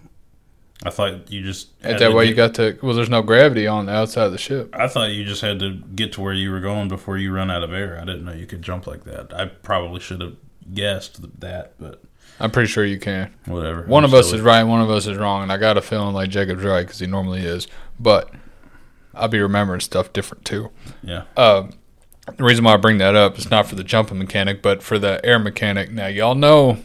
[0.82, 2.78] I thought you just at that way get- you got to.
[2.82, 4.74] Well, there's no gravity on the outside of the ship.
[4.74, 7.50] I thought you just had to get to where you were going before you run
[7.50, 7.98] out of air.
[8.00, 9.32] I didn't know you could jump like that.
[9.34, 10.36] I probably should have
[10.72, 12.02] guessed that, but
[12.38, 13.30] I'm pretty sure you can.
[13.44, 13.82] whatever.
[13.82, 15.82] One I'm of us is right, one of us is wrong, and I got a
[15.82, 17.66] feeling like Jacob's right because he normally is.
[17.98, 18.32] But
[19.14, 20.70] I'll be remembering stuff different too.
[21.02, 21.24] Yeah.
[21.36, 21.72] Um,
[22.36, 24.98] the reason why I bring that up is not for the jumping mechanic, but for
[24.98, 25.90] the air mechanic.
[25.90, 26.78] Now, y'all know,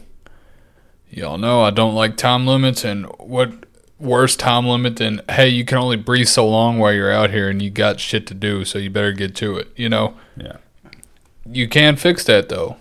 [1.10, 3.52] y'all know I don't like time limits, and what
[3.98, 7.48] worse time limit than hey, you can only breathe so long while you're out here,
[7.48, 9.68] and you got shit to do, so you better get to it.
[9.76, 10.56] You know, Yeah.
[11.50, 12.76] you can fix that though.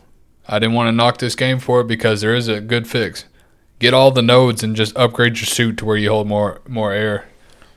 [0.47, 3.25] I didn't want to knock this game for it because there is a good fix.
[3.79, 6.91] Get all the nodes and just upgrade your suit to where you hold more more
[6.93, 7.25] air.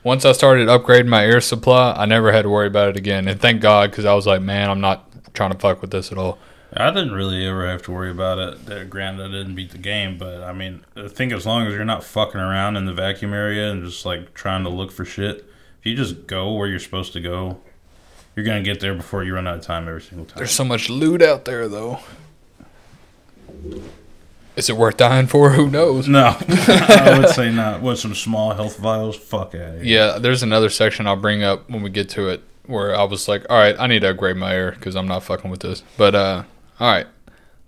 [0.03, 3.27] Once I started upgrading my air supply, I never had to worry about it again.
[3.27, 6.11] And thank God, because I was like, man, I'm not trying to fuck with this
[6.11, 6.37] at all.
[6.71, 8.89] I didn't really ever have to worry about it.
[8.89, 11.83] Granted, I didn't beat the game, but I mean, I think as long as you're
[11.83, 15.49] not fucking around in the vacuum area and just like trying to look for shit,
[15.79, 17.59] if you just go where you're supposed to go,
[18.35, 20.37] you're gonna get there before you run out of time every single time.
[20.37, 21.99] There's so much loot out there, though.
[24.59, 25.49] Is it worth dying for?
[25.51, 26.09] Who knows?
[26.09, 27.81] No, I would say not.
[27.81, 29.15] What some small health vials?
[29.15, 29.83] Fuck out of here.
[29.83, 33.29] Yeah, there's another section I'll bring up when we get to it where I was
[33.29, 35.81] like, all right, I need to upgrade my air because I'm not fucking with this.
[35.95, 36.43] But uh,
[36.77, 37.07] all right,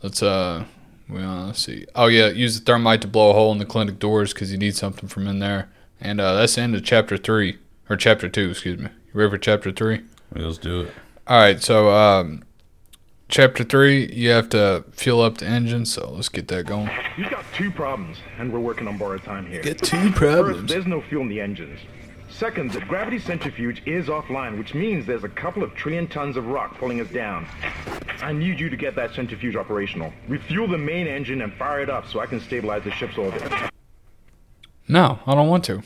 [0.04, 0.66] let's uh,
[1.08, 1.86] well, let's see.
[1.96, 4.58] Oh yeah, use the thermite to blow a hole in the clinic doors because you
[4.58, 5.70] need something from in there.
[6.02, 7.58] And uh, that's the end of chapter three
[7.90, 8.90] or chapter two, excuse me.
[9.08, 10.02] You ready for chapter three?
[10.36, 10.94] Let's do it.
[11.26, 12.44] All right, so um,
[13.32, 15.86] chapter three, you have to fuel up the engine.
[15.86, 16.90] So let's get that going.
[17.18, 19.64] You've got two problems, and we're working on borrowed time here.
[19.64, 21.80] Get two First, there's no fuel in the engines.
[22.30, 26.48] Second, the gravity centrifuge is offline, which means there's a couple of trillion tons of
[26.48, 27.46] rock pulling us down.
[28.22, 30.14] I need you to get that centrifuge operational.
[30.28, 33.44] Refuel the main engine and fire it up so I can stabilize the ship's orbit.
[34.88, 35.84] No, I don't want to.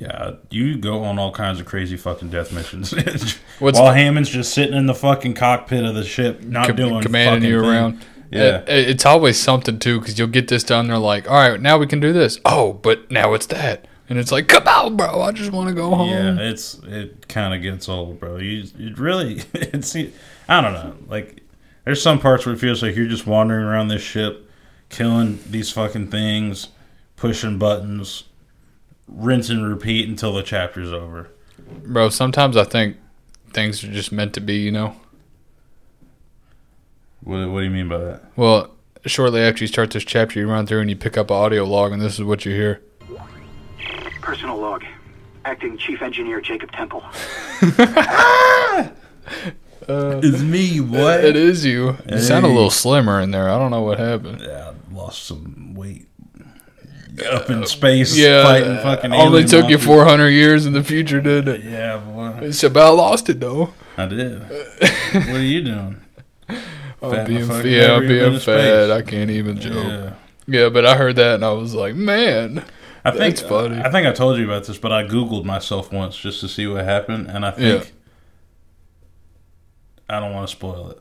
[0.00, 2.92] Yeah, you go on all kinds of crazy fucking death missions.
[3.58, 7.02] What's- While Hammond's just sitting in the fucking cockpit of the ship, not Com- doing
[7.02, 7.70] commanding fucking you thing.
[7.70, 8.06] around.
[8.30, 8.58] Yeah.
[8.68, 10.86] It- it's always something too because you'll get this done.
[10.86, 12.38] They're like, all right, now we can do this.
[12.44, 15.20] Oh, but now it's that, and it's like, come on, bro.
[15.20, 16.10] I just want to go home.
[16.10, 18.36] Yeah, it's it kind of gets old, bro.
[18.36, 20.94] You it really it's I don't know.
[21.08, 21.42] Like
[21.84, 24.48] there's some parts where it feels like you're just wandering around this ship,
[24.90, 26.68] killing these fucking things,
[27.16, 28.22] pushing buttons,
[29.08, 31.30] rinse and repeat until the chapter's over.
[31.84, 32.96] Bro, sometimes I think
[33.50, 34.56] things are just meant to be.
[34.56, 34.96] You know.
[37.22, 38.22] What what do you mean by that?
[38.36, 38.70] Well,
[39.06, 41.64] shortly after you start this chapter, you run through and you pick up an audio
[41.64, 42.82] log, and this is what you hear.
[44.20, 44.84] Personal log.
[45.44, 47.02] Acting Chief Engineer Jacob Temple.
[49.88, 51.24] Uh, it's me, what?
[51.24, 51.96] It is you.
[52.10, 53.48] You sound a little slimmer in there.
[53.48, 54.42] I don't know what happened.
[54.42, 56.06] Yeah, I lost some weight.
[57.22, 59.12] Up in space, Yeah, fighting fucking.
[59.12, 61.62] only took you 400 years in the future, did it?
[61.64, 63.72] Yeah, boy, It's about lost it though.
[63.96, 64.40] I did.
[65.12, 66.00] what are you doing?
[67.00, 68.90] I'm Fat being, yeah, I'm never even been being fat.
[68.90, 69.74] I can't even joke.
[69.74, 70.12] Yeah.
[70.46, 70.68] Yeah.
[70.68, 72.64] but I heard that and I was like, man,
[73.04, 73.78] I think funny.
[73.80, 76.66] I think I told you about this, but I googled myself once just to see
[76.66, 77.90] what happened, and I think Yeah.
[80.16, 80.98] I don't want to spoil it,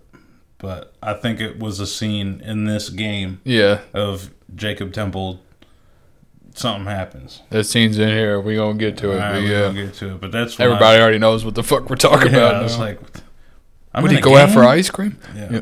[0.58, 5.40] but I think it was a scene in this game yeah, of Jacob Temple.
[6.58, 7.42] Something happens.
[7.52, 8.40] that scene's in here.
[8.42, 9.18] We gonna get to it.
[9.18, 11.56] But right, we're yeah, gonna uh, get to it, but that's everybody already knows what
[11.56, 12.56] the fuck we're talking yeah, about.
[12.56, 12.84] I was now.
[12.86, 13.00] like,
[13.94, 15.18] I'm would he go out for ice cream?
[15.36, 15.50] Yeah.
[15.52, 15.62] Yeah.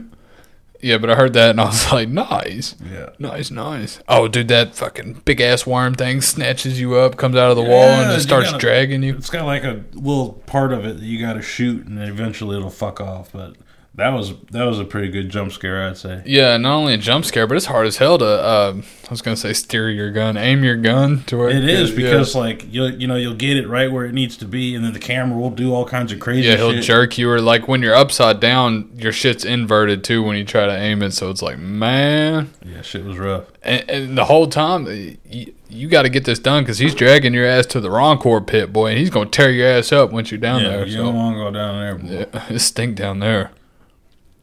[0.82, 2.76] Yeah, but I heard that and I was like, nice.
[2.84, 3.10] Yeah.
[3.18, 4.00] Nice, nice.
[4.08, 7.64] Oh, dude, that fucking big ass worm thing snatches you up, comes out of the
[7.64, 9.16] wall, and Yeah, just starts gotta- dragging you.
[9.16, 12.08] It's got like a little part of it that you got to shoot, and then
[12.08, 13.32] eventually it'll fuck off.
[13.34, 13.56] But
[13.96, 16.22] that was that was a pretty good jump scare, I'd say.
[16.26, 18.48] Yeah, not only a jump scare, but it's hard as hell to.
[18.50, 21.92] Um, I was gonna say steer your gun, aim your gun to where It is
[21.92, 21.96] yeah.
[21.96, 24.84] because like you you know you'll get it right where it needs to be, and
[24.84, 26.48] then the camera will do all kinds of crazy.
[26.50, 26.84] yeah, he'll shit.
[26.84, 30.66] jerk you, or like when you're upside down, your shit's inverted too when you try
[30.66, 31.12] to aim it.
[31.12, 33.46] So it's like, man, Yeah, shit was rough.
[33.64, 34.88] and, and the whole time
[35.30, 38.42] you, you got to get this done because he's dragging your ass to the Rancor
[38.42, 40.86] pit, boy, and he's gonna tear your ass up once you're down yeah, there.
[40.86, 41.04] you so.
[41.04, 41.96] don't want to go down there.
[41.96, 42.28] Boy.
[42.34, 43.52] Yeah, it stink down there.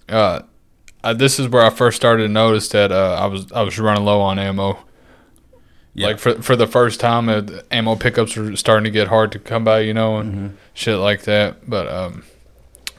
[0.09, 0.43] Uh,
[1.05, 3.79] uh, this is where I first started to notice that uh, I was I was
[3.79, 4.79] running low on ammo.
[5.95, 6.07] Yeah.
[6.09, 9.39] Like for for the first time, uh, ammo pickups were starting to get hard to
[9.39, 10.55] come by, you know, and Mm-hmm.
[10.75, 11.69] shit like that.
[11.69, 12.25] But um,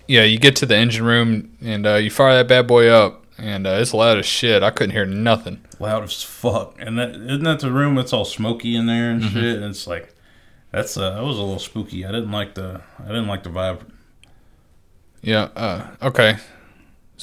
[0.08, 3.26] yeah, you get to the engine room and uh, you fire that bad boy up,
[3.38, 4.62] and uh, it's loud as shit.
[4.64, 5.62] I couldn't hear nothing.
[5.80, 9.22] Loud as fuck, and that isn't that the room that's all smoky in there and
[9.22, 9.40] Mm-hmm.
[9.40, 9.56] shit.
[9.56, 10.14] And it's like
[10.72, 12.06] that's uh, that was a little spooky.
[12.06, 13.80] I didn't like the I didn't like the vibe.
[15.22, 15.50] Yeah.
[15.56, 16.38] Uh, okay.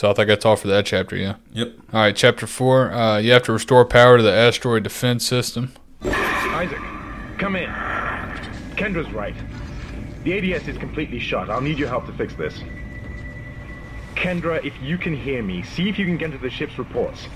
[0.01, 1.15] So I think that's all for that chapter.
[1.15, 1.35] Yeah.
[1.53, 1.75] Yep.
[1.93, 2.17] All right.
[2.17, 2.91] Chapter four.
[2.91, 5.75] Uh, you have to restore power to the asteroid defense system.
[6.05, 6.81] Isaac,
[7.37, 7.69] come in.
[8.77, 9.35] Kendra's right.
[10.25, 11.51] The ADS is completely shut.
[11.51, 12.63] I'll need your help to fix this.
[14.15, 17.27] Kendra, if you can hear me, see if you can get to the ship's reports.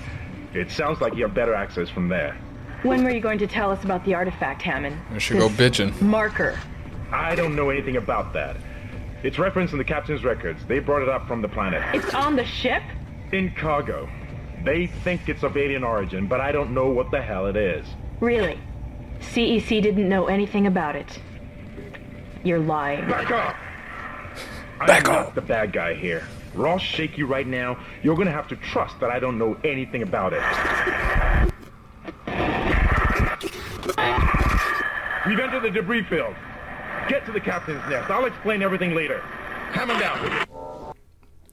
[0.55, 2.35] It sounds like you have better access from there.
[2.81, 4.99] When were you going to tell us about the artifact, Hammond?
[5.11, 6.01] I should go bitching.
[6.01, 6.57] Marker.
[7.11, 8.57] I don't know anything about that.
[9.23, 10.63] It's referenced in the captain's records.
[10.65, 11.83] They brought it up from the planet.
[11.95, 12.83] It's on the ship?
[13.31, 14.09] In cargo.
[14.63, 17.85] They think it's of alien origin, but I don't know what the hell it is.
[18.19, 18.59] Really?
[19.19, 21.19] CEC didn't know anything about it.
[22.43, 23.07] You're lying.
[23.07, 23.55] Back off!
[24.85, 25.35] Back off!
[25.35, 26.27] the bad guy here.
[26.53, 27.77] Ross shake you right now.
[28.03, 30.43] You're gonna have to trust that I don't know anything about it.
[35.27, 36.35] We've entered the debris field.
[37.07, 38.09] Get to the captain's nest.
[38.09, 39.19] I'll explain everything later.
[39.71, 40.95] Hammond down.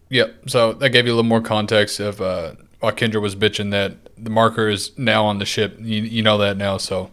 [0.08, 0.50] Yep.
[0.50, 3.96] So that gave you a little more context of uh, why Kendra was bitching that
[4.16, 5.76] the marker is now on the ship.
[5.78, 6.76] You, you know that now.
[6.76, 7.10] So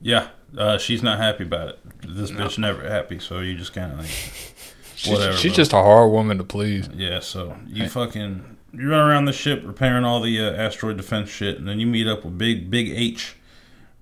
[0.00, 1.78] Yeah, uh, she's not happy about it.
[2.02, 4.08] This bitch never happy, so you just kind of like
[4.94, 5.36] she's, whatever.
[5.36, 5.56] she's bro.
[5.56, 6.88] just a hard woman to please.
[6.94, 11.30] Yeah, so you fucking you run around the ship repairing all the uh, asteroid defense
[11.30, 13.36] shit, and then you meet up with big big H,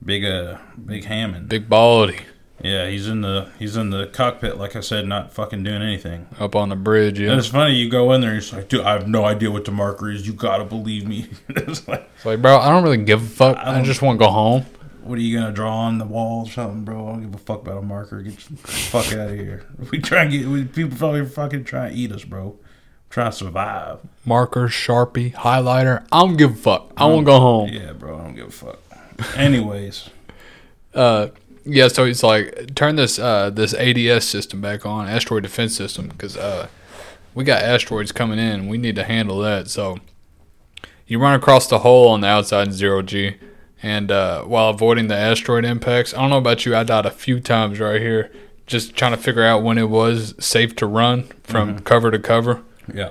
[0.05, 1.49] big uh big Hammond.
[1.49, 2.21] Big baldy
[2.65, 6.27] Yeah, he's in the he's in the cockpit, like I said, not fucking doing anything.
[6.39, 7.19] up on the bridge.
[7.19, 7.37] And Yeah.
[7.39, 9.65] it's funny, you go in there, and he's like, dude, I have no idea what
[9.67, 10.27] the marker is.
[10.27, 11.29] You gotta believe me.
[11.49, 13.57] it's like, It's like, bro, I don't really give a fuck.
[13.59, 14.65] I, don't- just want to go home.
[15.03, 17.07] what are you gonna draw on the wall or something, bro?
[17.09, 18.23] I don't give a fuck about a marker.
[18.23, 19.65] Get the fuck out of here.
[19.93, 22.57] We try and get we, people probably fucking try and eat us, bro.
[23.11, 23.99] Try to survive.
[24.25, 26.05] Marker, sharpie, highlighter.
[26.11, 26.93] I don't give a fuck.
[26.97, 27.69] I want to go home.
[27.69, 28.79] Yeah, bro, I don't give a fuck.
[29.37, 30.09] Anyways.
[30.95, 31.27] Uh,
[31.65, 31.89] yeah.
[31.89, 36.37] So he's like, turn this uh this ADS system back on, asteroid defense system, because
[36.37, 36.69] uh
[37.35, 38.69] we got asteroids coming in.
[38.69, 39.69] We need to handle that.
[39.69, 39.99] So
[41.07, 43.37] you run across the hull on the outside in zero G,
[43.83, 46.15] and uh, while avoiding the asteroid impacts.
[46.15, 48.31] I don't know about you, I died a few times right here,
[48.67, 51.85] just trying to figure out when it was safe to run from Mhm.
[51.85, 52.63] cover to cover.
[52.93, 53.11] Yeah.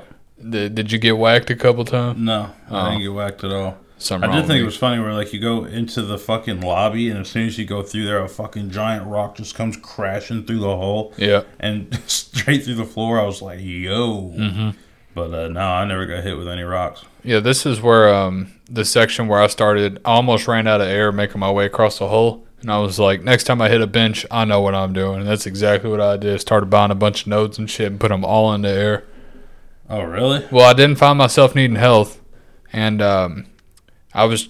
[0.50, 2.18] Did, did you get whacked a couple times?
[2.20, 2.90] No, I Oh.
[2.90, 3.78] didn't get whacked at all.
[4.04, 7.10] Something I did think it was funny where like you go into the fucking lobby
[7.10, 10.44] and as soon as you go through there, a fucking giant rock just comes crashing
[10.46, 11.14] through the hole.
[11.18, 11.44] Yeah.
[11.60, 13.20] and straight through the floor.
[13.20, 14.34] I was like, yo.
[14.38, 14.76] Mhm.
[15.16, 17.06] But uh, no, I never got hit with any rocks.
[17.24, 20.00] Yeah, this is where um, the section where I started.
[20.04, 22.98] I almost ran out of air making my way across the hull, and I was
[23.00, 25.20] like, next time I hit a bench, I know what I'm doing.
[25.20, 26.42] And that's exactly what I did.
[26.42, 29.04] Started buying a bunch of nodes and shit and put them all into air.
[29.88, 30.44] Oh, really?
[30.52, 32.20] Well, I didn't find myself needing health,
[32.74, 33.46] and um,
[34.14, 34.50] I was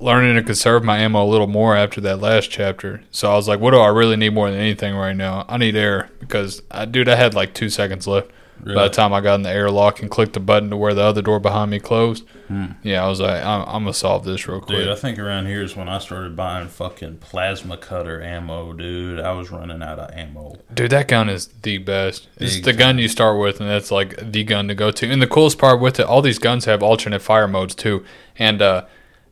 [0.00, 3.02] learning to conserve my ammo a little more after that last chapter.
[3.10, 5.44] So I was like, what do I really need more than anything right now?
[5.48, 8.30] I need air because, I, dude, I had like two seconds left.
[8.64, 11.02] By the time I got in the airlock and clicked the button to where the
[11.02, 12.66] other door behind me closed, Hmm.
[12.82, 14.78] yeah, I was like, I'm, I'm gonna solve this real quick.
[14.78, 19.18] Dude, I think around here is when I started buying fucking plasma cutter ammo, dude.
[19.20, 20.56] I was running out of ammo.
[20.72, 22.28] Dude, that gun is the best.
[22.38, 25.10] It's the gun you start with, and that's like the gun to go to.
[25.10, 28.04] And the coolest part with it, all these guns have alternate fire modes too.
[28.38, 28.84] And uh,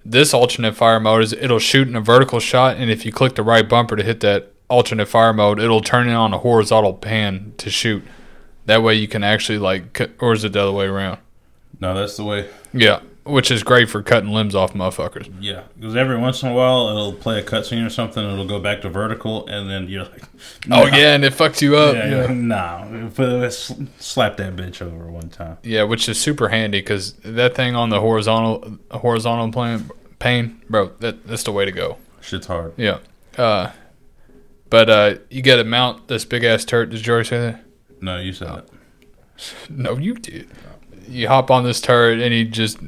[0.04, 3.34] this alternate fire mode is it'll shoot in a vertical shot, and if you click
[3.34, 6.94] the right bumper to hit that alternate fire mode, it'll turn it on a horizontal
[6.94, 8.02] pan to shoot.
[8.66, 11.18] That way you can actually like, cut, or is it the other way around?
[11.80, 12.48] No, that's the way.
[12.72, 15.32] Yeah, which is great for cutting limbs off motherfuckers.
[15.40, 18.24] Yeah, because every once in a while it'll play a cutscene or something.
[18.24, 20.22] It'll go back to vertical, and then you're like,
[20.70, 21.94] Oh yeah, and it fucks you up.
[21.94, 22.84] Yeah, Yeah, like, nah.
[23.08, 25.58] But slap that bitch over one time.
[25.62, 30.92] Yeah, which is super handy because that thing on the horizontal horizontal plane pane, bro,
[31.00, 31.98] that that's the way to go.
[32.20, 32.74] Shit's hard.
[32.76, 32.98] Yeah.
[33.36, 33.72] Uh,
[34.70, 36.90] but uh, you got to mount this big ass turret.
[36.90, 37.64] Did Jory say that?
[38.00, 38.68] No, you said it.
[39.68, 40.48] No, you did.
[41.08, 42.78] You hop on this turret and you just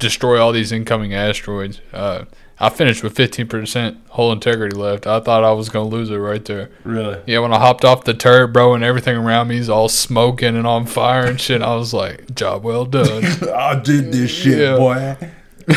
[0.00, 1.80] destroy all these incoming asteroids.
[1.92, 2.24] Uh,
[2.62, 5.06] I finished with 15% hull integrity left.
[5.06, 6.70] I thought I was going to lose it right there.
[6.84, 7.18] Really?
[7.26, 10.56] Yeah, when I hopped off the turret, bro, and everything around me is all smoking
[10.56, 13.24] and on fire and shit, I was like, job well done.
[13.54, 14.76] I did this shit, Yeah.
[14.76, 15.16] boy.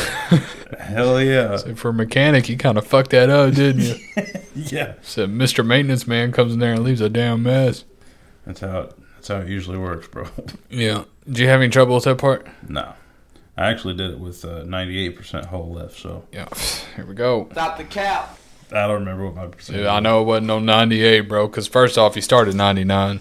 [0.79, 1.55] Hell yeah.
[1.57, 3.95] So for a mechanic, you kind of fucked that up, didn't you?
[4.55, 4.93] Yeah.
[5.01, 5.65] So Mr.
[5.65, 7.85] Maintenance Man comes in there and leaves a damn mess.
[8.45, 10.27] That's how it, that's how it usually works, bro.
[10.69, 11.05] Yeah.
[11.25, 12.45] Did you have any trouble with that part?
[12.69, 12.93] no.
[13.55, 16.47] I actually did it with uh, 98% hull left, so Yeah.
[16.95, 17.49] Here we go.
[17.51, 18.37] Stop the cap.
[18.71, 21.67] I don't remember what my percent Dude, I know it wasn't no 98, bro, because
[21.67, 23.19] first off, you started 99.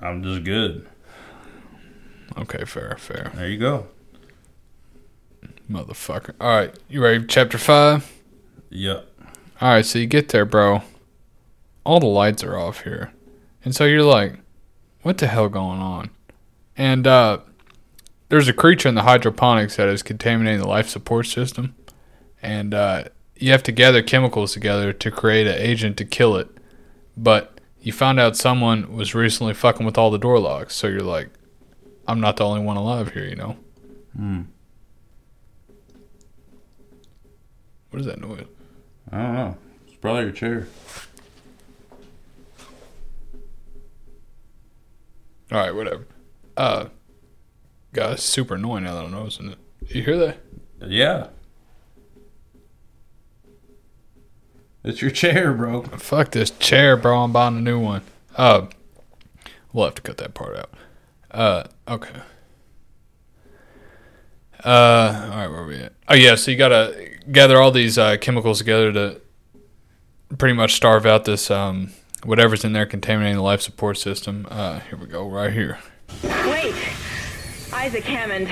[0.00, 0.86] I'm just good.
[2.38, 3.30] Okay, fair, fair.
[3.34, 3.88] There you go.
[5.70, 6.34] Motherfucker.
[6.40, 7.20] All right, you ready?
[7.20, 8.10] for Chapter 5?
[8.70, 9.08] Yep.
[9.60, 10.82] All right, so you get there, bro.
[11.84, 13.12] All the lights are off here.
[13.64, 14.38] And so you're like,
[15.02, 16.10] what the hell going on?
[16.76, 17.38] And uh,
[18.32, 21.74] there's a creature in the hydroponics that is contaminating the life support system.
[22.40, 23.04] And uh,
[23.36, 26.48] you have to gather chemicals together to create an agent to kill it.
[27.14, 30.74] But you found out someone was recently fucking with all the door locks.
[30.74, 31.28] So you're like,
[32.08, 33.58] I'm not the only one alive here, you know?
[34.16, 34.40] Hmm.
[37.90, 38.46] What is that noise?
[39.10, 39.58] I don't know.
[39.86, 40.68] It's probably your chair.
[45.52, 46.06] All right, whatever.
[46.56, 46.86] Uh,
[47.92, 49.58] God, it's super annoying now that I'm noticing it.
[49.88, 50.38] You hear that?
[50.80, 51.28] Yeah.
[54.84, 55.82] It's your chair, bro.
[55.82, 57.20] Fuck this chair, bro.
[57.20, 58.02] I'm buying a new one.
[58.34, 58.66] Uh,
[59.72, 60.70] we'll have to cut that part out.
[61.30, 62.20] Uh, okay.
[64.64, 65.92] Uh, all right, where are we at?
[66.08, 69.20] Oh yeah, so you gotta gather all these uh, chemicals together to
[70.38, 71.92] pretty much starve out this um
[72.24, 74.46] whatever's in there contaminating the life support system.
[74.50, 75.78] Uh, here we go, right here.
[76.22, 76.74] Wait!
[77.82, 78.48] Isaac Hammond,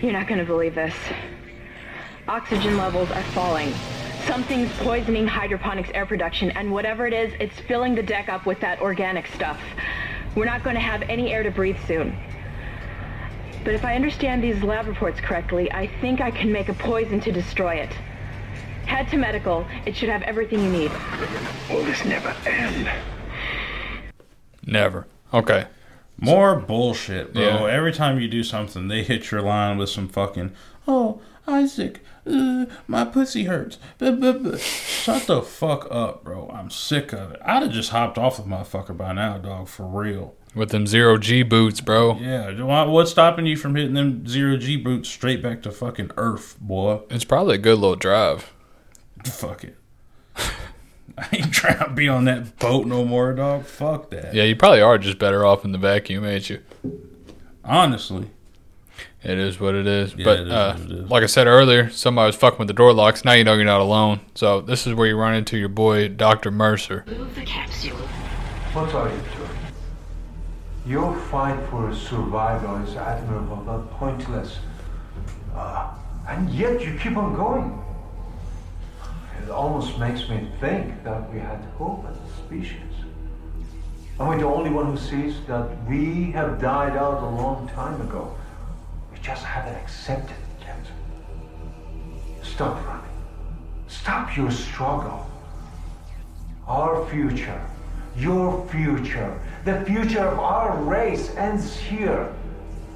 [0.00, 0.94] you're not gonna believe this.
[2.28, 3.74] Oxygen levels are falling.
[4.24, 8.60] Something's poisoning hydroponics air production, and whatever it is, it's filling the deck up with
[8.60, 9.58] that organic stuff.
[10.36, 12.16] We're not gonna have any air to breathe soon.
[13.64, 17.18] But if I understand these lab reports correctly, I think I can make a poison
[17.22, 17.90] to destroy it.
[18.86, 19.66] Head to medical.
[19.86, 20.92] It should have everything you need.
[21.68, 22.88] Will this never end?
[24.64, 25.08] Never.
[25.34, 25.66] Okay.
[26.18, 27.42] More bullshit, bro.
[27.42, 27.72] Yeah.
[27.72, 30.52] Every time you do something, they hit your line with some fucking,
[30.88, 33.78] oh, Isaac, uh, my pussy hurts.
[33.98, 36.50] Buh, buh, buh." Shut the fuck up, bro.
[36.52, 37.40] I'm sick of it.
[37.44, 40.34] I'd have just hopped off the motherfucker by now, dog, for real.
[40.54, 42.16] With them zero G boots, bro.
[42.18, 46.56] Yeah, what's stopping you from hitting them zero G boots straight back to fucking Earth,
[46.58, 47.02] boy?
[47.10, 48.52] It's probably a good little drive.
[49.24, 49.76] Fuck it.
[51.18, 53.64] I ain't trying to be on that boat no more, dog.
[53.64, 54.34] Fuck that.
[54.34, 56.60] Yeah, you probably are just better off in the vacuum, ain't you?
[57.64, 58.30] Honestly.
[59.22, 60.14] It is what it is.
[60.14, 61.10] Yeah, but it is uh, it is.
[61.10, 63.24] like I said earlier, somebody was fucking with the door locks.
[63.24, 64.20] Now you know you're not alone.
[64.34, 67.04] So this is where you run into your boy Doctor Mercer.
[67.08, 67.96] Move the capsule.
[67.96, 69.50] What are you doing?
[70.86, 74.58] Your fight for survival is admirable but pointless.
[75.54, 75.92] Uh,
[76.28, 77.82] and yet you keep on going.
[79.42, 82.80] It almost makes me think that we had hope as a species.
[84.18, 88.00] Am I the only one who sees that we have died out a long time
[88.00, 88.34] ago?
[89.12, 90.86] We just haven't accepted it yet.
[92.42, 93.04] Stop running.
[93.88, 95.30] Stop your struggle.
[96.66, 97.60] Our future,
[98.16, 102.32] your future, the future of our race ends here.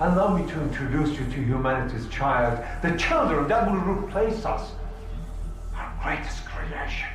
[0.00, 4.72] Allow me to introduce you to humanity's child, the children that will replace us.
[6.02, 7.08] Our greatest creation.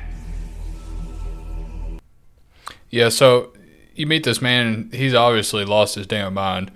[2.90, 3.52] Yeah, so
[3.94, 6.70] you meet this man, and he's obviously lost his damn mind.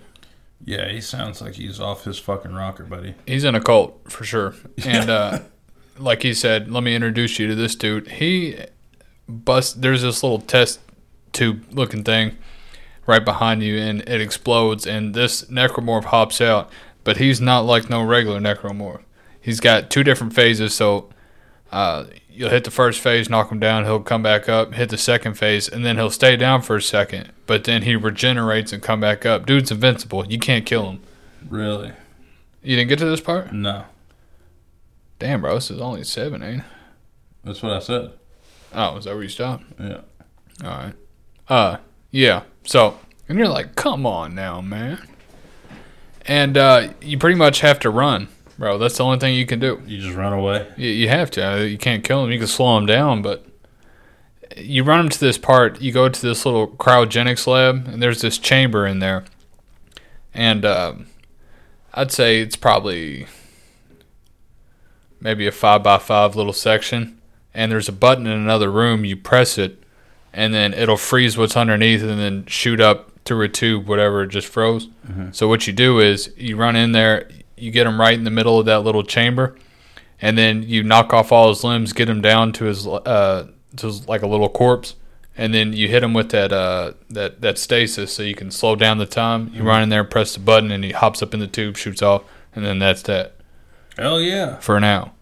[0.65, 3.15] Yeah, he sounds like he's off his fucking rocker, buddy.
[3.27, 4.55] He's in a cult for sure.
[4.85, 5.41] And uh,
[5.99, 8.09] like he said, let me introduce you to this dude.
[8.09, 8.59] He
[9.29, 9.81] bust.
[9.81, 10.81] There's this little test
[11.33, 12.37] tube looking thing
[13.07, 14.87] right behind you, and it explodes.
[14.87, 16.71] And this necromorph hops out,
[17.05, 19.03] but he's not like no regular necromorph.
[19.41, 20.75] He's got two different phases.
[20.75, 21.09] So
[21.71, 23.85] uh, you'll hit the first phase, knock him down.
[23.85, 26.83] He'll come back up, hit the second phase, and then he'll stay down for a
[26.83, 27.33] second.
[27.47, 29.47] But then he regenerates and come back up.
[29.47, 30.27] Dude's invincible.
[30.27, 31.03] You can't kill him.
[31.49, 31.93] Really?
[32.63, 33.53] You didn't get to this part?
[33.53, 33.85] No.
[35.19, 36.67] Damn, bro, this is only seven, ain't it?
[37.45, 38.13] That's what I said.
[38.73, 39.65] Oh, is that where you stopped?
[39.79, 40.01] Yeah.
[40.65, 40.95] All right.
[41.49, 41.77] Uh,
[42.11, 42.43] yeah.
[42.65, 42.99] So,
[43.29, 45.07] and you're like, come on now, man.
[46.27, 48.29] And uh, you pretty much have to run,
[48.61, 48.79] bro.
[48.79, 49.83] That's the only thing you can do.
[49.87, 50.69] You just run away.
[50.77, 51.43] You, you have to.
[51.45, 52.31] Uh, You can't kill them.
[52.31, 53.45] You can slow them down, but
[54.57, 55.81] you run them to this part.
[55.81, 59.25] You go to this little cryogenics lab, and there's this chamber in there.
[60.35, 61.07] And um,
[61.95, 63.27] I'd say it's probably
[65.21, 67.19] maybe a five by five little section.
[67.53, 69.05] And there's a button in another room.
[69.05, 69.83] You press it,
[70.33, 74.29] and then it'll freeze what's underneath, and then shoot up through a tube, whatever it
[74.29, 74.89] just froze.
[75.11, 75.35] Mhm.
[75.35, 77.29] So what you do is you run in there,
[77.61, 79.57] you get him right in the middle of that little chamber,
[80.21, 83.87] and then you knock off all his limbs, get him down to his uh to
[83.87, 84.95] his, like a little corpse,
[85.37, 88.75] and then you hit him with that uh that that stasis so you can slow
[88.77, 89.51] down the time.
[89.55, 89.67] You Mhm.
[89.67, 92.23] run in there, press the button, and he hops up in the tube, shoots off,
[92.55, 93.35] and then that's that
[93.99, 94.57] Hell yeah.
[94.59, 95.13] for now.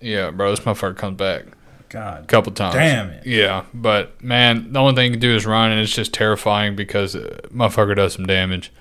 [0.00, 1.44] Yeah, bro, this motherfucker comes back.
[1.88, 2.24] God.
[2.24, 2.74] A couple times.
[2.74, 3.26] Damn it.
[3.26, 6.74] Yeah, but man, the only thing you can do is run, and it's just terrifying
[6.76, 8.72] because uh, motherfucker does some damage.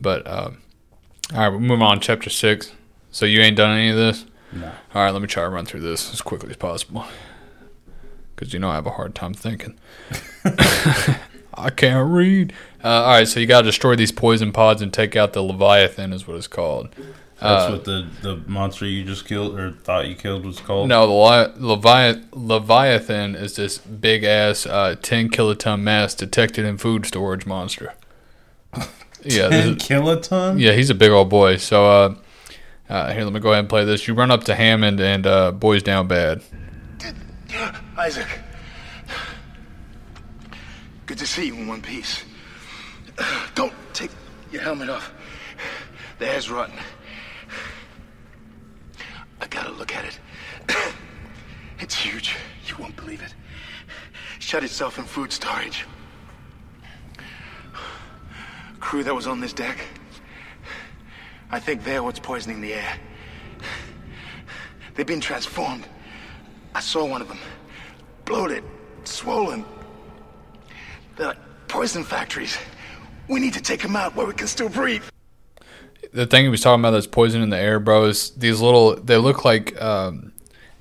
[0.00, 0.58] But um,
[1.32, 2.00] all right, we'll move on.
[2.00, 2.72] to Chapter six.
[3.10, 4.24] So you ain't done any of this.
[4.52, 4.66] No.
[4.94, 7.04] All right, let me try to run through this as quickly as possible.
[8.34, 9.78] Because you know I have a hard time thinking.
[11.56, 12.52] I can't read.
[12.82, 15.42] Uh, all right, so you got to destroy these poison pods and take out the
[15.42, 16.88] Leviathan, is what it's called.
[17.40, 20.88] That's Uh, what the, the monster you just killed or thought you killed was called.
[20.88, 27.06] No, the Levi- Leviathan is this big ass uh, 10 kiloton mass detected in food
[27.06, 27.94] storage monster.
[29.24, 30.60] Yeah, 10 is- kiloton?
[30.60, 31.56] Yeah, he's a big old boy.
[31.56, 32.14] So, uh,
[32.88, 34.06] uh, here, let me go ahead and play this.
[34.06, 36.42] You run up to Hammond and uh, boys down bad.
[37.96, 38.26] Isaac.
[41.06, 42.24] Good to see you in one piece.
[43.54, 44.10] Don't take
[44.50, 45.12] your helmet off.
[46.18, 46.76] The air's rotten.
[49.40, 50.18] I gotta look at it.
[51.80, 52.36] It's huge.
[52.66, 53.34] You won't believe it.
[54.38, 55.84] Shut itself in food storage.
[58.84, 59.78] Crew that was on this deck.
[61.50, 62.98] I think they're what's poisoning the air.
[64.94, 65.86] They've been transformed.
[66.74, 67.38] I saw one of them.
[68.26, 68.62] Bloated,
[69.04, 69.64] swollen.
[71.16, 72.58] They're like poison factories.
[73.26, 75.02] We need to take them out where we can still breathe.
[76.12, 78.96] the thing he was talking about that's poison in the air, bro, is these little.
[78.96, 80.34] They look like um,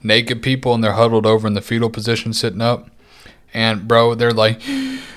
[0.03, 2.89] naked people, and they're huddled over in the fetal position, sitting up.
[3.53, 4.61] And bro, they're like,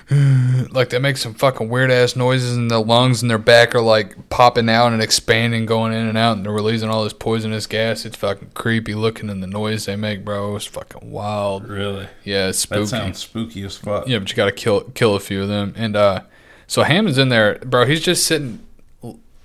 [0.70, 3.80] like they make some fucking weird ass noises, and their lungs and their back are
[3.80, 7.66] like popping out and expanding, going in and out, and they're releasing all this poisonous
[7.66, 8.04] gas.
[8.04, 11.68] It's fucking creepy looking, and the noise they make, bro, it's fucking wild.
[11.68, 12.06] Really?
[12.22, 12.82] Yeah, it's spooky.
[12.82, 14.06] That sounds spooky as fuck.
[14.06, 15.74] Yeah, but you got to kill kill a few of them.
[15.76, 16.20] And uh,
[16.68, 17.84] so Hammond's in there, bro.
[17.84, 18.64] He's just sitting,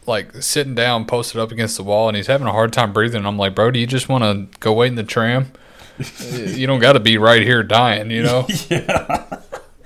[0.05, 3.20] like sitting down, posted up against the wall, and he's having a hard time breathing.
[3.20, 5.53] And I'm like, bro, do you just want to go wait in the tram?
[6.32, 8.45] you don't got to be right here dying, you know.
[8.70, 9.39] yeah.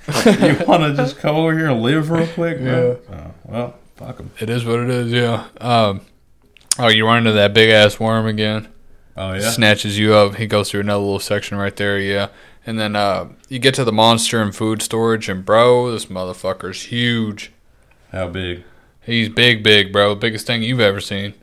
[0.08, 2.96] You want to just come over here and live real quick, man?
[3.10, 4.30] Oh, well, fuck them.
[4.38, 5.12] It is what it is.
[5.12, 5.46] Yeah.
[5.60, 6.00] Um,
[6.78, 8.68] oh, you run into that big ass worm again.
[9.16, 9.50] Oh yeah.
[9.50, 10.36] Snatches you up.
[10.36, 11.98] He goes through another little section right there.
[11.98, 12.28] Yeah.
[12.66, 16.82] And then uh, you get to the monster and food storage, and bro, this motherfucker's
[16.84, 17.52] huge.
[18.12, 18.64] How big?
[19.00, 20.14] He's big, big, bro.
[20.16, 21.34] Biggest thing you've ever seen.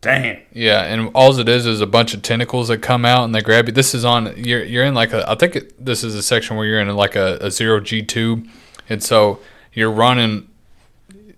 [0.00, 0.38] Damn.
[0.52, 3.42] Yeah, and all it is is a bunch of tentacles that come out and they
[3.42, 3.72] grab you.
[3.72, 6.56] This is on you're you're in like a I think it, this is a section
[6.56, 8.48] where you're in like a, a zero G tube,
[8.88, 9.40] and so
[9.72, 10.48] you're running.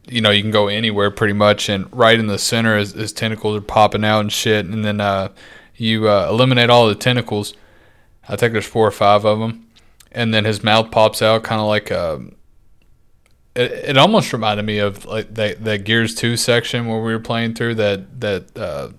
[0.08, 3.12] You know, you can go anywhere pretty much, and right in the center is, is
[3.12, 5.28] tentacles are popping out and shit, and then uh,
[5.76, 7.54] you uh, eliminate all the tentacles.
[8.28, 9.66] I think there's four or five of them,
[10.10, 12.20] and then his mouth pops out, kind of like a
[13.55, 17.20] it, it almost reminded me of like that, that Gears Two section where we were
[17.20, 18.90] playing through that that uh,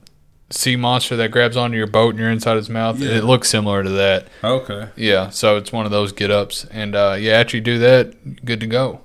[0.49, 2.99] sea monster that grabs onto your boat and you're inside its mouth.
[2.99, 3.17] Yeah.
[3.17, 4.27] It looks similar to that.
[4.43, 4.89] Okay.
[4.95, 8.45] Yeah, so it's one of those get ups, and uh, yeah, after you do that,
[8.45, 9.01] good to go.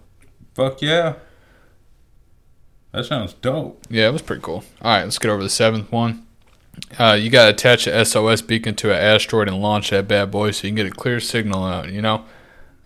[0.55, 1.15] Fuck yeah.
[2.93, 3.87] That sounds dope.
[3.91, 4.65] Yeah, it was pretty cool.
[4.83, 6.27] All right, let's get over the seventh one.
[6.99, 10.31] Uh, you got to attach a SOS beacon to an asteroid and launch that bad
[10.31, 11.91] boy so you can get a clear signal out.
[11.91, 12.25] You know,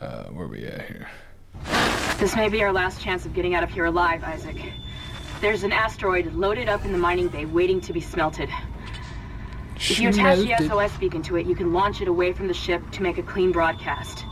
[0.01, 1.09] uh, where we at here?
[2.23, 4.57] This may be our last chance of getting out of here alive, Isaac.
[5.41, 8.49] There's an asteroid loaded up in the mining bay waiting to be smelted.
[9.75, 12.55] If you attach the SOS beacon to it, you can launch it away from the
[12.55, 14.25] ship to make a clean broadcast.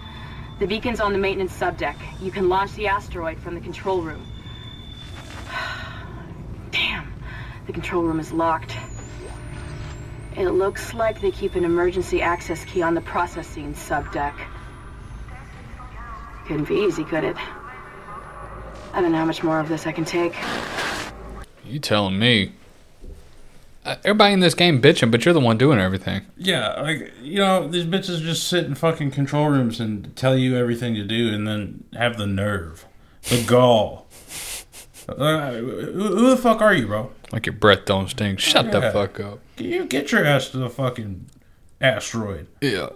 [0.61, 1.97] The beacon's on the maintenance subdeck.
[2.21, 4.25] You can launch the asteroid from the control room.
[6.71, 7.13] Damn,
[7.67, 8.77] the control room is locked.
[10.37, 14.37] It looks like they keep an emergency access key on the processing subdeck.
[16.47, 17.37] Couldn't be easy, could it?
[18.93, 20.35] I don't know how much more of this I can take.
[21.65, 22.53] You telling me?
[23.85, 26.23] Uh, everybody in this game bitching, but you're the one doing everything.
[26.37, 30.57] Yeah, like you know, these bitches just sit in fucking control rooms and tell you
[30.57, 32.85] everything to do, and then have the nerve,
[33.31, 34.07] the gall.
[35.09, 37.11] Uh, who, who the fuck are you, bro?
[37.33, 38.39] Like your breath don't stink.
[38.39, 39.41] Shut the fuck up.
[39.57, 41.27] You get your ass to the fucking
[41.81, 42.49] asteroid.
[42.61, 42.91] Yeah.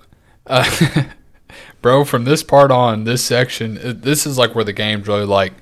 [0.47, 1.05] Uh,
[1.83, 5.53] bro, from this part on, this section, this is like where the game's really like,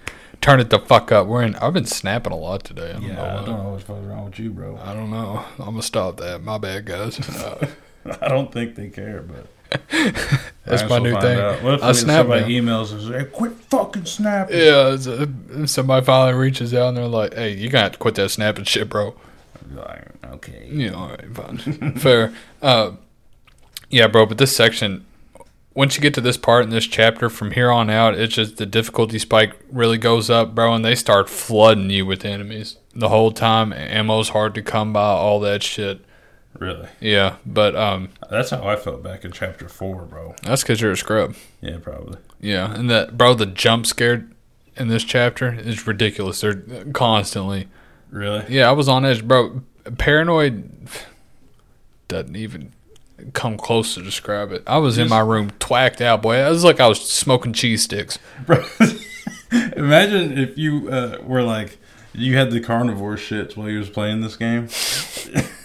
[0.43, 1.27] turn it the fuck up.
[1.27, 1.55] We're in.
[1.57, 2.91] I've been snapping a lot today.
[2.91, 3.09] I don't know.
[3.15, 4.79] Yeah, I don't know what's wrong with you, bro.
[4.85, 5.43] I don't know.
[5.59, 6.43] I'm gonna stop that.
[6.43, 7.19] My bad, guys.
[7.19, 7.67] Uh,
[8.21, 9.47] I don't think they care, but
[10.67, 11.39] That's my new thing.
[11.39, 11.63] out.
[11.63, 12.75] What if I snap somebody now.
[12.77, 14.59] emails and says, hey, "Quit fucking snapping"?
[14.59, 14.93] yeah.
[14.93, 15.27] It's, uh,
[15.67, 18.65] somebody finally reaches out and they're like, "Hey, you gotta have to quit that snapping
[18.65, 19.15] shit, bro."
[19.75, 20.69] Like, okay.
[20.71, 21.59] Yeah, all right, fine,
[21.97, 22.35] fair.
[22.61, 22.93] Uh,
[23.89, 24.27] yeah, bro.
[24.27, 25.07] But this section,
[25.75, 28.57] once you get to this part in this chapter, from here on out, it's just
[28.59, 33.09] the difficulty spike really goes up, bro, and they start flooding you with enemies the
[33.09, 33.73] whole time.
[33.73, 36.05] Ammo's hard to come by, all that shit.
[36.59, 36.89] Really?
[37.01, 40.35] Yeah, but um, That's how I felt back in chapter four, bro.
[40.43, 41.35] that's because you're a scrub.
[41.63, 42.19] Yeah, probably.
[42.41, 44.29] Yeah, and that, bro, the jump scare
[44.77, 46.41] in this chapter is ridiculous.
[46.43, 46.63] They're
[46.93, 47.69] constantly.
[48.11, 48.45] Really?
[48.49, 49.63] Yeah, I was on edge, bro.
[49.97, 50.71] Paranoid
[52.09, 52.73] doesn't even
[53.33, 54.63] come close to describe it.
[54.67, 56.37] I was in my room twacked out, boy.
[56.37, 58.19] It was like I was smoking cheese sticks.
[58.47, 58.65] Bro,
[59.77, 61.79] imagine if you uh, were like
[62.15, 64.69] you had the carnivore shits while you was playing this game.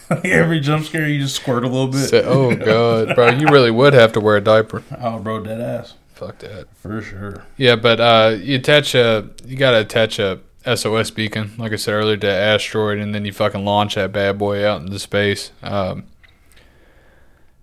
[0.23, 2.13] Every jump scare, you just squirt a little bit.
[2.25, 2.55] Oh
[3.05, 4.83] god, bro, you really would have to wear a diaper.
[4.99, 6.67] Oh, bro, dead ass Fuck that.
[6.75, 7.43] for sure.
[7.57, 10.39] Yeah, but uh, you attach a, you gotta attach a
[10.75, 14.37] SOS beacon, like I said earlier, to asteroid, and then you fucking launch that bad
[14.37, 15.51] boy out into space.
[15.61, 16.05] Um,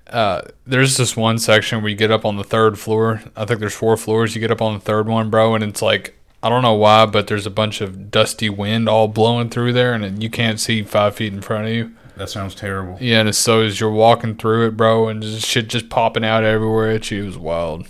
[0.09, 3.23] uh, there's this one section where you get up on the third floor.
[3.37, 4.35] I think there's four floors.
[4.35, 7.07] You get up on the third one, bro, and it's like I don't know why,
[7.07, 10.83] but there's a bunch of dusty wind all blowing through there, and you can't see
[10.83, 11.93] five feet in front of you.
[12.17, 12.99] That sounds terrible.
[13.01, 16.45] Yeah, and so as you're walking through it, bro, and just shit just popping out
[16.45, 17.23] everywhere at you.
[17.23, 17.89] It was wild.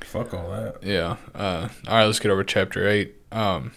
[0.00, 0.76] Fuck all that.
[0.82, 1.16] Yeah.
[1.34, 3.16] Uh, all right, let's get over to chapter eight.
[3.32, 3.72] Um,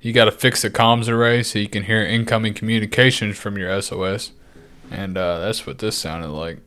[0.00, 3.82] you got to fix the comms array so you can hear incoming communications from your
[3.82, 4.30] SOS,
[4.92, 6.58] and uh, that's what this sounded like.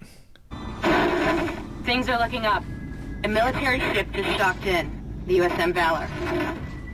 [1.83, 2.63] Things are looking up.
[3.23, 4.91] A military ship just docked in.
[5.27, 6.07] The USM Valor.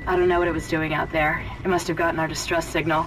[0.07, 1.45] I don't know what it was doing out there.
[1.63, 3.05] It must have gotten our distress signal.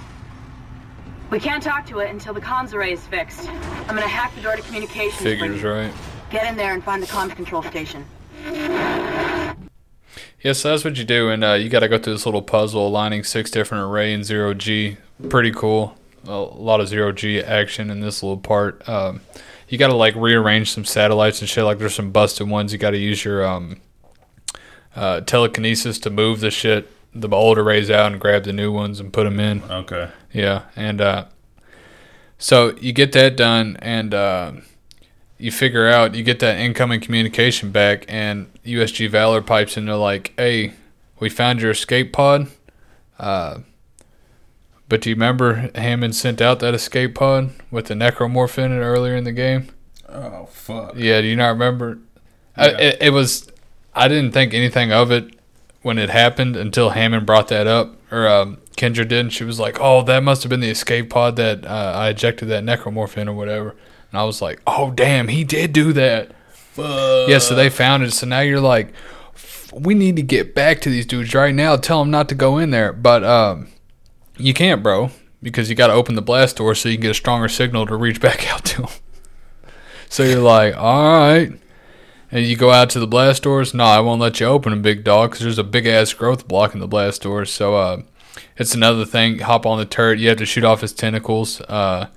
[1.31, 3.49] We can't talk to it until the comms array is fixed.
[3.49, 5.23] I'm gonna hack the door to communications.
[5.23, 5.93] Figures, right?
[6.31, 8.05] Get in there and find the comms control station.
[10.45, 12.43] Yeah, so that's what you do, and uh, you got to go through this little
[12.43, 14.99] puzzle aligning six different array and zero G.
[15.31, 15.97] Pretty cool.
[16.27, 18.89] A lot of zero G action in this little part.
[18.89, 19.21] Um,
[19.69, 21.65] you got to like rearrange some satellites and shit.
[21.65, 22.73] Like there's some busted ones.
[22.73, 23.81] You got to use your um,
[24.95, 29.01] uh, telekinesis to move the shit, the old arrays out, and grab the new ones
[29.01, 29.63] and put them in.
[29.65, 30.11] Okay.
[30.33, 31.27] Yeah, and uh,
[32.39, 34.53] so you get that done, and uh,
[35.39, 39.87] you figure out you get that incoming communication back, and USG Valor pipes in.
[39.87, 40.75] They're like, "Hey,
[41.21, 42.49] we found your escape pod."
[44.89, 48.77] But do you remember Hammond sent out that escape pod with the necromorph in it
[48.81, 49.69] earlier in the game?
[50.09, 50.95] Oh fuck.
[50.97, 51.99] Yeah, do you not remember?
[52.57, 53.51] I, it, it was.
[53.95, 55.35] I didn't think anything of it
[55.83, 59.13] when it happened until Hammond brought that up, or um, Kendra did.
[59.13, 62.11] And she was like, "Oh, that must have been the escape pod that uh, I
[62.11, 63.71] ejected that necromorph in, or whatever."
[64.11, 66.33] And I was like, "Oh, damn, he did do that."
[66.77, 68.13] Yeah, so they found it.
[68.13, 68.93] So now you're like,
[69.35, 71.77] "F- we need to get back to these dudes right now.
[71.77, 73.69] Tell them not to go in there, but um,
[74.37, 75.11] you can't, bro,
[75.43, 77.87] because you got to open the blast door so you can get a stronger signal
[77.87, 78.91] to reach back out to them.
[80.09, 81.53] So you're like, all right.
[82.31, 83.75] And you go out to the blast doors.
[83.75, 86.49] No, I won't let you open them, big dog, because there's a big ass growth
[86.49, 87.53] blocking the blast doors.
[87.53, 88.03] So uh,
[88.57, 89.41] it's another thing.
[89.41, 90.19] Hop on the turret.
[90.19, 91.61] You have to shoot off his tentacles.
[91.63, 92.09] Uh,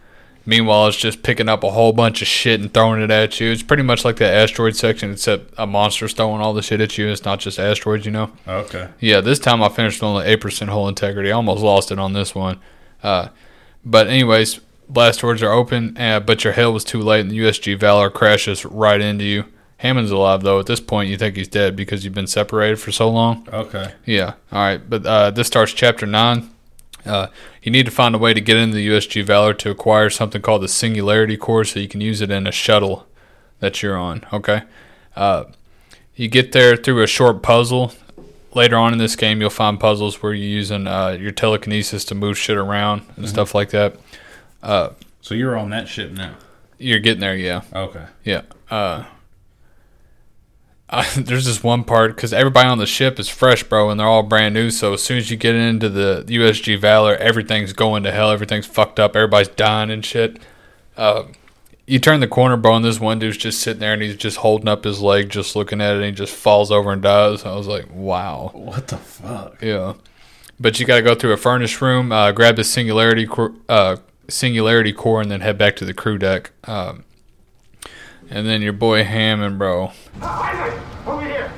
[0.47, 3.51] meanwhile, it's just picking up a whole bunch of shit and throwing it at you.
[3.51, 6.97] It's pretty much like the asteroid section, except a monster's throwing all the shit at
[6.97, 7.09] you.
[7.09, 8.31] It's not just asteroids, you know.
[8.47, 8.89] Okay.
[8.99, 11.29] Yeah, this time I finished only eight percent hull integrity.
[11.29, 12.59] I almost lost it on this one.
[13.03, 13.27] Uh,
[13.85, 17.37] but anyways, blast doors are open, uh, but your hail was too late, and the
[17.37, 19.45] USG Valor crashes right into you.
[19.77, 20.59] Hammond's alive though.
[20.59, 23.47] At this point, you think he's dead because you've been separated for so long.
[23.53, 23.93] Okay.
[24.05, 24.33] Yeah.
[24.51, 24.89] All right.
[24.89, 26.49] But uh, this starts chapter nine.
[27.07, 27.27] Uh,
[27.63, 30.41] you need to find a way to get into the USG Valor to acquire something
[30.41, 33.07] called the Singularity Core, so you can use it in a shuttle
[33.59, 34.25] that you're on.
[34.33, 34.61] Okay.
[35.15, 35.45] Uh,
[36.15, 37.93] you get there through a short puzzle.
[38.53, 42.15] Later on in this game, you'll find puzzles where you're using uh, your telekinesis to
[42.15, 43.29] move shit around and Mhm.
[43.29, 43.95] stuff like that.
[44.63, 44.89] Uh,
[45.21, 46.35] So you're on that ship now.
[46.79, 47.61] you're getting there, yeah.
[47.73, 48.05] Okay.
[48.23, 48.41] Yeah.
[50.89, 54.07] Uh, there's this one part because everybody on the ship is fresh, bro, and they're
[54.07, 54.71] all brand new.
[54.71, 58.31] So as soon as you get into the USG Valor, everything's going to hell.
[58.31, 59.15] Everything's fucked up.
[59.15, 60.39] Everybody's dying and shit.
[60.95, 61.25] Uh,
[61.85, 64.37] you turn the corner, bro, and this one dude's just sitting there and he's just
[64.37, 67.45] holding up his leg, just looking at it, and he just falls over and dies.
[67.45, 68.51] I was like, wow.
[68.53, 69.61] What the fuck?
[69.61, 69.93] Yeah.
[70.59, 73.27] But you got to go through a furnace room, uh, grab the singularity
[73.69, 76.51] uh, singularity core, and then head back to the crew deck.
[76.65, 77.05] Um,
[78.29, 79.91] and then your boy Hammond, bro.
[80.21, 81.51] Oh, Isaac, over here.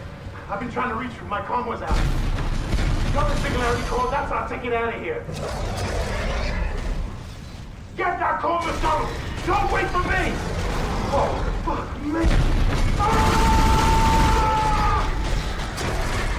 [0.50, 1.28] I've been trying to reach you.
[1.28, 1.96] My comm was out.
[3.08, 4.10] You got the singularity core.
[4.12, 5.24] That's how I take it out of here.
[7.98, 9.10] Get that code, McDonald.
[9.46, 10.34] Don't wait for me.
[11.12, 12.26] Oh, fuck me.
[13.00, 13.40] Ah!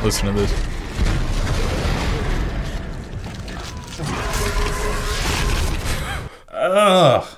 [0.03, 0.53] Listen to this.
[6.53, 7.30] Ugh.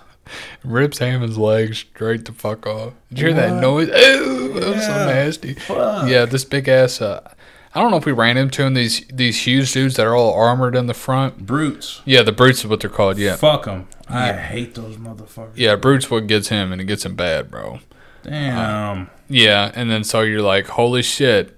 [0.64, 2.92] Rips Hammond's leg straight the fuck off.
[3.08, 3.88] Did you hear that noise?
[3.94, 5.54] Ew, that was so nasty.
[5.54, 6.08] Fuck.
[6.08, 7.00] Yeah, this big ass.
[7.00, 7.32] Uh,
[7.74, 8.74] I don't know if we ran into him.
[8.74, 11.46] These these huge dudes that are all armored in the front.
[11.46, 12.00] Brutes.
[12.04, 13.18] Yeah, the brutes is what they're called.
[13.18, 13.36] Yeah.
[13.36, 13.88] Fuck them.
[14.08, 14.38] I Yeah.
[14.38, 15.52] hate those motherfuckers.
[15.56, 17.80] Yeah, brutes what gets him, and it gets him bad, bro.
[18.22, 19.10] Damn.
[19.28, 21.56] Yeah, and then so you're like, holy shit.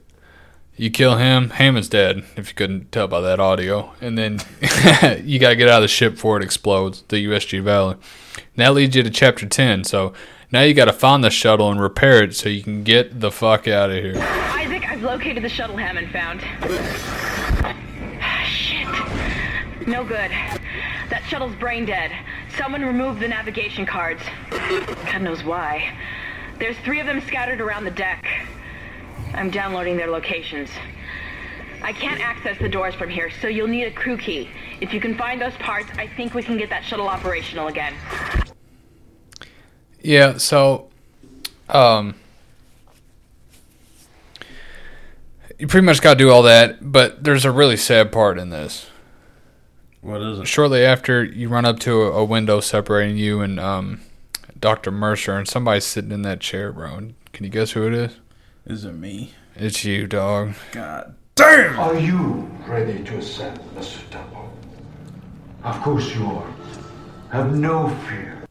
[0.76, 3.92] You kill him, Hammond's dead, if you couldn't tell by that audio.
[4.00, 4.40] And then
[5.22, 7.92] you got to get out of the ship before it explodes, the USG Valor.
[7.92, 9.84] And that leads you to chapter 10.
[9.84, 10.12] So
[10.50, 13.30] now you got to find the shuttle and repair it so you can get the
[13.30, 14.18] fuck out of here.
[14.18, 16.40] Isaac, I've located the shuttle Hammond found.
[18.48, 18.88] Shit.
[19.86, 20.32] No good.
[21.10, 22.10] That shuttle's brain dead.
[22.56, 24.22] Someone removed the navigation cards.
[24.50, 25.96] God knows why.
[26.58, 28.24] There's three of them scattered around the deck.
[29.34, 30.70] I'm downloading their locations.
[31.82, 34.48] I can't access the doors from here, so you'll need a crew key.
[34.80, 37.94] If you can find those parts, I think we can get that shuttle operational again.
[40.00, 40.88] Yeah, so
[41.68, 42.14] um
[45.58, 48.50] you pretty much got to do all that, but there's a really sad part in
[48.50, 48.86] this.
[50.00, 50.46] What is it?
[50.46, 54.00] Shortly after you run up to a, a window separating you and um
[54.58, 54.90] Dr.
[54.90, 57.10] Mercer and somebody's sitting in that chair, bro.
[57.32, 58.16] Can you guess who it is?
[58.66, 59.32] Is it me?
[59.56, 60.54] It's you, dog.
[60.72, 61.78] God damn!
[61.78, 64.08] Are you ready to ascend, Mr.
[64.10, 64.50] Temple?
[65.62, 66.46] Of course you are.
[67.30, 68.44] Have no fear.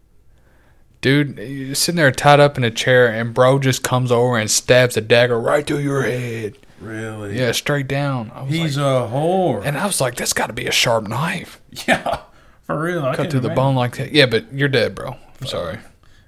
[1.01, 4.49] Dude, you're sitting there tied up in a chair and bro just comes over and
[4.49, 6.57] stabs a dagger right through your head.
[6.79, 7.37] Really?
[7.37, 8.31] Yeah, straight down.
[8.33, 9.65] I was He's like, a whore.
[9.65, 11.59] and I was like, that's got to be a sharp knife.
[11.87, 12.19] Yeah,
[12.63, 13.03] for real.
[13.03, 14.11] I Cut can't through the bone like that.
[14.13, 15.17] Yeah, but you're dead, bro.
[15.41, 15.79] I'm sorry.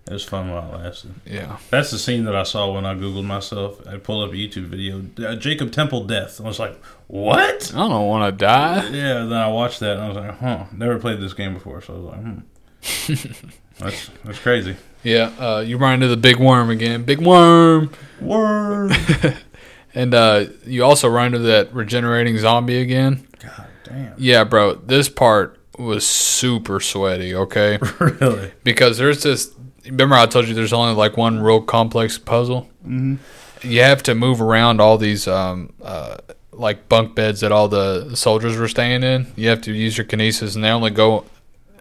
[0.08, 1.16] It was fun while it lasted.
[1.26, 1.58] Yeah.
[1.72, 3.86] That's the scene that I saw when I googled myself.
[3.88, 6.40] I pulled up a YouTube video, uh, Jacob Temple death.
[6.40, 7.72] I was like, what?
[7.74, 8.88] I don't want to die.
[8.90, 9.26] Yeah.
[9.26, 10.66] Then I watched that and I was like, huh.
[10.72, 12.40] Never played this game before, so I was like, hmm.
[13.80, 14.76] that's that's crazy.
[15.04, 17.04] Yeah, uh, you run into the big worm again.
[17.04, 17.92] Big worm.
[18.20, 18.92] Worm.
[19.96, 23.28] and uh, you also run into that regenerating zombie again.
[23.40, 24.14] God damn.
[24.18, 24.76] Yeah, bro.
[24.76, 27.78] This part was super sweaty, okay?
[28.00, 28.52] really?
[28.64, 29.54] Because there's this.
[29.86, 32.70] Remember, I told you there's only like one real complex puzzle?
[32.88, 33.18] Mhm.
[33.62, 36.18] You have to move around all these, um, uh,
[36.52, 39.28] like bunk beds that all the soldiers were staying in.
[39.36, 41.26] You have to use your kinesis, and they only go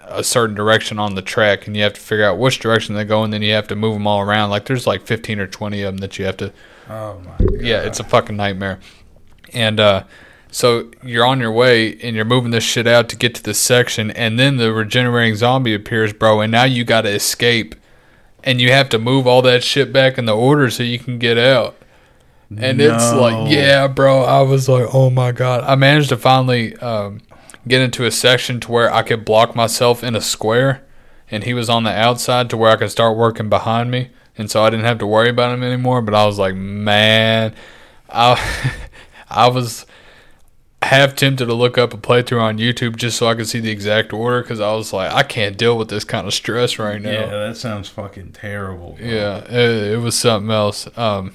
[0.07, 3.05] a certain direction on the track, and you have to figure out which direction they
[3.05, 4.51] go, and then you have to move them all around.
[4.51, 6.53] Like there's like 15 or 20 of them that you have to
[6.91, 7.61] Oh my god.
[7.61, 8.79] yeah, it's a fucking nightmare.
[9.55, 10.03] And uh,
[10.51, 13.59] So you're on your way and you're moving this shit out to get to this
[13.59, 17.75] section, and then the regenerating zombie appears, bro, and now you got to escape,
[18.45, 21.19] and you have to move all that shit back in the order so you can
[21.19, 21.77] get out.
[22.57, 24.23] And it's like, yeah, bro.
[24.23, 25.65] I was like, oh my god.
[25.65, 27.21] I managed to finally um,
[27.67, 30.85] get into a section to where I could block myself in a square,
[31.31, 34.51] and he was on the outside to where I could start working behind me, and
[34.51, 36.03] so I didn't have to worry about him anymore.
[36.03, 37.55] But I was like, man,
[38.09, 38.73] I,
[39.31, 39.87] I was
[40.85, 43.71] half tempted to look up a playthrough on YouTube just so I could see the
[43.71, 47.01] exact order because I was like, I can't deal with this kind of stress right
[47.01, 47.11] now.
[47.11, 48.93] Yeah, that sounds fucking terrible.
[48.93, 49.07] bro.
[49.07, 50.87] Yeah, it, it was something else.
[50.97, 51.35] Um,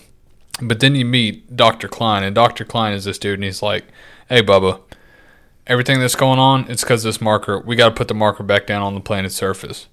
[0.62, 1.88] but then you meet Dr.
[1.88, 2.66] Klein, and Dr.
[2.66, 3.86] Klein is this dude, and he's like,
[4.28, 4.82] "Hey, Bubba,
[5.68, 7.60] everything that's going on, it's because this marker.
[7.60, 9.88] We got to put the marker back down on the planet's surface.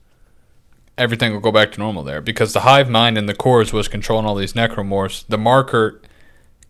[0.99, 3.87] Everything will go back to normal there because the hive mind in the cores was
[3.87, 5.25] controlling all these necromorphs.
[5.29, 6.01] The marker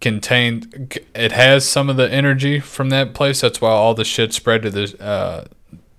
[0.01, 3.41] contained, it has some of the energy from that place.
[3.41, 5.45] That's why all the shit spread to the uh,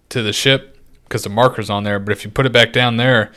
[0.09, 1.99] to the ship because the marker's on there.
[1.99, 3.31] But if you put it back down there."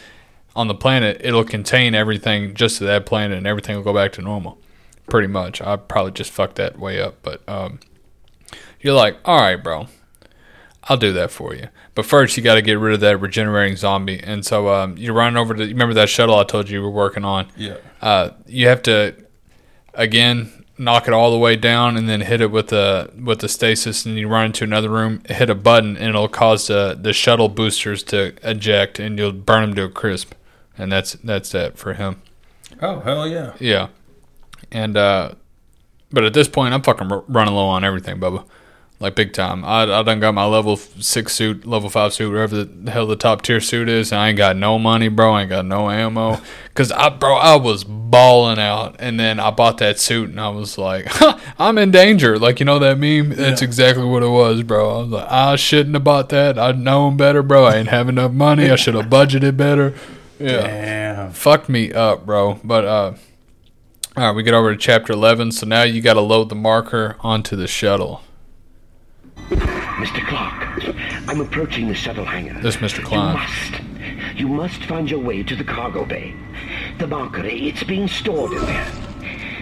[0.57, 4.13] on the planet, it'll contain everything just to that planet, and everything will go back
[4.13, 4.59] to normal.
[5.09, 5.61] Pretty much.
[5.61, 7.81] I probably just fucked that way up, but um,
[8.81, 9.87] you're like, all right, bro,
[10.85, 11.69] I'll do that for you.
[11.95, 15.15] But first, you got to get rid of that regenerating zombie, and so um, you're
[15.15, 15.65] running over to.
[15.65, 17.49] Remember that shuttle I told you you were working on?
[17.57, 17.79] Yeah.
[18.01, 19.15] Uh, you have to
[19.95, 23.49] again knock it all the way down, and then hit it with the with the
[23.49, 27.13] stasis, and you run into another room, hit a button, and it'll cause the the
[27.13, 30.33] shuttle boosters to eject, and you'll burn them to a crisp,
[30.77, 32.21] and that's that's that for him.
[32.81, 33.55] Oh hell yeah.
[33.61, 33.89] Yeah,
[34.73, 35.33] and uh,
[36.11, 38.45] but at this point, I'm fucking r- running low on everything, Bubba.
[39.01, 39.65] Like big time.
[39.65, 43.17] I I done got my level six suit, level five suit, whatever the hell the
[43.17, 44.13] top tier suit is.
[44.13, 45.33] And I ain't got no money, bro.
[45.33, 46.39] I ain't got no ammo.
[46.75, 50.51] Cause I, bro, I was balling out, and then I bought that suit, and I
[50.51, 52.39] was like, huh, I'm in danger.
[52.39, 53.31] Like you know that meme?
[53.31, 54.91] That's exactly what it was, bro.
[54.91, 56.59] I was like, I shouldn't have bought that.
[56.59, 57.65] I'd known better, bro.
[57.65, 58.71] I ain't have enough money.
[58.71, 59.95] I should have budgeted better.
[60.39, 61.33] Yeah Damn.
[61.33, 62.61] fucked me up, bro.
[62.63, 63.15] But uh,
[64.17, 65.53] all right, we get over to chapter eleven.
[65.53, 68.23] So now you got to load the marker onto the shuttle.
[69.49, 70.27] Mr.
[70.27, 70.95] Clarke,
[71.29, 72.61] I'm approaching the shuttle hangar.
[72.61, 73.03] This Mr.
[73.03, 73.39] Clarke.
[73.39, 74.39] You must.
[74.41, 76.35] You must find your way to the cargo bay.
[76.99, 78.93] The marker, it's being stored in there.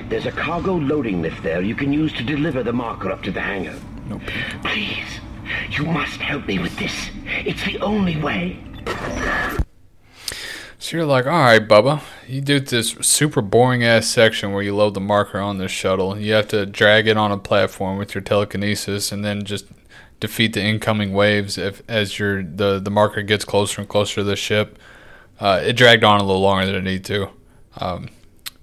[0.09, 3.31] There's a cargo loading lift there you can use to deliver the marker up to
[3.31, 3.79] the hangar.
[4.09, 4.23] Nope.
[4.65, 5.21] Please,
[5.71, 7.11] you must help me with this.
[7.27, 8.59] It's the only way.
[10.79, 14.77] So you're like, all right, Bubba, you do this super boring ass section where you
[14.77, 16.19] load the marker on this shuttle.
[16.19, 19.67] You have to drag it on a platform with your telekinesis, and then just
[20.21, 24.25] defeat the incoming waves if, as your the the marker gets closer and closer to
[24.25, 24.79] the ship.
[25.41, 27.31] Uh, it dragged on a little longer than it needed to.
[27.77, 28.09] Um,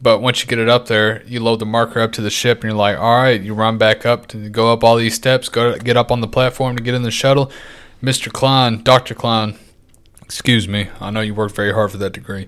[0.01, 2.59] but once you get it up there, you load the marker up to the ship,
[2.59, 5.49] and you're like, all right, you run back up to go up all these steps,
[5.49, 7.51] go get up on the platform to get in the shuttle.
[8.03, 8.31] Mr.
[8.31, 9.15] Klein, Dr.
[9.15, 9.57] Klein,
[10.21, 12.47] excuse me, I know you worked very hard for that degree.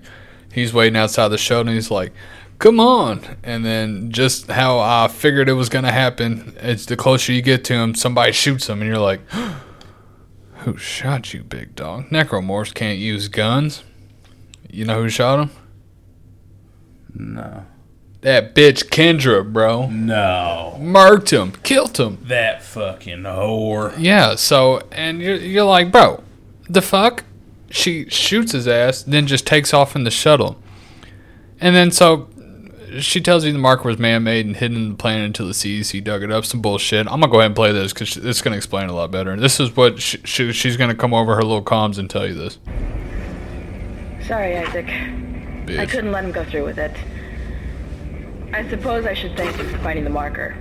[0.52, 2.12] He's waiting outside the shuttle, and he's like,
[2.58, 3.20] come on.
[3.42, 7.42] And then just how I figured it was going to happen, it's the closer you
[7.42, 9.20] get to him, somebody shoots him, and you're like,
[10.58, 12.08] who shot you, big dog?
[12.10, 13.84] Necromorphs can't use guns.
[14.70, 15.50] You know who shot him?
[17.14, 17.64] No.
[18.20, 19.88] That bitch Kendra, bro.
[19.88, 20.76] No.
[20.80, 22.18] Murked him, killed him.
[22.22, 23.94] That fucking whore.
[23.96, 26.22] Yeah, so, and you're, you're like, bro,
[26.68, 27.24] the fuck?
[27.70, 30.56] She shoots his ass, then just takes off in the shuttle.
[31.60, 32.28] And then so
[33.00, 35.52] she tells you the marker was man made and hidden in the planet until the
[35.52, 36.44] CEC dug it up.
[36.44, 37.06] Some bullshit.
[37.06, 39.10] I'm going to go ahead and play this because it's going to explain a lot
[39.10, 39.36] better.
[39.36, 42.26] This is what she, she, she's going to come over her little comms and tell
[42.26, 42.58] you this.
[44.26, 44.88] Sorry, Isaac.
[45.78, 46.96] I couldn't let him go through with it.
[48.52, 50.56] I suppose I should thank you for finding the marker.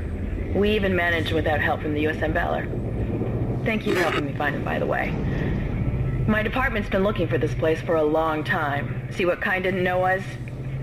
[0.54, 2.66] We even managed without help from the USM Valor.
[3.64, 5.14] Thank you for helping me find him, by the way.
[6.28, 9.08] My department's been looking for this place for a long time.
[9.14, 10.22] See what kind didn't know us?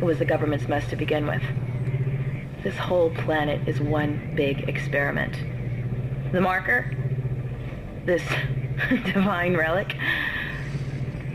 [0.00, 1.42] It was the government's mess to begin with.
[2.62, 5.36] This whole planet is one big experiment.
[6.32, 6.90] The marker?
[8.06, 8.22] This
[9.04, 9.94] divine relic?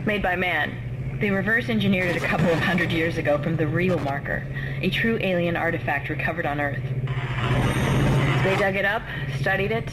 [0.04, 1.18] Made by man.
[1.20, 4.44] They reverse engineered it a couple of hundred years ago from the real marker,
[4.82, 6.82] a true alien artifact recovered on Earth.
[8.42, 9.02] They dug it up,
[9.38, 9.88] studied it,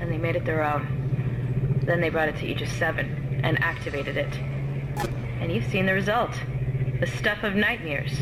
[0.00, 1.82] and they made it their own.
[1.84, 4.32] Then they brought it to Aegis 7 and activated it.
[5.40, 6.32] And you've seen the result.
[7.00, 8.12] The stuff of nightmares.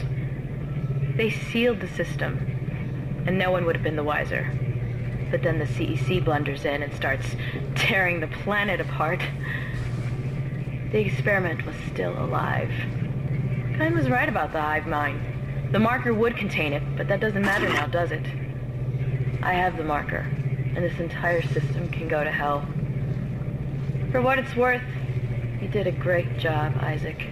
[1.17, 4.53] They sealed the system, and no one would have been the wiser.
[5.31, 7.27] But then the CEC blunders in and starts
[7.75, 9.21] tearing the planet apart.
[10.93, 12.71] The experiment was still alive.
[13.77, 15.21] Kyne was right about the hive mind.
[15.73, 18.25] The marker would contain it, but that doesn't matter now, does it?
[19.43, 20.27] I have the marker,
[20.75, 22.67] and this entire system can go to hell.
[24.11, 24.83] For what it's worth,
[25.61, 27.27] you did a great job, Isaac.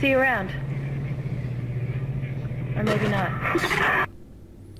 [0.00, 0.50] See you around.
[2.76, 3.30] Or maybe not.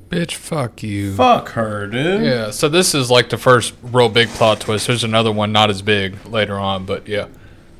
[0.09, 1.15] Bitch, fuck you.
[1.15, 2.23] Fuck her, dude.
[2.25, 4.87] Yeah, so this is like the first real big plot twist.
[4.89, 7.29] There's another one not as big later on, but yeah.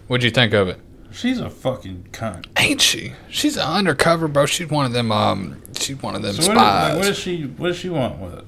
[0.07, 0.79] What'd you think of it?
[1.13, 2.47] She's a fucking cunt.
[2.57, 3.15] Ain't she?
[3.29, 4.47] She's an undercover, bro.
[4.47, 5.11] She's one of them.
[5.11, 6.89] Um, she's one of them So what, spies.
[6.93, 7.43] like, what does she?
[7.47, 8.45] What does she want with it?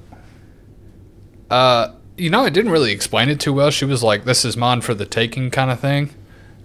[1.49, 3.71] Uh, you know, it didn't really explain it too well.
[3.71, 6.13] She was like, "This is mine for the taking," kind of thing.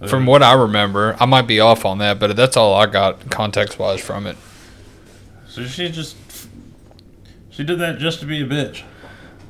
[0.07, 3.31] From what I remember, I might be off on that, but that's all I got
[3.31, 4.37] context wise from it.
[5.49, 6.17] So she just
[7.51, 8.85] she did that just to be a bitch.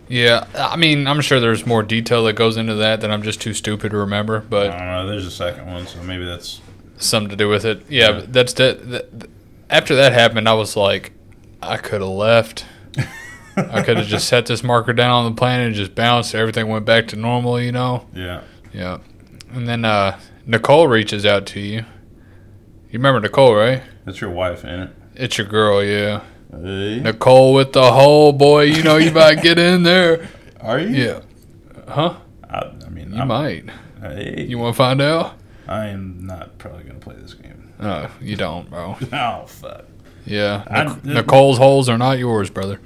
[0.08, 3.42] Yeah, I mean, I'm sure there's more detail that goes into that that I'm just
[3.42, 5.06] too stupid to remember, but I don't know.
[5.06, 6.62] There's a second one, so maybe that's
[6.96, 7.82] something to do with it.
[7.90, 9.28] Yeah, but that's that, that.
[9.68, 11.12] After that happened, I was like,
[11.60, 12.64] I could have left.
[13.58, 16.34] I could have just set this marker down on the planet and just bounced.
[16.34, 18.06] Everything went back to normal, you know.
[18.14, 18.42] yeah.
[18.72, 18.98] Yeah,
[19.52, 21.78] and then uh, Nicole reaches out to you.
[22.90, 23.82] You remember Nicole, right?
[24.04, 24.90] That's your wife, ain't it?
[25.14, 26.22] It's your girl, yeah.
[26.50, 27.00] Hey.
[27.00, 28.62] Nicole with the hole, boy.
[28.64, 30.28] You know you might get in there.
[30.60, 30.88] Are you?
[30.88, 31.20] Yeah.
[31.88, 32.16] Huh?
[32.48, 33.64] I, I mean, You I'm, might.
[34.02, 35.34] Hey, You want to find out?
[35.66, 37.72] I am not probably gonna play this game.
[37.80, 38.96] No, you don't, bro.
[39.12, 39.84] Oh fuck!
[40.26, 42.80] Yeah, I- Nic- Nicole's holes are not yours, brother.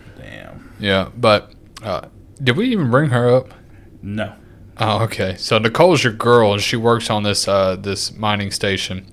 [0.82, 1.52] Yeah, but
[1.82, 2.08] uh,
[2.42, 3.54] did we even bring her up?
[4.02, 4.34] No.
[4.78, 5.36] Oh, okay.
[5.38, 9.06] So Nicole's your girl, and she works on this uh, this mining station.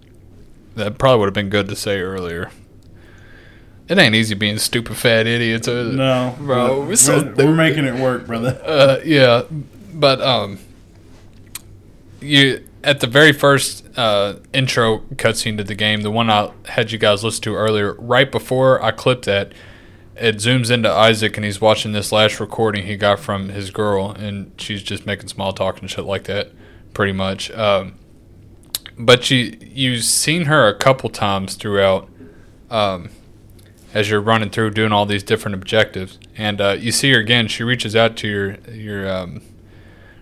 [0.76, 2.50] That probably would have been good to say earlier.
[3.88, 5.98] It ain't easy being stupid fat idiots, is it?
[5.98, 6.80] No, bro.
[6.80, 8.60] but We're, so we're, we're making it work, brother.
[8.66, 9.44] uh, yeah,
[9.94, 10.58] but um,
[12.20, 16.92] you at the very first uh, intro cutscene to the game, the one I had
[16.92, 19.54] you guys listen to earlier, right before I clipped that,
[20.20, 24.12] it zooms into Isaac and he's watching this last recording he got from his girl,
[24.12, 26.52] and she's just making small talk and shit like that,
[26.94, 27.52] pretty much.
[27.52, 27.96] Um,
[28.98, 32.10] but you you've seen her a couple times throughout.
[32.70, 33.10] Um,
[33.94, 37.48] as you're running through doing all these different objectives, and uh, you see her again.
[37.48, 39.42] She reaches out to your your um,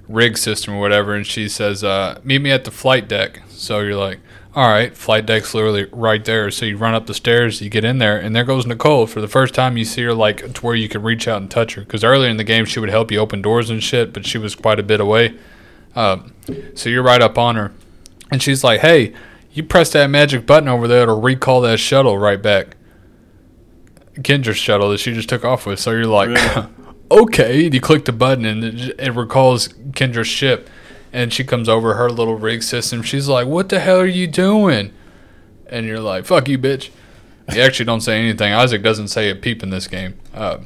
[0.07, 3.79] rig system or whatever, and she says, uh, "Meet me at the flight deck." So
[3.79, 4.19] you're like,
[4.57, 7.85] "All right, flight deck's literally right there." So you run up the stairs, you get
[7.85, 9.07] in there, and there goes Nicole.
[9.07, 11.49] For the first time, you see her like to where you can reach out and
[11.49, 11.81] touch her.
[11.81, 14.37] Because earlier in the game, she would help you open doors and shit, but she
[14.37, 15.35] was quite a bit away.
[15.95, 16.33] Um,
[16.75, 17.71] so you're right up on her,
[18.31, 19.13] and she's like, "Hey."
[19.53, 22.77] You press that magic button over there, it'll recall that shuttle right back.
[24.21, 25.79] Kendra's shuttle that she just took off with.
[25.79, 26.29] So you're like,
[27.11, 27.65] okay.
[27.65, 30.69] And you click the button and it, it recalls Kendra's ship.
[31.13, 33.01] And she comes over her little rig system.
[33.01, 34.93] She's like, what the hell are you doing?
[35.67, 36.89] And you're like, fuck you, bitch.
[37.53, 38.53] You actually don't say anything.
[38.53, 40.17] Isaac doesn't say a peep in this game.
[40.33, 40.59] Uh,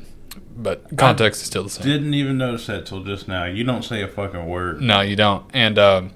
[0.55, 1.85] but context is still the same.
[1.85, 3.45] Didn't even notice that till just now.
[3.45, 4.81] You don't say a fucking word.
[4.81, 5.45] No, you don't.
[5.53, 6.11] And um,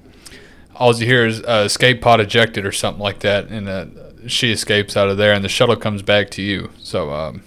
[0.75, 3.85] all you hear is uh, escape pod ejected or something like that, and uh,
[4.27, 6.71] she escapes out of there, and the shuttle comes back to you.
[6.79, 7.43] So, um,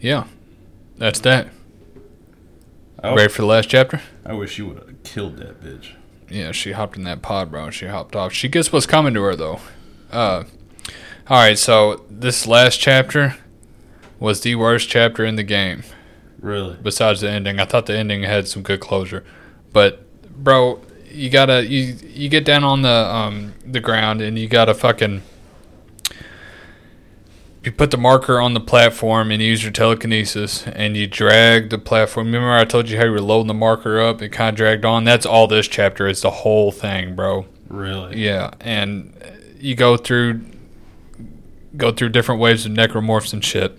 [0.00, 0.24] yeah,
[0.96, 1.48] that's that.
[3.02, 3.14] Oh.
[3.14, 4.00] Ready for the last chapter?
[4.26, 5.92] I wish you would have killed that bitch.
[6.28, 7.70] Yeah, she hopped in that pod, bro.
[7.70, 8.32] She hopped off.
[8.32, 9.60] She gets what's coming to her, though.
[10.12, 10.44] Uh,
[11.28, 13.36] all right, so this last chapter
[14.18, 15.82] was the worst chapter in the game.
[16.40, 16.76] Really?
[16.82, 19.24] Besides the ending, I thought the ending had some good closure,
[19.72, 20.04] but
[20.42, 20.80] bro,
[21.10, 25.22] you gotta you you get down on the um the ground and you gotta fucking
[27.62, 31.78] you put the marker on the platform and use your telekinesis and you drag the
[31.78, 32.28] platform.
[32.28, 34.22] Remember I told you how you were loading the marker up?
[34.22, 35.04] It kind of dragged on.
[35.04, 36.22] That's all this chapter is.
[36.22, 37.46] The whole thing, bro.
[37.68, 38.22] Really?
[38.24, 39.12] Yeah, and
[39.58, 40.42] you go through
[41.76, 43.78] go through different waves of necromorphs and shit.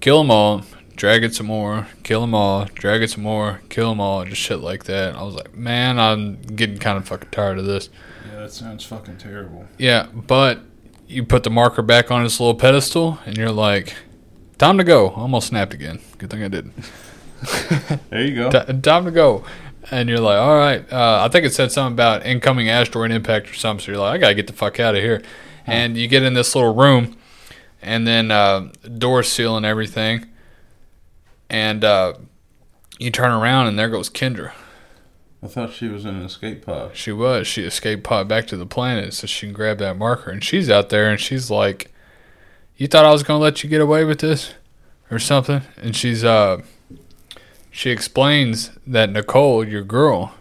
[0.00, 0.62] Kill them all,
[0.96, 4.40] drag it some more, kill them all, drag it some more, kill them all, just
[4.40, 5.14] shit like that.
[5.14, 7.90] I was like, man, I'm getting kind of fucking tired of this.
[8.30, 9.66] Yeah, that sounds fucking terrible.
[9.76, 10.60] Yeah, but
[11.08, 13.94] you put the marker back on this little pedestal, and you're like,
[14.58, 15.10] time to go.
[15.10, 16.00] Almost snapped again.
[16.18, 16.74] Good thing I didn't.
[18.10, 18.50] There you go.
[18.50, 19.44] Ti- time to go.
[19.92, 20.92] And you're like, all right.
[20.92, 23.84] Uh, I think it said something about incoming asteroid impact or something.
[23.84, 25.22] So you're like, I gotta get the fuck out of here.
[25.64, 27.16] And you get in this little room,
[27.80, 30.26] and then uh, door seal and everything.
[31.48, 32.14] And uh,
[32.98, 34.52] you turn around, and there goes Kendra.
[35.42, 36.96] I thought she was in an escape pod.
[36.96, 37.46] She was.
[37.46, 40.30] She escaped pod back to the planet so she can grab that marker.
[40.30, 41.92] And she's out there, and she's like,
[42.76, 44.54] "You thought I was gonna let you get away with this,
[45.10, 46.62] or something?" And she's uh,
[47.70, 50.34] she explains that Nicole, your girl,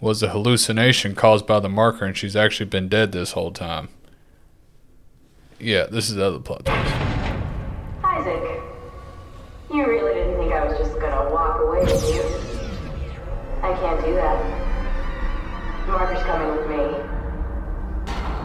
[0.00, 3.88] was a hallucination caused by the marker, and she's actually been dead this whole time.
[5.60, 6.94] Yeah, this is the other plot twist.
[8.02, 8.60] Isaac,
[9.72, 12.33] you really didn't think I I was just gonna walk away with you.
[13.64, 15.88] I can't do that.
[15.88, 16.84] Marker's coming with me.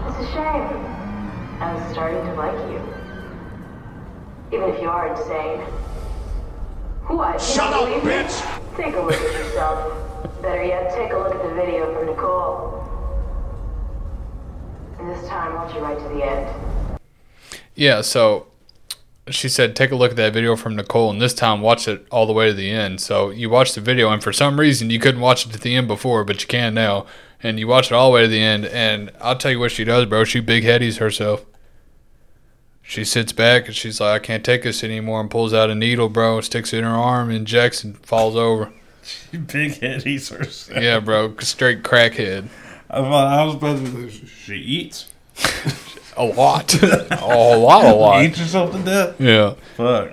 [0.07, 0.85] It's a shame.
[1.59, 2.79] I was starting to like you.
[4.55, 5.59] Even if you are insane.
[7.07, 7.33] What?
[7.33, 8.77] You Shut up, believe bitch!
[8.77, 10.41] Take a look at yourself.
[10.41, 12.79] Better yet, take a look at the video from Nicole.
[14.99, 16.99] And this time, watch it right to the end.
[17.75, 18.47] Yeah, so
[19.31, 22.05] she said, take a look at that video from Nicole, and this time watch it
[22.11, 23.01] all the way to the end.
[23.01, 25.75] So you watch the video, and for some reason you couldn't watch it to the
[25.75, 27.05] end before, but you can now.
[27.41, 29.71] And you watch it all the way to the end, and I'll tell you what
[29.71, 30.25] she does, bro.
[30.25, 31.45] She big headies herself.
[32.81, 35.75] She sits back and she's like, I can't take this anymore, and pulls out a
[35.75, 38.73] needle, bro, sticks it in her arm, injects, and falls over.
[39.03, 40.81] She big headies herself.
[40.81, 42.49] Yeah, bro, straight crackhead.
[42.89, 45.11] I was, I was about to she eats.
[46.17, 46.73] A lot.
[46.81, 48.23] a lot, a lot.
[48.23, 49.19] Eats herself to death.
[49.19, 49.55] Yeah.
[49.75, 50.11] Fuck.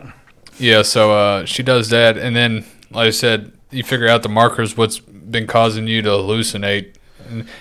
[0.59, 4.29] Yeah, so uh, she does that, and then, like I said, you figure out the
[4.29, 6.95] markers, what's been causing you to hallucinate.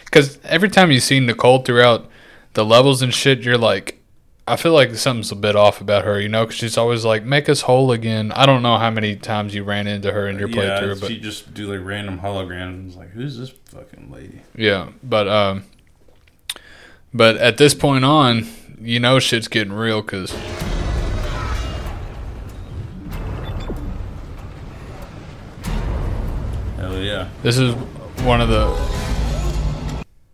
[0.05, 2.09] Because every time you see Nicole throughout
[2.53, 3.99] the levels and shit, you're like,
[4.47, 6.45] I feel like something's a bit off about her, you know?
[6.45, 8.31] Because she's always like, make us whole again.
[8.33, 11.07] I don't know how many times you ran into her in your Yeah, playthrough, but
[11.07, 12.95] she just do like random holograms.
[12.95, 14.41] Like, who's this fucking lady?
[14.55, 15.63] Yeah, but um,
[17.13, 18.47] but at this point on,
[18.79, 20.31] you know shit's getting real because
[26.77, 27.29] Hell yeah.
[27.41, 27.73] this is
[28.23, 28.67] one of the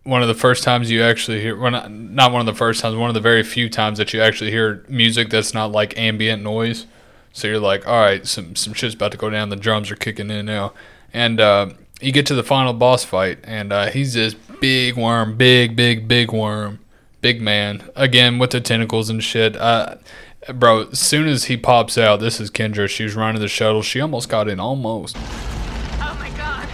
[0.04, 2.80] one of the first times you actually hear well, not, not one of the first
[2.80, 5.96] times one of the very few times that you actually hear music that's not like
[5.96, 6.86] ambient noise.
[7.32, 9.48] So you're like all right some some shit's about to go down.
[9.48, 10.72] The drums are kicking in now.
[11.14, 11.70] And uh,
[12.02, 16.06] you get to the final boss fight and uh, he's this big worm big big
[16.08, 16.78] big worm
[17.20, 19.56] big man again with the tentacles and shit.
[19.56, 19.96] Uh,
[20.54, 22.88] bro as soon as he pops out this is kendra.
[22.88, 23.82] She was running the shuttle.
[23.82, 25.16] She almost got in almost.
[25.16, 26.68] Oh my god.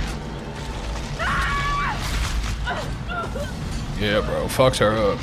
[4.00, 5.18] yeah bro fucks her up.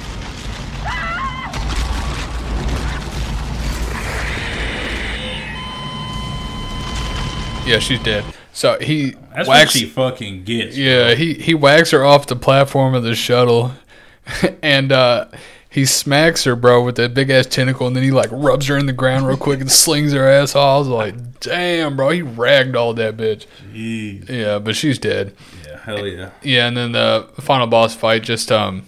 [7.65, 8.23] Yeah, she's dead.
[8.56, 9.76] So he That's whacks.
[9.76, 10.77] what she fucking gets.
[10.77, 13.73] yeah, he he whacks her off the platform of the shuttle,
[14.64, 15.26] and uh,
[15.69, 18.77] he smacks her, bro, with that big ass tentacle, and then he like rubs her
[18.77, 20.76] in the ground real quick and slings her ass off.
[20.76, 23.45] I was like, damn, bro, he ragdolled that bitch.
[23.73, 24.30] Jeez.
[24.30, 25.36] Yeah, but she's dead.
[25.68, 26.30] Yeah, hell yeah.
[26.41, 28.86] Yeah, and then the final boss fight just um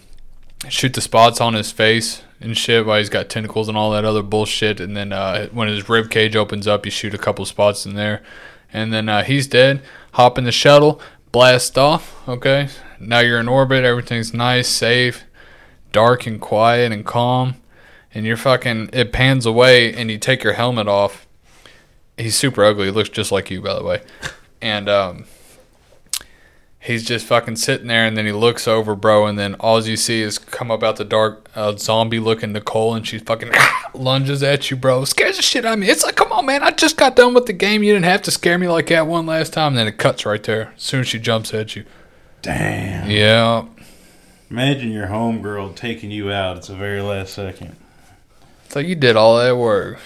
[0.69, 4.05] shoot the spots on his face and shit while he's got tentacles and all that
[4.05, 4.79] other bullshit.
[4.79, 7.95] And then uh, when his rib cage opens up, you shoot a couple spots in
[7.95, 8.23] there,
[8.73, 9.81] and then uh, he's dead.
[10.13, 12.27] Hop in the shuttle, blast off.
[12.27, 12.69] Okay,
[12.99, 13.83] now you're in orbit.
[13.83, 15.23] Everything's nice, safe,
[15.91, 17.55] dark and quiet and calm.
[18.13, 18.89] And you're fucking.
[18.93, 21.27] It pans away, and you take your helmet off.
[22.17, 22.85] He's super ugly.
[22.85, 24.01] He looks just like you, by the way.
[24.61, 25.25] And um,
[26.79, 29.97] he's just fucking sitting there and then he looks over bro and then all you
[29.97, 33.51] see is come up out the dark uh, zombie looking nicole and she fucking
[33.93, 35.03] lunges at you bro.
[35.05, 35.89] Scares the shit out of me.
[35.89, 37.83] It's like come on man i just got done with the game.
[37.83, 39.69] You didn't have to scare me like that one last time.
[39.69, 40.71] And then it cuts right there.
[40.75, 41.83] As soon as she jumps at you.
[42.41, 43.09] Damn.
[43.09, 43.65] yeah.
[44.49, 47.75] Imagine your homegirl taking you out at the very last second.
[48.65, 49.99] it's like you did all that work.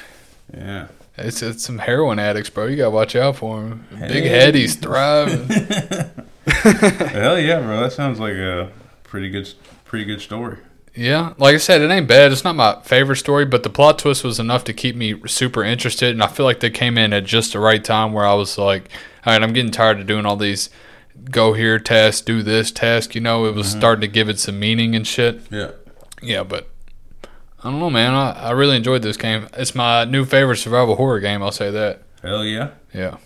[0.51, 0.87] Yeah.
[1.17, 2.65] it's, it's some heroin addicts bro.
[2.67, 4.51] You gotta watch out for them big Hey.
[4.51, 7.81] headies thriving Hell yeah, bro.
[7.81, 8.71] That sounds like a
[9.03, 9.53] pretty good,
[9.85, 10.57] pretty good story.
[10.93, 12.31] Yeah, like I said, it ain't bad.
[12.33, 15.63] It's not my favorite story, but the plot twist was enough to keep me super
[15.63, 18.33] interested, and I feel like they came in at just the right time where I
[18.33, 18.89] was like,
[19.25, 20.69] all right, I'm getting tired of doing all these
[21.29, 23.15] go here tasks, do this task.
[23.15, 23.77] You know, it was Mhm.
[23.77, 25.41] starting to give it some meaning and shit.
[25.49, 25.71] Yeah.
[26.21, 26.67] Yeah, but
[27.63, 28.13] I don't know, man.
[28.13, 29.47] I, I really enjoyed this game.
[29.53, 31.41] It's my new favorite survival horror game.
[31.43, 32.01] I'll say that.
[32.21, 32.69] Hell yeah.
[32.93, 33.17] Yeah.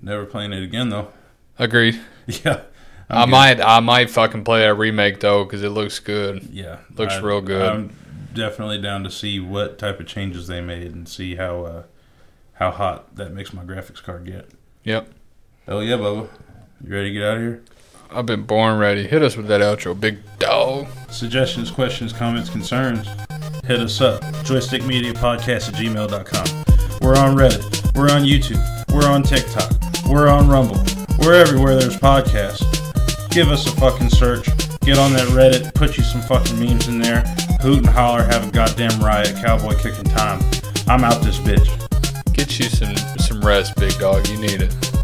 [0.00, 1.08] Never playing it again though.
[1.58, 2.00] Agreed.
[2.44, 2.60] Yeah.
[3.10, 3.32] I I'm good.
[3.32, 6.42] might, I might fucking play that remake though, because it looks good.
[6.52, 7.62] Yeah, looks I- real good.
[7.66, 7.96] I'm
[8.34, 11.82] definitely down to see what type of changes they made and see how uh,
[12.54, 14.50] how hot that makes my graphics card get.
[14.84, 15.08] Yep.
[15.66, 16.28] Hell yeah, Bubba.
[16.84, 17.62] You ready to get out of here?
[18.10, 19.06] I've been born ready.
[19.06, 20.86] Hit us with that outro, big dog.
[21.10, 23.06] Suggestions, questions, comments, concerns,
[23.64, 24.20] hit us up.
[24.44, 26.98] Joystikmediapodcast at gmail.com.
[27.00, 27.96] We're on Reddit.
[27.96, 28.62] We're on YouTube.
[28.92, 29.72] We're on TikTok.
[30.06, 30.82] We're on Rumble.
[31.18, 32.64] We're everywhere there's podcasts.
[33.30, 34.46] Give us a fucking search.
[34.80, 35.74] Get on that Reddit.
[35.74, 37.20] Put you some fucking memes in there.
[37.60, 38.22] Hoot and holler.
[38.22, 39.34] Have a goddamn riot.
[39.36, 40.40] Cowboy kicking time.
[40.86, 41.68] I'm out this bitch.
[42.32, 44.26] Get you some some rest, big dog.
[44.28, 44.97] You need it.